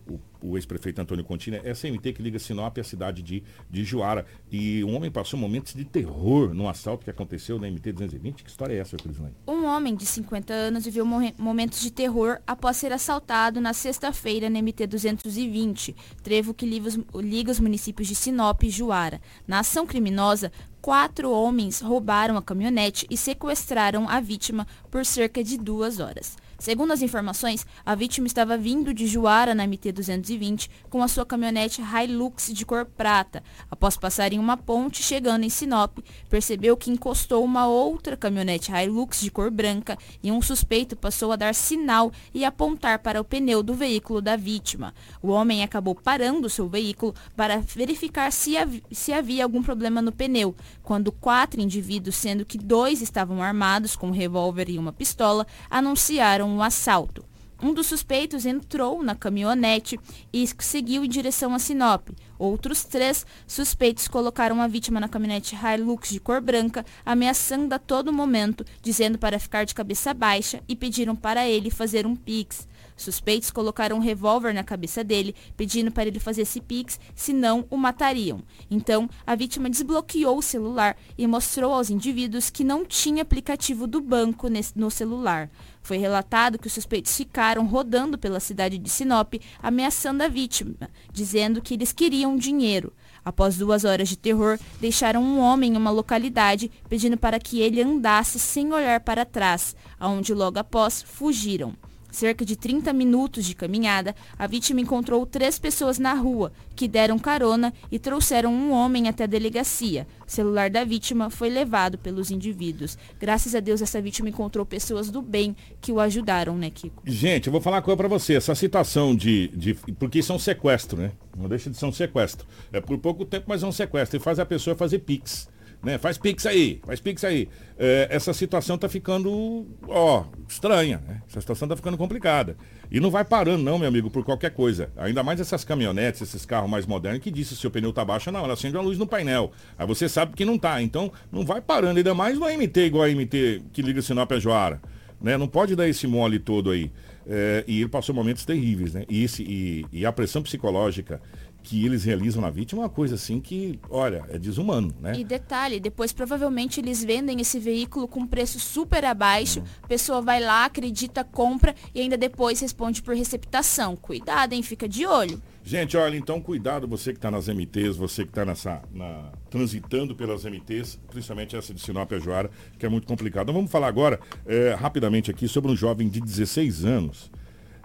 o, 0.09 0.19
o 0.41 0.57
ex-prefeito 0.57 1.01
Antônio 1.01 1.23
Contini, 1.23 1.57
é 1.57 1.69
essa 1.69 1.87
MT 1.87 2.13
que 2.13 2.21
liga 2.21 2.39
Sinop 2.39 2.77
à 2.77 2.83
cidade 2.83 3.21
de, 3.21 3.43
de 3.69 3.83
Juara. 3.83 4.25
E 4.51 4.83
um 4.83 4.95
homem 4.95 5.11
passou 5.11 5.39
momentos 5.39 5.73
de 5.73 5.85
terror 5.85 6.53
no 6.53 6.67
assalto 6.67 7.03
que 7.03 7.09
aconteceu 7.09 7.59
na 7.59 7.69
MT 7.69 7.93
220. 7.93 8.43
Que 8.43 8.49
história 8.49 8.73
é 8.73 8.77
essa, 8.77 8.97
Crislane? 8.97 9.33
Um 9.47 9.65
homem 9.65 9.95
de 9.95 10.05
50 10.05 10.53
anos 10.53 10.85
viveu 10.85 11.05
momentos 11.05 11.81
de 11.81 11.91
terror 11.91 12.39
após 12.47 12.77
ser 12.77 12.91
assaltado 12.91 13.61
na 13.61 13.73
sexta-feira 13.73 14.49
na 14.49 14.61
MT 14.61 14.87
220, 14.87 15.95
trevo 16.23 16.53
que 16.53 16.65
liga 16.65 16.87
os, 16.87 16.99
liga 17.15 17.51
os 17.51 17.59
municípios 17.59 18.07
de 18.07 18.15
Sinop 18.15 18.63
e 18.63 18.69
Juara. 18.69 19.21
Na 19.47 19.59
ação 19.59 19.85
criminosa, 19.85 20.51
quatro 20.81 21.31
homens 21.31 21.81
roubaram 21.81 22.37
a 22.37 22.41
caminhonete 22.41 23.05
e 23.09 23.17
sequestraram 23.17 24.07
a 24.09 24.19
vítima 24.19 24.65
por 24.89 25.05
cerca 25.05 25.43
de 25.43 25.57
duas 25.57 25.99
horas. 25.99 26.37
Segundo 26.59 26.91
as 26.91 27.01
informações, 27.01 27.65
a 27.85 27.95
vítima 27.95 28.27
estava 28.27 28.57
vindo 28.57 28.93
de 28.93 29.07
Juara 29.07 29.55
na 29.55 29.65
MT-220 29.65 30.69
com 30.89 31.01
a 31.01 31.07
sua 31.07 31.25
caminhonete 31.25 31.81
Hilux 31.81 32.51
de 32.53 32.65
cor 32.65 32.85
prata. 32.85 33.41
Após 33.71 33.95
passar 33.95 34.33
em 34.33 34.39
uma 34.39 34.57
ponte 34.57 35.01
chegando 35.01 35.45
em 35.45 35.49
Sinop, 35.49 35.99
percebeu 36.29 36.75
que 36.75 36.91
encostou 36.91 37.45
uma 37.45 37.65
outra 37.65 38.17
caminhonete 38.17 38.73
Hilux 38.73 39.21
de 39.21 39.31
cor 39.31 39.49
branca 39.49 39.97
e 40.21 40.33
um 40.33 40.41
suspeito 40.41 40.97
passou 40.97 41.31
a 41.31 41.37
dar 41.37 41.55
sinal 41.55 42.11
e 42.33 42.43
apontar 42.43 42.99
para 42.99 43.21
o 43.21 43.23
pneu 43.23 43.63
do 43.63 43.73
veículo 43.73 44.21
da 44.21 44.35
vítima. 44.35 44.93
O 45.21 45.29
homem 45.29 45.63
acabou 45.63 45.95
parando 45.95 46.49
seu 46.49 46.67
veículo 46.67 47.15
para 47.37 47.59
verificar 47.59 48.33
se, 48.33 48.57
havia, 48.57 48.81
se 48.91 49.13
havia 49.13 49.45
algum 49.45 49.63
problema 49.63 50.01
no 50.01 50.11
pneu, 50.11 50.53
quando 50.83 51.09
quatro 51.09 51.61
indivíduos, 51.61 52.17
sendo 52.17 52.45
que 52.45 52.57
dois 52.57 53.01
estavam 53.01 53.41
armados 53.41 53.95
com 53.95 54.07
um 54.07 54.11
revólver 54.11 54.69
e 54.69 54.77
uma 54.77 54.91
pistola, 54.91 55.47
anunciaram 55.69 56.48
um 56.49 56.61
assalto. 56.63 57.23
Um 57.61 57.73
dos 57.73 57.87
suspeitos 57.87 58.45
entrou 58.45 59.03
na 59.03 59.13
caminhonete 59.13 59.99
e 60.31 60.47
seguiu 60.59 61.03
em 61.03 61.09
direção 61.09 61.53
a 61.53 61.59
Sinop. 61.59 62.07
Outros 62.37 62.85
três 62.85 63.25
suspeitos 63.45 64.07
colocaram 64.07 64.61
a 64.61 64.67
vítima 64.67 64.97
na 64.97 65.09
caminhonete 65.09 65.57
Hilux 65.57 66.09
de 66.09 66.21
cor 66.21 66.39
branca, 66.39 66.85
ameaçando 67.05 67.75
a 67.75 67.79
todo 67.79 68.13
momento, 68.13 68.65
dizendo 68.81 69.17
para 69.17 69.37
ficar 69.37 69.65
de 69.65 69.75
cabeça 69.75 70.13
baixa 70.13 70.63
e 70.69 70.75
pediram 70.75 71.17
para 71.17 71.45
ele 71.49 71.69
fazer 71.69 72.07
um 72.07 72.15
pix. 72.15 72.65
Suspeitos 72.95 73.51
colocaram 73.51 73.97
um 73.97 74.01
revólver 74.01 74.53
na 74.53 74.63
cabeça 74.63 75.03
dele, 75.03 75.35
pedindo 75.55 75.91
para 75.91 76.07
ele 76.07 76.19
fazer 76.19 76.43
esse 76.43 76.59
pix, 76.59 76.99
senão 77.15 77.65
o 77.69 77.77
matariam. 77.77 78.41
Então, 78.69 79.09
a 79.25 79.35
vítima 79.35 79.69
desbloqueou 79.69 80.37
o 80.37 80.41
celular 80.41 80.97
e 81.17 81.25
mostrou 81.25 81.73
aos 81.73 81.89
indivíduos 81.89 82.49
que 82.49 82.63
não 82.63 82.85
tinha 82.85 83.21
aplicativo 83.21 83.87
do 83.87 84.01
banco 84.01 84.47
no 84.75 84.91
celular. 84.91 85.49
Foi 85.81 85.97
relatado 85.97 86.59
que 86.59 86.67
os 86.67 86.73
suspeitos 86.73 87.15
ficaram 87.15 87.65
rodando 87.65 88.17
pela 88.17 88.39
cidade 88.39 88.77
de 88.77 88.89
Sinop, 88.89 89.35
ameaçando 89.61 90.23
a 90.23 90.27
vítima, 90.27 90.75
dizendo 91.11 91.61
que 91.61 91.73
eles 91.73 91.91
queriam 91.91 92.37
dinheiro. 92.37 92.93
Após 93.23 93.57
duas 93.57 93.85
horas 93.85 94.07
de 94.09 94.17
terror, 94.17 94.59
deixaram 94.79 95.23
um 95.23 95.39
homem 95.39 95.73
em 95.73 95.77
uma 95.77 95.91
localidade, 95.91 96.71
pedindo 96.87 97.17
para 97.17 97.39
que 97.39 97.59
ele 97.59 97.81
andasse 97.81 98.39
sem 98.39 98.71
olhar 98.71 98.99
para 98.99 99.25
trás, 99.25 99.75
aonde 99.99 100.33
logo 100.33 100.59
após 100.59 101.01
fugiram. 101.01 101.75
Cerca 102.11 102.43
de 102.43 102.55
30 102.55 102.91
minutos 102.91 103.45
de 103.45 103.53
caminhada, 103.53 104.15
a 104.37 104.47
vítima 104.47 104.81
encontrou 104.81 105.25
três 105.25 105.59
pessoas 105.59 105.99
na 105.99 106.13
rua, 106.13 106.51
que 106.75 106.87
deram 106.87 107.19
carona 107.19 107.73
e 107.91 107.99
trouxeram 107.99 108.51
um 108.51 108.71
homem 108.71 109.07
até 109.07 109.25
a 109.25 109.27
delegacia. 109.27 110.07
O 110.27 110.31
celular 110.31 110.69
da 110.69 110.83
vítima 110.83 111.29
foi 111.29 111.49
levado 111.49 111.97
pelos 111.97 112.31
indivíduos. 112.31 112.97
Graças 113.19 113.53
a 113.53 113.59
Deus, 113.59 113.81
essa 113.81 114.01
vítima 114.01 114.29
encontrou 114.29 114.65
pessoas 114.65 115.09
do 115.09 115.21
bem 115.21 115.55
que 115.79 115.91
o 115.91 115.99
ajudaram, 115.99 116.57
né, 116.57 116.69
Kiko? 116.69 117.03
Gente, 117.05 117.47
eu 117.47 117.51
vou 117.51 117.61
falar 117.61 117.77
uma 117.77 117.83
coisa 117.83 117.97
pra 117.97 118.07
você. 118.07 118.35
Essa 118.35 118.55
situação 118.55 119.15
de, 119.15 119.49
de. 119.49 119.73
Porque 119.73 120.19
isso 120.19 120.31
é 120.31 120.35
um 120.35 120.39
sequestro, 120.39 120.99
né? 120.99 121.11
Não 121.37 121.47
deixa 121.47 121.69
de 121.69 121.77
ser 121.77 121.85
um 121.85 121.91
sequestro. 121.91 122.47
É 122.73 122.81
por 122.81 122.97
pouco 122.97 123.23
tempo, 123.23 123.45
mas 123.47 123.61
é 123.61 123.67
um 123.67 123.71
sequestro. 123.71 124.17
E 124.17 124.19
faz 124.19 124.39
a 124.39 124.45
pessoa 124.45 124.75
fazer 124.75 124.99
pix 124.99 125.47
né? 125.81 125.97
Faz 125.97 126.17
pix 126.17 126.45
aí, 126.45 126.81
faz 126.85 126.99
pix 126.99 127.23
aí. 127.23 127.47
É, 127.77 128.07
essa 128.11 128.33
situação 128.33 128.75
está 128.75 128.89
ficando, 128.89 129.65
ó, 129.87 130.25
estranha, 130.47 131.01
né? 131.07 131.21
Essa 131.29 131.39
situação 131.39 131.65
está 131.65 131.75
ficando 131.75 131.97
complicada. 131.97 132.57
E 132.91 132.99
não 132.99 133.09
vai 133.09 133.23
parando 133.23 133.63
não, 133.63 133.79
meu 133.79 133.87
amigo, 133.87 134.09
por 134.09 134.23
qualquer 134.25 134.51
coisa. 134.51 134.91
Ainda 134.97 135.23
mais 135.23 135.39
essas 135.39 135.63
caminhonetes, 135.63 136.21
esses 136.21 136.45
carros 136.45 136.69
mais 136.69 136.85
modernos 136.85 137.21
que 137.21 137.31
disse 137.31 137.55
se 137.55 137.65
o 137.65 137.71
pneu 137.71 137.93
tá 137.93 138.03
baixo, 138.03 138.31
não, 138.31 138.43
ela 138.43 138.53
acende 138.53 138.75
uma 138.75 138.83
luz 138.83 138.97
no 138.97 139.07
painel. 139.07 139.51
Aí 139.77 139.87
você 139.87 140.09
sabe 140.09 140.33
que 140.35 140.43
não 140.43 140.57
tá, 140.57 140.81
então 140.81 141.11
não 141.31 141.45
vai 141.45 141.61
parando, 141.61 141.97
ainda 141.97 142.13
mais 142.13 142.37
no 142.37 142.45
AMT 142.45 142.77
igual 142.79 143.05
a 143.05 143.09
MT 143.09 143.63
que 143.71 143.81
liga 143.81 144.01
Sinop 144.01 144.31
a 144.31 144.39
Joara. 144.39 144.81
Né? 145.21 145.37
Não 145.37 145.47
pode 145.47 145.75
dar 145.75 145.87
esse 145.87 146.07
mole 146.07 146.39
todo 146.39 146.71
aí. 146.71 146.91
É, 147.31 147.63
e 147.67 147.81
ele 147.81 147.89
passou 147.89 148.15
momentos 148.15 148.43
terríveis, 148.43 148.95
né? 148.95 149.05
E, 149.07 149.23
esse, 149.23 149.43
e, 149.43 149.85
e 149.91 150.03
a 150.03 150.11
pressão 150.11 150.41
psicológica 150.41 151.21
que 151.63 151.85
eles 151.85 152.03
realizam 152.03 152.41
na 152.41 152.49
vítima 152.49 152.81
é 152.81 152.83
uma 152.83 152.89
coisa 152.89 153.15
assim 153.15 153.39
que, 153.39 153.79
olha, 153.89 154.25
é 154.29 154.37
desumano, 154.37 154.93
né? 154.99 155.13
E 155.17 155.23
detalhe, 155.23 155.79
depois 155.79 156.11
provavelmente 156.11 156.79
eles 156.79 157.03
vendem 157.03 157.39
esse 157.41 157.59
veículo 157.59 158.07
com 158.07 158.25
preço 158.25 158.59
super 158.59 159.05
abaixo, 159.05 159.63
a 159.81 159.87
pessoa 159.87 160.21
vai 160.21 160.39
lá, 160.39 160.65
acredita, 160.65 161.23
compra 161.23 161.75
e 161.93 162.01
ainda 162.01 162.17
depois 162.17 162.59
responde 162.59 163.01
por 163.01 163.15
receptação. 163.15 163.95
Cuidado, 163.95 164.53
hein? 164.53 164.63
Fica 164.63 164.87
de 164.87 165.05
olho. 165.05 165.41
Gente, 165.63 165.95
olha, 165.97 166.17
então 166.17 166.41
cuidado 166.41 166.87
você 166.87 167.11
que 167.11 167.19
está 167.19 167.29
nas 167.29 167.47
MTs, 167.47 167.95
você 167.95 168.23
que 168.23 168.31
está 168.31 168.43
nessa, 168.43 168.81
na, 168.91 169.31
transitando 169.51 170.15
pelas 170.15 170.43
MTs, 170.43 170.99
principalmente 171.11 171.55
essa 171.55 171.73
de 171.73 171.79
Sinop 171.79 172.11
a 172.11 172.19
Joara, 172.19 172.49
que 172.77 172.85
é 172.85 172.89
muito 172.89 173.05
complicado. 173.05 173.43
Então 173.43 173.53
vamos 173.53 173.69
falar 173.69 173.87
agora, 173.87 174.19
é, 174.45 174.73
rapidamente 174.73 175.29
aqui, 175.29 175.47
sobre 175.47 175.71
um 175.71 175.75
jovem 175.75 176.09
de 176.09 176.19
16 176.21 176.85
anos, 176.85 177.29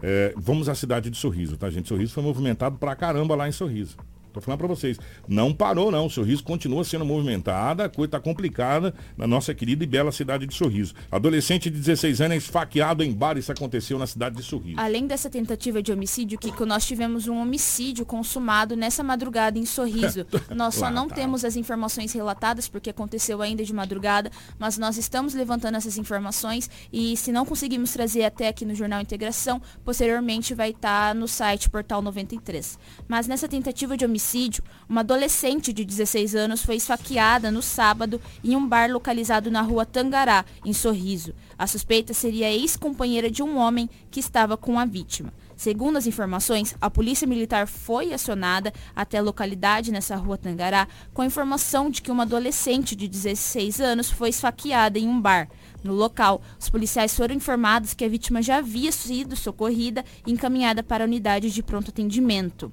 é, 0.02 0.34
vamos 0.36 0.68
à 0.68 0.74
cidade 0.74 1.10
de 1.10 1.16
Sorriso, 1.16 1.56
tá, 1.56 1.70
gente? 1.70 1.88
Sorriso 1.88 2.12
foi 2.12 2.22
movimentado 2.22 2.76
pra 2.78 2.94
caramba 2.94 3.34
lá 3.34 3.48
em 3.48 3.52
Sorriso. 3.52 3.96
Tô 4.34 4.40
falando 4.40 4.58
para 4.58 4.66
vocês. 4.66 4.98
Não 5.28 5.54
parou, 5.54 5.92
não. 5.92 6.06
O 6.06 6.10
Sorriso 6.10 6.42
continua 6.42 6.82
sendo 6.82 7.04
movimentada, 7.04 7.84
a 7.84 7.88
coisa 7.88 8.10
tá 8.10 8.20
complicada 8.20 8.92
na 9.16 9.28
nossa 9.28 9.54
querida 9.54 9.84
e 9.84 9.86
bela 9.86 10.10
cidade 10.10 10.44
de 10.44 10.52
Sorriso. 10.52 10.92
Adolescente 11.08 11.70
de 11.70 11.78
16 11.78 12.20
anos 12.20 12.34
é 12.34 12.36
esfaqueado 12.38 13.04
em 13.04 13.12
bar, 13.12 13.38
isso 13.38 13.52
aconteceu 13.52 13.96
na 13.96 14.08
cidade 14.08 14.34
de 14.34 14.42
Sorriso. 14.42 14.80
Além 14.80 15.06
dessa 15.06 15.30
tentativa 15.30 15.80
de 15.80 15.92
homicídio, 15.92 16.36
Kiko, 16.36 16.66
nós 16.66 16.84
tivemos 16.84 17.28
um 17.28 17.36
homicídio 17.36 18.04
consumado 18.04 18.74
nessa 18.74 19.04
madrugada 19.04 19.56
em 19.56 19.64
Sorriso. 19.64 20.26
nós 20.52 20.74
só 20.74 20.90
não 20.90 21.06
tá. 21.06 21.14
temos 21.14 21.44
as 21.44 21.54
informações 21.54 22.12
relatadas, 22.12 22.66
porque 22.66 22.90
aconteceu 22.90 23.40
ainda 23.40 23.64
de 23.64 23.72
madrugada, 23.72 24.32
mas 24.58 24.76
nós 24.76 24.96
estamos 24.96 25.32
levantando 25.32 25.76
essas 25.76 25.96
informações 25.96 26.68
e 26.92 27.16
se 27.16 27.30
não 27.30 27.46
conseguimos 27.46 27.92
trazer 27.92 28.24
até 28.24 28.48
aqui 28.48 28.64
no 28.64 28.74
Jornal 28.74 29.00
Integração, 29.00 29.62
posteriormente 29.84 30.54
vai 30.54 30.70
estar 30.70 31.10
tá 31.10 31.14
no 31.14 31.28
site 31.28 31.70
Portal 31.70 32.02
93. 32.02 32.80
Mas 33.06 33.28
nessa 33.28 33.46
tentativa 33.46 33.96
de 33.96 34.04
homicídio, 34.04 34.23
homicídio, 34.24 34.64
uma 34.88 35.02
adolescente 35.02 35.72
de 35.72 35.84
16 35.84 36.34
anos 36.34 36.64
foi 36.64 36.76
esfaqueada 36.76 37.50
no 37.50 37.60
sábado 37.60 38.20
em 38.42 38.56
um 38.56 38.66
bar 38.66 38.90
localizado 38.90 39.50
na 39.50 39.60
rua 39.60 39.84
Tangará, 39.84 40.44
em 40.64 40.72
Sorriso. 40.72 41.34
A 41.58 41.66
suspeita 41.66 42.14
seria 42.14 42.50
ex-companheira 42.50 43.30
de 43.30 43.42
um 43.42 43.58
homem 43.58 43.88
que 44.10 44.20
estava 44.20 44.56
com 44.56 44.78
a 44.78 44.86
vítima. 44.86 45.32
Segundo 45.56 45.98
as 45.98 46.06
informações, 46.06 46.74
a 46.80 46.90
polícia 46.90 47.28
militar 47.28 47.68
foi 47.68 48.12
acionada 48.12 48.72
até 48.96 49.18
a 49.18 49.22
localidade 49.22 49.92
nessa 49.92 50.16
rua 50.16 50.38
Tangará 50.38 50.88
com 51.12 51.22
a 51.22 51.26
informação 51.26 51.90
de 51.90 52.02
que 52.02 52.10
uma 52.10 52.24
adolescente 52.24 52.96
de 52.96 53.06
16 53.06 53.80
anos 53.80 54.10
foi 54.10 54.30
esfaqueada 54.30 54.98
em 54.98 55.06
um 55.06 55.20
bar. 55.20 55.48
No 55.82 55.92
local, 55.92 56.42
os 56.58 56.70
policiais 56.70 57.14
foram 57.14 57.34
informados 57.34 57.94
que 57.94 58.04
a 58.04 58.08
vítima 58.08 58.42
já 58.42 58.56
havia 58.56 58.90
sido 58.90 59.36
socorrida 59.36 60.04
e 60.26 60.32
encaminhada 60.32 60.82
para 60.82 61.04
a 61.04 61.06
unidade 61.06 61.50
de 61.50 61.62
pronto 61.62 61.90
atendimento. 61.90 62.72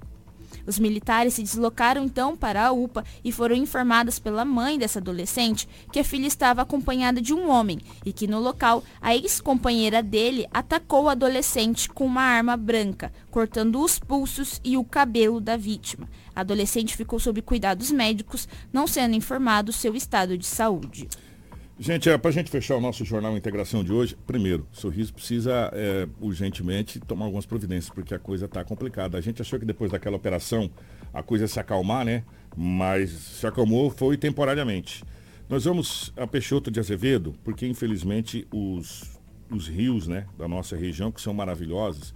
Os 0.66 0.80
militares 0.80 1.34
se 1.34 1.44
deslocaram 1.44 2.04
então 2.04 2.36
para 2.36 2.66
a 2.66 2.72
UPA 2.72 3.04
e 3.24 3.32
foram 3.32 3.56
informadas 3.56 4.20
pela 4.20 4.46
mãe 4.46 4.78
dessa 4.78 5.00
adolescente 5.00 5.68
que 5.92 6.00
a 6.00 6.04
filha 6.04 6.28
estava 6.28 6.62
acompanhada 6.62 7.22
de 7.22 7.34
um 7.34 7.50
homem 7.50 7.80
e 8.06 8.14
que 8.14 8.28
no 8.28 8.40
local 8.40 8.84
a 9.02 9.16
ex-companheira 9.16 10.02
dele 10.04 10.48
atacou 10.54 11.10
a 11.10 11.14
adolescente 11.14 11.90
com 11.90 12.06
uma 12.06 12.22
arma 12.22 12.56
branca, 12.56 13.12
cortando 13.30 13.82
os 13.82 14.00
pulsos 14.00 14.60
e 14.64 14.78
o 14.78 14.84
cabelo 14.84 15.40
da 15.40 15.58
vítima. 15.58 16.08
A 16.36 16.42
adolescente 16.42 16.96
ficou 16.96 17.20
sob 17.20 17.42
cuidados 17.42 17.92
médicos, 17.92 18.48
não 18.72 18.88
sendo 18.88 19.16
informado 19.16 19.74
seu 19.74 19.96
estado 19.96 20.38
de 20.38 20.46
saúde. 20.46 21.08
Gente, 21.84 22.08
é, 22.12 22.16
para 22.16 22.30
a 22.30 22.32
gente 22.32 22.52
fechar 22.52 22.76
o 22.76 22.80
nosso 22.80 23.04
Jornal 23.04 23.36
Integração 23.36 23.84
de 23.84 23.92
hoje, 23.92 24.16
primeiro, 24.28 24.68
Sorriso 24.72 25.12
precisa 25.12 25.72
é, 25.74 26.08
urgentemente 26.20 27.00
tomar 27.00 27.26
algumas 27.26 27.48
providências, 27.48 27.90
porque 27.92 28.14
a 28.14 28.20
coisa 28.20 28.46
está 28.46 28.64
complicada. 28.64 29.18
A 29.18 29.22
gente 29.22 29.42
achou 29.42 29.58
que 29.58 29.66
depois 29.66 29.92
daquela 29.92 30.16
operação 30.16 30.70
a 31.12 31.24
coisa 31.24 31.46
ia 31.46 31.48
se 31.48 31.60
acalmar, 31.60 32.06
né? 32.06 32.24
Mas 32.56 33.10
se 33.10 33.48
acalmou 33.48 33.90
foi 33.90 34.16
temporariamente. 34.16 35.04
Nós 35.50 35.66
vamos 35.66 36.14
a 36.16 36.28
Peixoto 36.28 36.70
de 36.70 36.80
Azevedo, 36.80 37.34
porque 37.44 37.66
infelizmente 37.66 38.48
os, 38.52 39.20
os 39.50 39.68
rios 39.68 40.06
né, 40.08 40.28
da 40.38 40.48
nossa 40.48 40.78
região, 40.78 41.12
que 41.12 41.20
são 41.20 41.34
maravilhosos, 41.34 42.14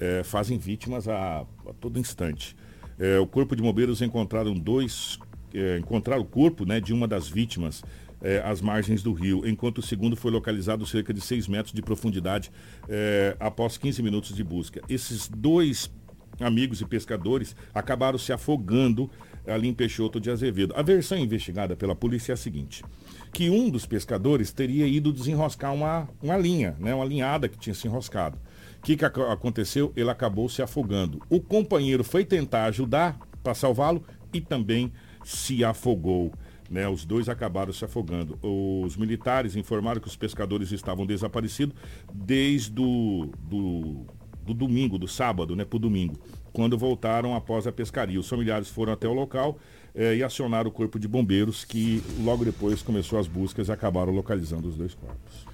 é, 0.00 0.22
fazem 0.24 0.56
vítimas 0.56 1.06
a, 1.06 1.40
a 1.66 1.72
todo 1.78 1.98
instante. 1.98 2.56
É, 2.98 3.18
o 3.18 3.26
Corpo 3.26 3.54
de 3.54 3.60
Bombeiros 3.60 4.00
encontraram 4.00 4.54
dois, 4.54 5.18
é, 5.52 5.76
encontraram 5.76 6.22
o 6.22 6.24
corpo 6.24 6.64
né, 6.64 6.80
de 6.80 6.94
uma 6.94 7.06
das 7.06 7.28
vítimas 7.28 7.84
eh, 8.22 8.40
às 8.44 8.60
margens 8.60 9.02
do 9.02 9.12
rio, 9.12 9.46
enquanto 9.46 9.78
o 9.78 9.82
segundo 9.82 10.16
foi 10.16 10.30
localizado 10.30 10.86
cerca 10.86 11.12
de 11.12 11.20
6 11.20 11.48
metros 11.48 11.74
de 11.74 11.82
profundidade 11.82 12.50
eh, 12.88 13.36
após 13.40 13.76
15 13.76 14.02
minutos 14.02 14.34
de 14.34 14.42
busca. 14.44 14.80
Esses 14.88 15.28
dois 15.28 15.90
amigos 16.40 16.80
e 16.80 16.84
pescadores 16.86 17.54
acabaram 17.74 18.18
se 18.18 18.32
afogando 18.32 19.10
ali 19.46 19.68
em 19.68 19.74
Peixoto 19.74 20.20
de 20.20 20.30
Azevedo. 20.30 20.72
A 20.76 20.82
versão 20.82 21.18
investigada 21.18 21.76
pela 21.76 21.94
polícia 21.94 22.32
é 22.32 22.34
a 22.34 22.36
seguinte, 22.36 22.82
que 23.32 23.50
um 23.50 23.68
dos 23.68 23.84
pescadores 23.86 24.52
teria 24.52 24.86
ido 24.86 25.12
desenroscar 25.12 25.74
uma, 25.74 26.08
uma 26.22 26.36
linha, 26.36 26.76
né, 26.78 26.94
uma 26.94 27.04
linhada 27.04 27.48
que 27.48 27.58
tinha 27.58 27.74
se 27.74 27.86
enroscado. 27.86 28.38
O 28.78 28.82
que, 28.82 28.96
que 28.96 29.04
ac- 29.04 29.20
aconteceu? 29.20 29.92
Ele 29.96 30.10
acabou 30.10 30.48
se 30.48 30.62
afogando. 30.62 31.20
O 31.28 31.40
companheiro 31.40 32.02
foi 32.02 32.24
tentar 32.24 32.64
ajudar 32.66 33.18
para 33.42 33.54
salvá-lo 33.54 34.02
e 34.32 34.40
também 34.40 34.92
se 35.24 35.64
afogou. 35.64 36.32
Né, 36.72 36.88
os 36.88 37.04
dois 37.04 37.28
acabaram 37.28 37.70
se 37.70 37.84
afogando. 37.84 38.38
Os 38.42 38.96
militares 38.96 39.56
informaram 39.56 40.00
que 40.00 40.08
os 40.08 40.16
pescadores 40.16 40.72
estavam 40.72 41.04
desaparecidos 41.04 41.76
desde 42.10 42.80
o 42.80 43.30
do, 43.44 44.06
do 44.42 44.54
domingo, 44.54 44.96
do 44.96 45.06
sábado, 45.06 45.54
né, 45.54 45.66
para 45.66 45.76
o 45.76 45.78
domingo, 45.78 46.16
quando 46.50 46.78
voltaram 46.78 47.36
após 47.36 47.66
a 47.66 47.72
pescaria. 47.72 48.18
Os 48.18 48.26
familiares 48.26 48.70
foram 48.70 48.94
até 48.94 49.06
o 49.06 49.12
local 49.12 49.58
eh, 49.94 50.16
e 50.16 50.22
acionaram 50.22 50.70
o 50.70 50.72
corpo 50.72 50.98
de 50.98 51.06
bombeiros, 51.06 51.62
que 51.62 52.02
logo 52.24 52.42
depois 52.42 52.80
começou 52.80 53.18
as 53.18 53.28
buscas 53.28 53.68
e 53.68 53.72
acabaram 53.72 54.10
localizando 54.10 54.66
os 54.66 54.74
dois 54.74 54.94
corpos. 54.94 55.51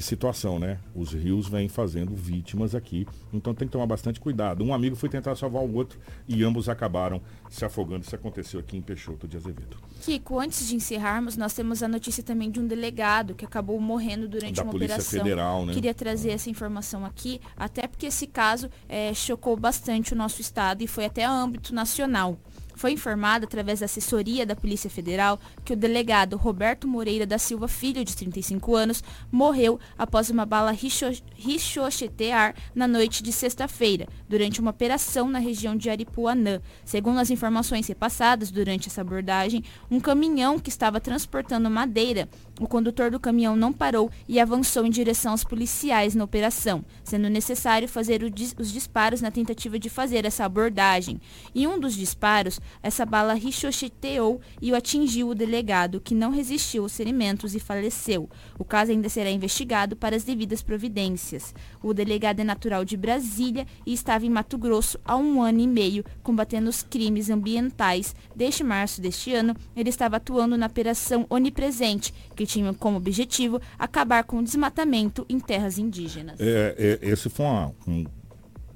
Que 0.00 0.06
situação, 0.06 0.58
né? 0.58 0.78
Os 0.94 1.12
rios 1.12 1.46
vêm 1.46 1.68
fazendo 1.68 2.14
vítimas 2.14 2.74
aqui, 2.74 3.06
então 3.34 3.52
tem 3.52 3.68
que 3.68 3.72
tomar 3.72 3.84
bastante 3.84 4.18
cuidado. 4.18 4.64
Um 4.64 4.72
amigo 4.72 4.96
foi 4.96 5.10
tentar 5.10 5.36
salvar 5.36 5.62
o 5.62 5.74
outro 5.74 5.98
e 6.26 6.42
ambos 6.42 6.70
acabaram 6.70 7.20
se 7.50 7.66
afogando. 7.66 8.02
Isso 8.06 8.14
aconteceu 8.14 8.58
aqui 8.60 8.78
em 8.78 8.80
Peixoto 8.80 9.28
de 9.28 9.36
Azevedo. 9.36 9.76
Kiko, 10.00 10.40
antes 10.40 10.66
de 10.66 10.74
encerrarmos, 10.74 11.36
nós 11.36 11.52
temos 11.52 11.82
a 11.82 11.88
notícia 11.88 12.22
também 12.22 12.50
de 12.50 12.58
um 12.58 12.66
delegado 12.66 13.34
que 13.34 13.44
acabou 13.44 13.78
morrendo 13.78 14.26
durante 14.26 14.54
Da 14.54 14.62
uma 14.62 14.70
Polícia 14.70 14.94
operação. 14.94 15.20
Federal, 15.20 15.66
né? 15.66 15.74
Queria 15.74 15.92
trazer 15.92 16.30
essa 16.30 16.48
informação 16.48 17.04
aqui, 17.04 17.38
até 17.54 17.86
porque 17.86 18.06
esse 18.06 18.26
caso 18.26 18.70
eh, 18.88 19.12
chocou 19.12 19.54
bastante 19.54 20.14
o 20.14 20.16
nosso 20.16 20.40
estado 20.40 20.80
e 20.80 20.86
foi 20.86 21.04
até 21.04 21.26
âmbito 21.26 21.74
nacional. 21.74 22.38
Foi 22.80 22.92
informado 22.92 23.44
através 23.44 23.80
da 23.80 23.84
assessoria 23.84 24.46
da 24.46 24.56
Polícia 24.56 24.88
Federal 24.88 25.38
que 25.66 25.74
o 25.74 25.76
delegado 25.76 26.38
Roberto 26.38 26.88
Moreira 26.88 27.26
da 27.26 27.36
Silva 27.36 27.68
Filho, 27.68 28.02
de 28.02 28.16
35 28.16 28.74
anos, 28.74 29.04
morreu 29.30 29.78
após 29.98 30.30
uma 30.30 30.46
bala 30.46 30.72
ricochetear 30.72 32.54
na 32.74 32.88
noite 32.88 33.22
de 33.22 33.32
sexta-feira, 33.32 34.08
durante 34.26 34.62
uma 34.62 34.70
operação 34.70 35.28
na 35.28 35.38
região 35.38 35.76
de 35.76 35.90
Aripuanã. 35.90 36.62
Segundo 36.82 37.18
as 37.18 37.28
informações 37.28 37.86
repassadas 37.86 38.50
durante 38.50 38.88
essa 38.88 39.02
abordagem, 39.02 39.62
um 39.90 40.00
caminhão 40.00 40.58
que 40.58 40.70
estava 40.70 40.98
transportando 40.98 41.68
madeira, 41.68 42.30
o 42.60 42.68
condutor 42.68 43.10
do 43.10 43.18
caminhão 43.18 43.56
não 43.56 43.72
parou 43.72 44.10
e 44.28 44.38
avançou 44.38 44.84
em 44.84 44.90
direção 44.90 45.32
aos 45.32 45.42
policiais 45.42 46.14
na 46.14 46.22
operação, 46.22 46.84
sendo 47.02 47.28
necessário 47.30 47.88
fazer 47.88 48.28
dis- 48.30 48.54
os 48.58 48.70
disparos 48.70 49.22
na 49.22 49.30
tentativa 49.30 49.78
de 49.78 49.88
fazer 49.88 50.24
essa 50.26 50.44
abordagem. 50.44 51.18
Em 51.54 51.66
um 51.66 51.80
dos 51.80 51.94
disparos, 51.94 52.60
essa 52.82 53.06
bala 53.06 53.32
ricocheteou 53.32 54.40
e 54.60 54.70
o 54.70 54.76
atingiu 54.76 55.30
o 55.30 55.34
delegado, 55.34 56.00
que 56.00 56.14
não 56.14 56.30
resistiu 56.30 56.82
aos 56.82 56.94
ferimentos 56.96 57.54
e 57.54 57.58
faleceu. 57.58 58.28
O 58.58 58.64
caso 58.64 58.92
ainda 58.92 59.08
será 59.08 59.30
investigado 59.30 59.96
para 59.96 60.14
as 60.14 60.22
devidas 60.22 60.60
providências. 60.62 61.54
O 61.82 61.94
delegado 61.94 62.40
é 62.40 62.44
natural 62.44 62.84
de 62.84 62.96
Brasília 62.96 63.66
e 63.86 63.94
estava 63.94 64.26
em 64.26 64.30
Mato 64.30 64.58
Grosso 64.58 65.00
há 65.04 65.16
um 65.16 65.40
ano 65.40 65.60
e 65.60 65.66
meio, 65.66 66.04
combatendo 66.22 66.68
os 66.68 66.82
crimes 66.82 67.30
ambientais. 67.30 68.14
Desde 68.36 68.62
março 68.62 69.00
deste 69.00 69.32
ano, 69.32 69.56
ele 69.74 69.88
estava 69.88 70.16
atuando 70.16 70.58
na 70.58 70.66
Operação 70.66 71.24
Onipresente, 71.30 72.12
que 72.36 72.49
tinha 72.50 72.74
como 72.74 72.96
objetivo 72.96 73.60
acabar 73.78 74.24
com 74.24 74.38
o 74.38 74.42
desmatamento 74.42 75.24
em 75.28 75.38
terras 75.38 75.78
indígenas. 75.78 76.38
É, 76.40 76.98
é, 77.02 77.08
esse 77.08 77.28
foi 77.30 77.46
uma, 77.46 77.72
um- 77.86 78.04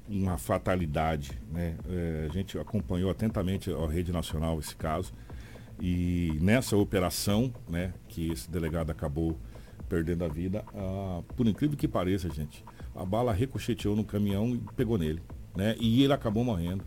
uma 0.09 0.37
fatalidade, 0.39 1.33
né? 1.51 1.77
É, 1.89 2.27
a 2.31 2.33
gente 2.33 2.59
acompanhou 2.59 3.11
atentamente 3.11 3.71
a 3.73 3.87
rede 3.87 4.13
nacional 4.13 4.59
esse 4.61 4.77
caso 4.77 5.13
e 5.81 6.39
nessa 6.41 6.77
operação, 6.77 7.53
né, 7.69 7.93
que 8.09 8.31
esse 8.31 8.49
delegado 8.51 8.91
acabou 8.91 9.37
perdendo 9.89 10.25
a 10.25 10.29
vida, 10.29 10.65
ah, 10.75 11.21
por 11.37 11.47
incrível 11.49 11.77
que 11.77 11.89
pareça, 11.89 12.29
gente, 12.31 12.65
a 12.95 13.05
bala 13.05 13.33
ricocheteou 13.33 13.97
no 13.97 14.05
caminhão 14.05 14.51
e 14.55 14.59
pegou 14.77 14.97
nele, 14.97 15.21
né? 15.57 15.75
E 15.81 16.03
ele 16.05 16.13
acabou 16.13 16.45
morrendo. 16.45 16.85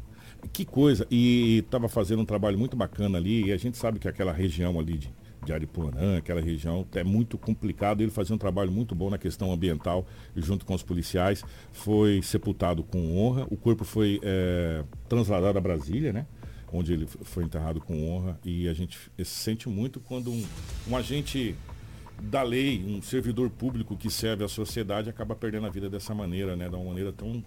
Que 0.53 0.63
coisa! 0.65 1.05
E 1.11 1.59
estava 1.65 1.89
fazendo 1.89 2.21
um 2.21 2.25
trabalho 2.25 2.57
muito 2.57 2.77
bacana 2.77 3.17
ali, 3.17 3.45
e 3.47 3.51
a 3.51 3.57
gente 3.57 3.75
sabe 3.77 3.99
que 3.99 4.07
aquela 4.07 4.31
região 4.31 4.79
ali 4.79 4.97
de, 4.97 5.11
de 5.47 5.53
Aripuanã, 5.53 6.17
aquela 6.17 6.41
região, 6.41 6.85
é 6.93 7.03
muito 7.03 7.37
complicado. 7.37 8.01
Ele 8.01 8.11
fazia 8.11 8.35
um 8.35 8.37
trabalho 8.37 8.71
muito 8.71 8.93
bom 8.93 9.09
na 9.09 9.17
questão 9.17 9.51
ambiental, 9.51 10.05
junto 10.35 10.65
com 10.65 10.73
os 10.73 10.83
policiais. 10.83 11.43
Foi 11.71 12.21
sepultado 12.21 12.83
com 12.83 13.17
honra. 13.17 13.47
O 13.49 13.55
corpo 13.55 13.85
foi 13.85 14.19
eh, 14.21 14.83
trasladado 15.07 15.57
a 15.57 15.61
Brasília, 15.61 16.11
né? 16.11 16.27
Onde 16.71 16.91
ele 16.91 17.07
foi 17.07 17.45
enterrado 17.45 17.79
com 17.79 18.09
honra. 18.09 18.37
E 18.43 18.67
a 18.67 18.73
gente 18.73 18.99
se 19.17 19.25
sente 19.25 19.69
muito 19.69 20.01
quando 20.01 20.31
um, 20.31 20.45
um 20.89 20.97
agente 20.97 21.55
da 22.21 22.43
lei, 22.43 22.83
um 22.85 23.01
servidor 23.01 23.49
público 23.49 23.95
que 23.95 24.09
serve 24.09 24.43
a 24.43 24.47
sociedade, 24.49 25.09
acaba 25.09 25.33
perdendo 25.33 25.67
a 25.67 25.69
vida 25.69 25.89
dessa 25.89 26.13
maneira, 26.13 26.57
né? 26.57 26.67
De 26.67 26.75
uma 26.75 26.83
maneira 26.83 27.13
tão, 27.13 27.41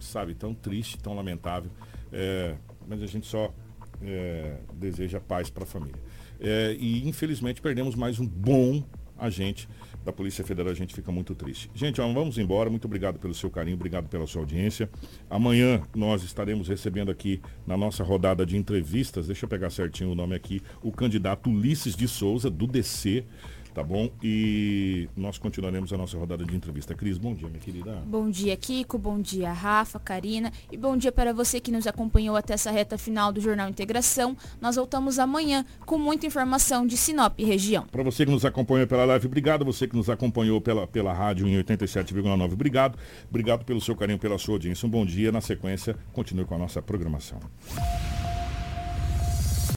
sabe, 0.00 0.34
tão 0.34 0.52
triste, 0.52 0.98
tão 0.98 1.14
lamentável. 1.14 1.70
É, 2.12 2.56
mas 2.88 3.00
a 3.00 3.06
gente 3.06 3.28
só 3.28 3.54
é, 4.02 4.56
deseja 4.74 5.20
paz 5.20 5.48
para 5.48 5.62
a 5.62 5.66
família. 5.66 6.00
É, 6.42 6.76
e 6.78 7.08
infelizmente 7.08 7.62
perdemos 7.62 7.94
mais 7.94 8.18
um 8.18 8.26
bom 8.26 8.82
agente 9.16 9.68
da 10.04 10.12
Polícia 10.12 10.44
Federal, 10.44 10.72
a 10.72 10.74
gente 10.74 10.92
fica 10.92 11.12
muito 11.12 11.32
triste. 11.32 11.70
Gente, 11.72 12.00
ó, 12.00 12.12
vamos 12.12 12.36
embora, 12.36 12.68
muito 12.68 12.86
obrigado 12.86 13.20
pelo 13.20 13.32
seu 13.32 13.48
carinho, 13.48 13.76
obrigado 13.76 14.08
pela 14.08 14.26
sua 14.26 14.42
audiência. 14.42 14.90
Amanhã 15.30 15.80
nós 15.94 16.24
estaremos 16.24 16.66
recebendo 16.66 17.10
aqui 17.10 17.40
na 17.64 17.76
nossa 17.76 18.02
rodada 18.02 18.44
de 18.44 18.56
entrevistas, 18.56 19.28
deixa 19.28 19.44
eu 19.44 19.48
pegar 19.48 19.70
certinho 19.70 20.10
o 20.10 20.14
nome 20.16 20.34
aqui, 20.34 20.60
o 20.82 20.90
candidato 20.90 21.48
Ulisses 21.48 21.94
de 21.94 22.08
Souza, 22.08 22.50
do 22.50 22.66
DC, 22.66 23.24
tá 23.72 23.82
bom? 23.82 24.10
E 24.22 25.08
nós 25.16 25.38
continuaremos 25.38 25.92
a 25.92 25.96
nossa 25.96 26.16
rodada 26.16 26.44
de 26.44 26.54
entrevista. 26.54 26.94
Cris, 26.94 27.18
bom 27.18 27.34
dia, 27.34 27.48
minha 27.48 27.60
querida. 27.60 28.02
Bom 28.06 28.30
dia, 28.30 28.56
Kiko. 28.56 28.98
Bom 28.98 29.20
dia, 29.20 29.52
Rafa, 29.52 29.98
Karina. 29.98 30.52
E 30.70 30.76
bom 30.76 30.96
dia 30.96 31.12
para 31.12 31.32
você 31.32 31.60
que 31.60 31.70
nos 31.70 31.86
acompanhou 31.86 32.36
até 32.36 32.54
essa 32.54 32.70
reta 32.70 32.98
final 32.98 33.32
do 33.32 33.40
Jornal 33.40 33.68
Integração. 33.68 34.36
Nós 34.60 34.76
voltamos 34.76 35.18
amanhã 35.18 35.64
com 35.86 35.98
muita 35.98 36.26
informação 36.26 36.86
de 36.86 36.96
Sinop 36.96 37.38
região. 37.38 37.86
Para 37.86 38.02
você 38.02 38.24
que 38.24 38.30
nos 38.30 38.44
acompanha 38.44 38.86
pela 38.86 39.04
live, 39.04 39.26
obrigado. 39.26 39.64
Você 39.64 39.86
que 39.86 39.96
nos 39.96 40.08
acompanhou 40.08 40.60
pela, 40.60 40.86
pela 40.86 41.12
rádio 41.12 41.46
em 41.46 41.62
87,9, 41.62 42.52
obrigado. 42.52 42.98
Obrigado 43.28 43.64
pelo 43.64 43.80
seu 43.80 43.94
carinho, 43.94 44.18
pela 44.18 44.38
sua 44.38 44.54
audiência. 44.54 44.86
Um 44.86 44.90
bom 44.90 45.04
dia. 45.04 45.30
Na 45.30 45.40
sequência, 45.40 45.96
continue 46.12 46.44
com 46.44 46.54
a 46.54 46.58
nossa 46.58 46.82
programação. 46.82 47.40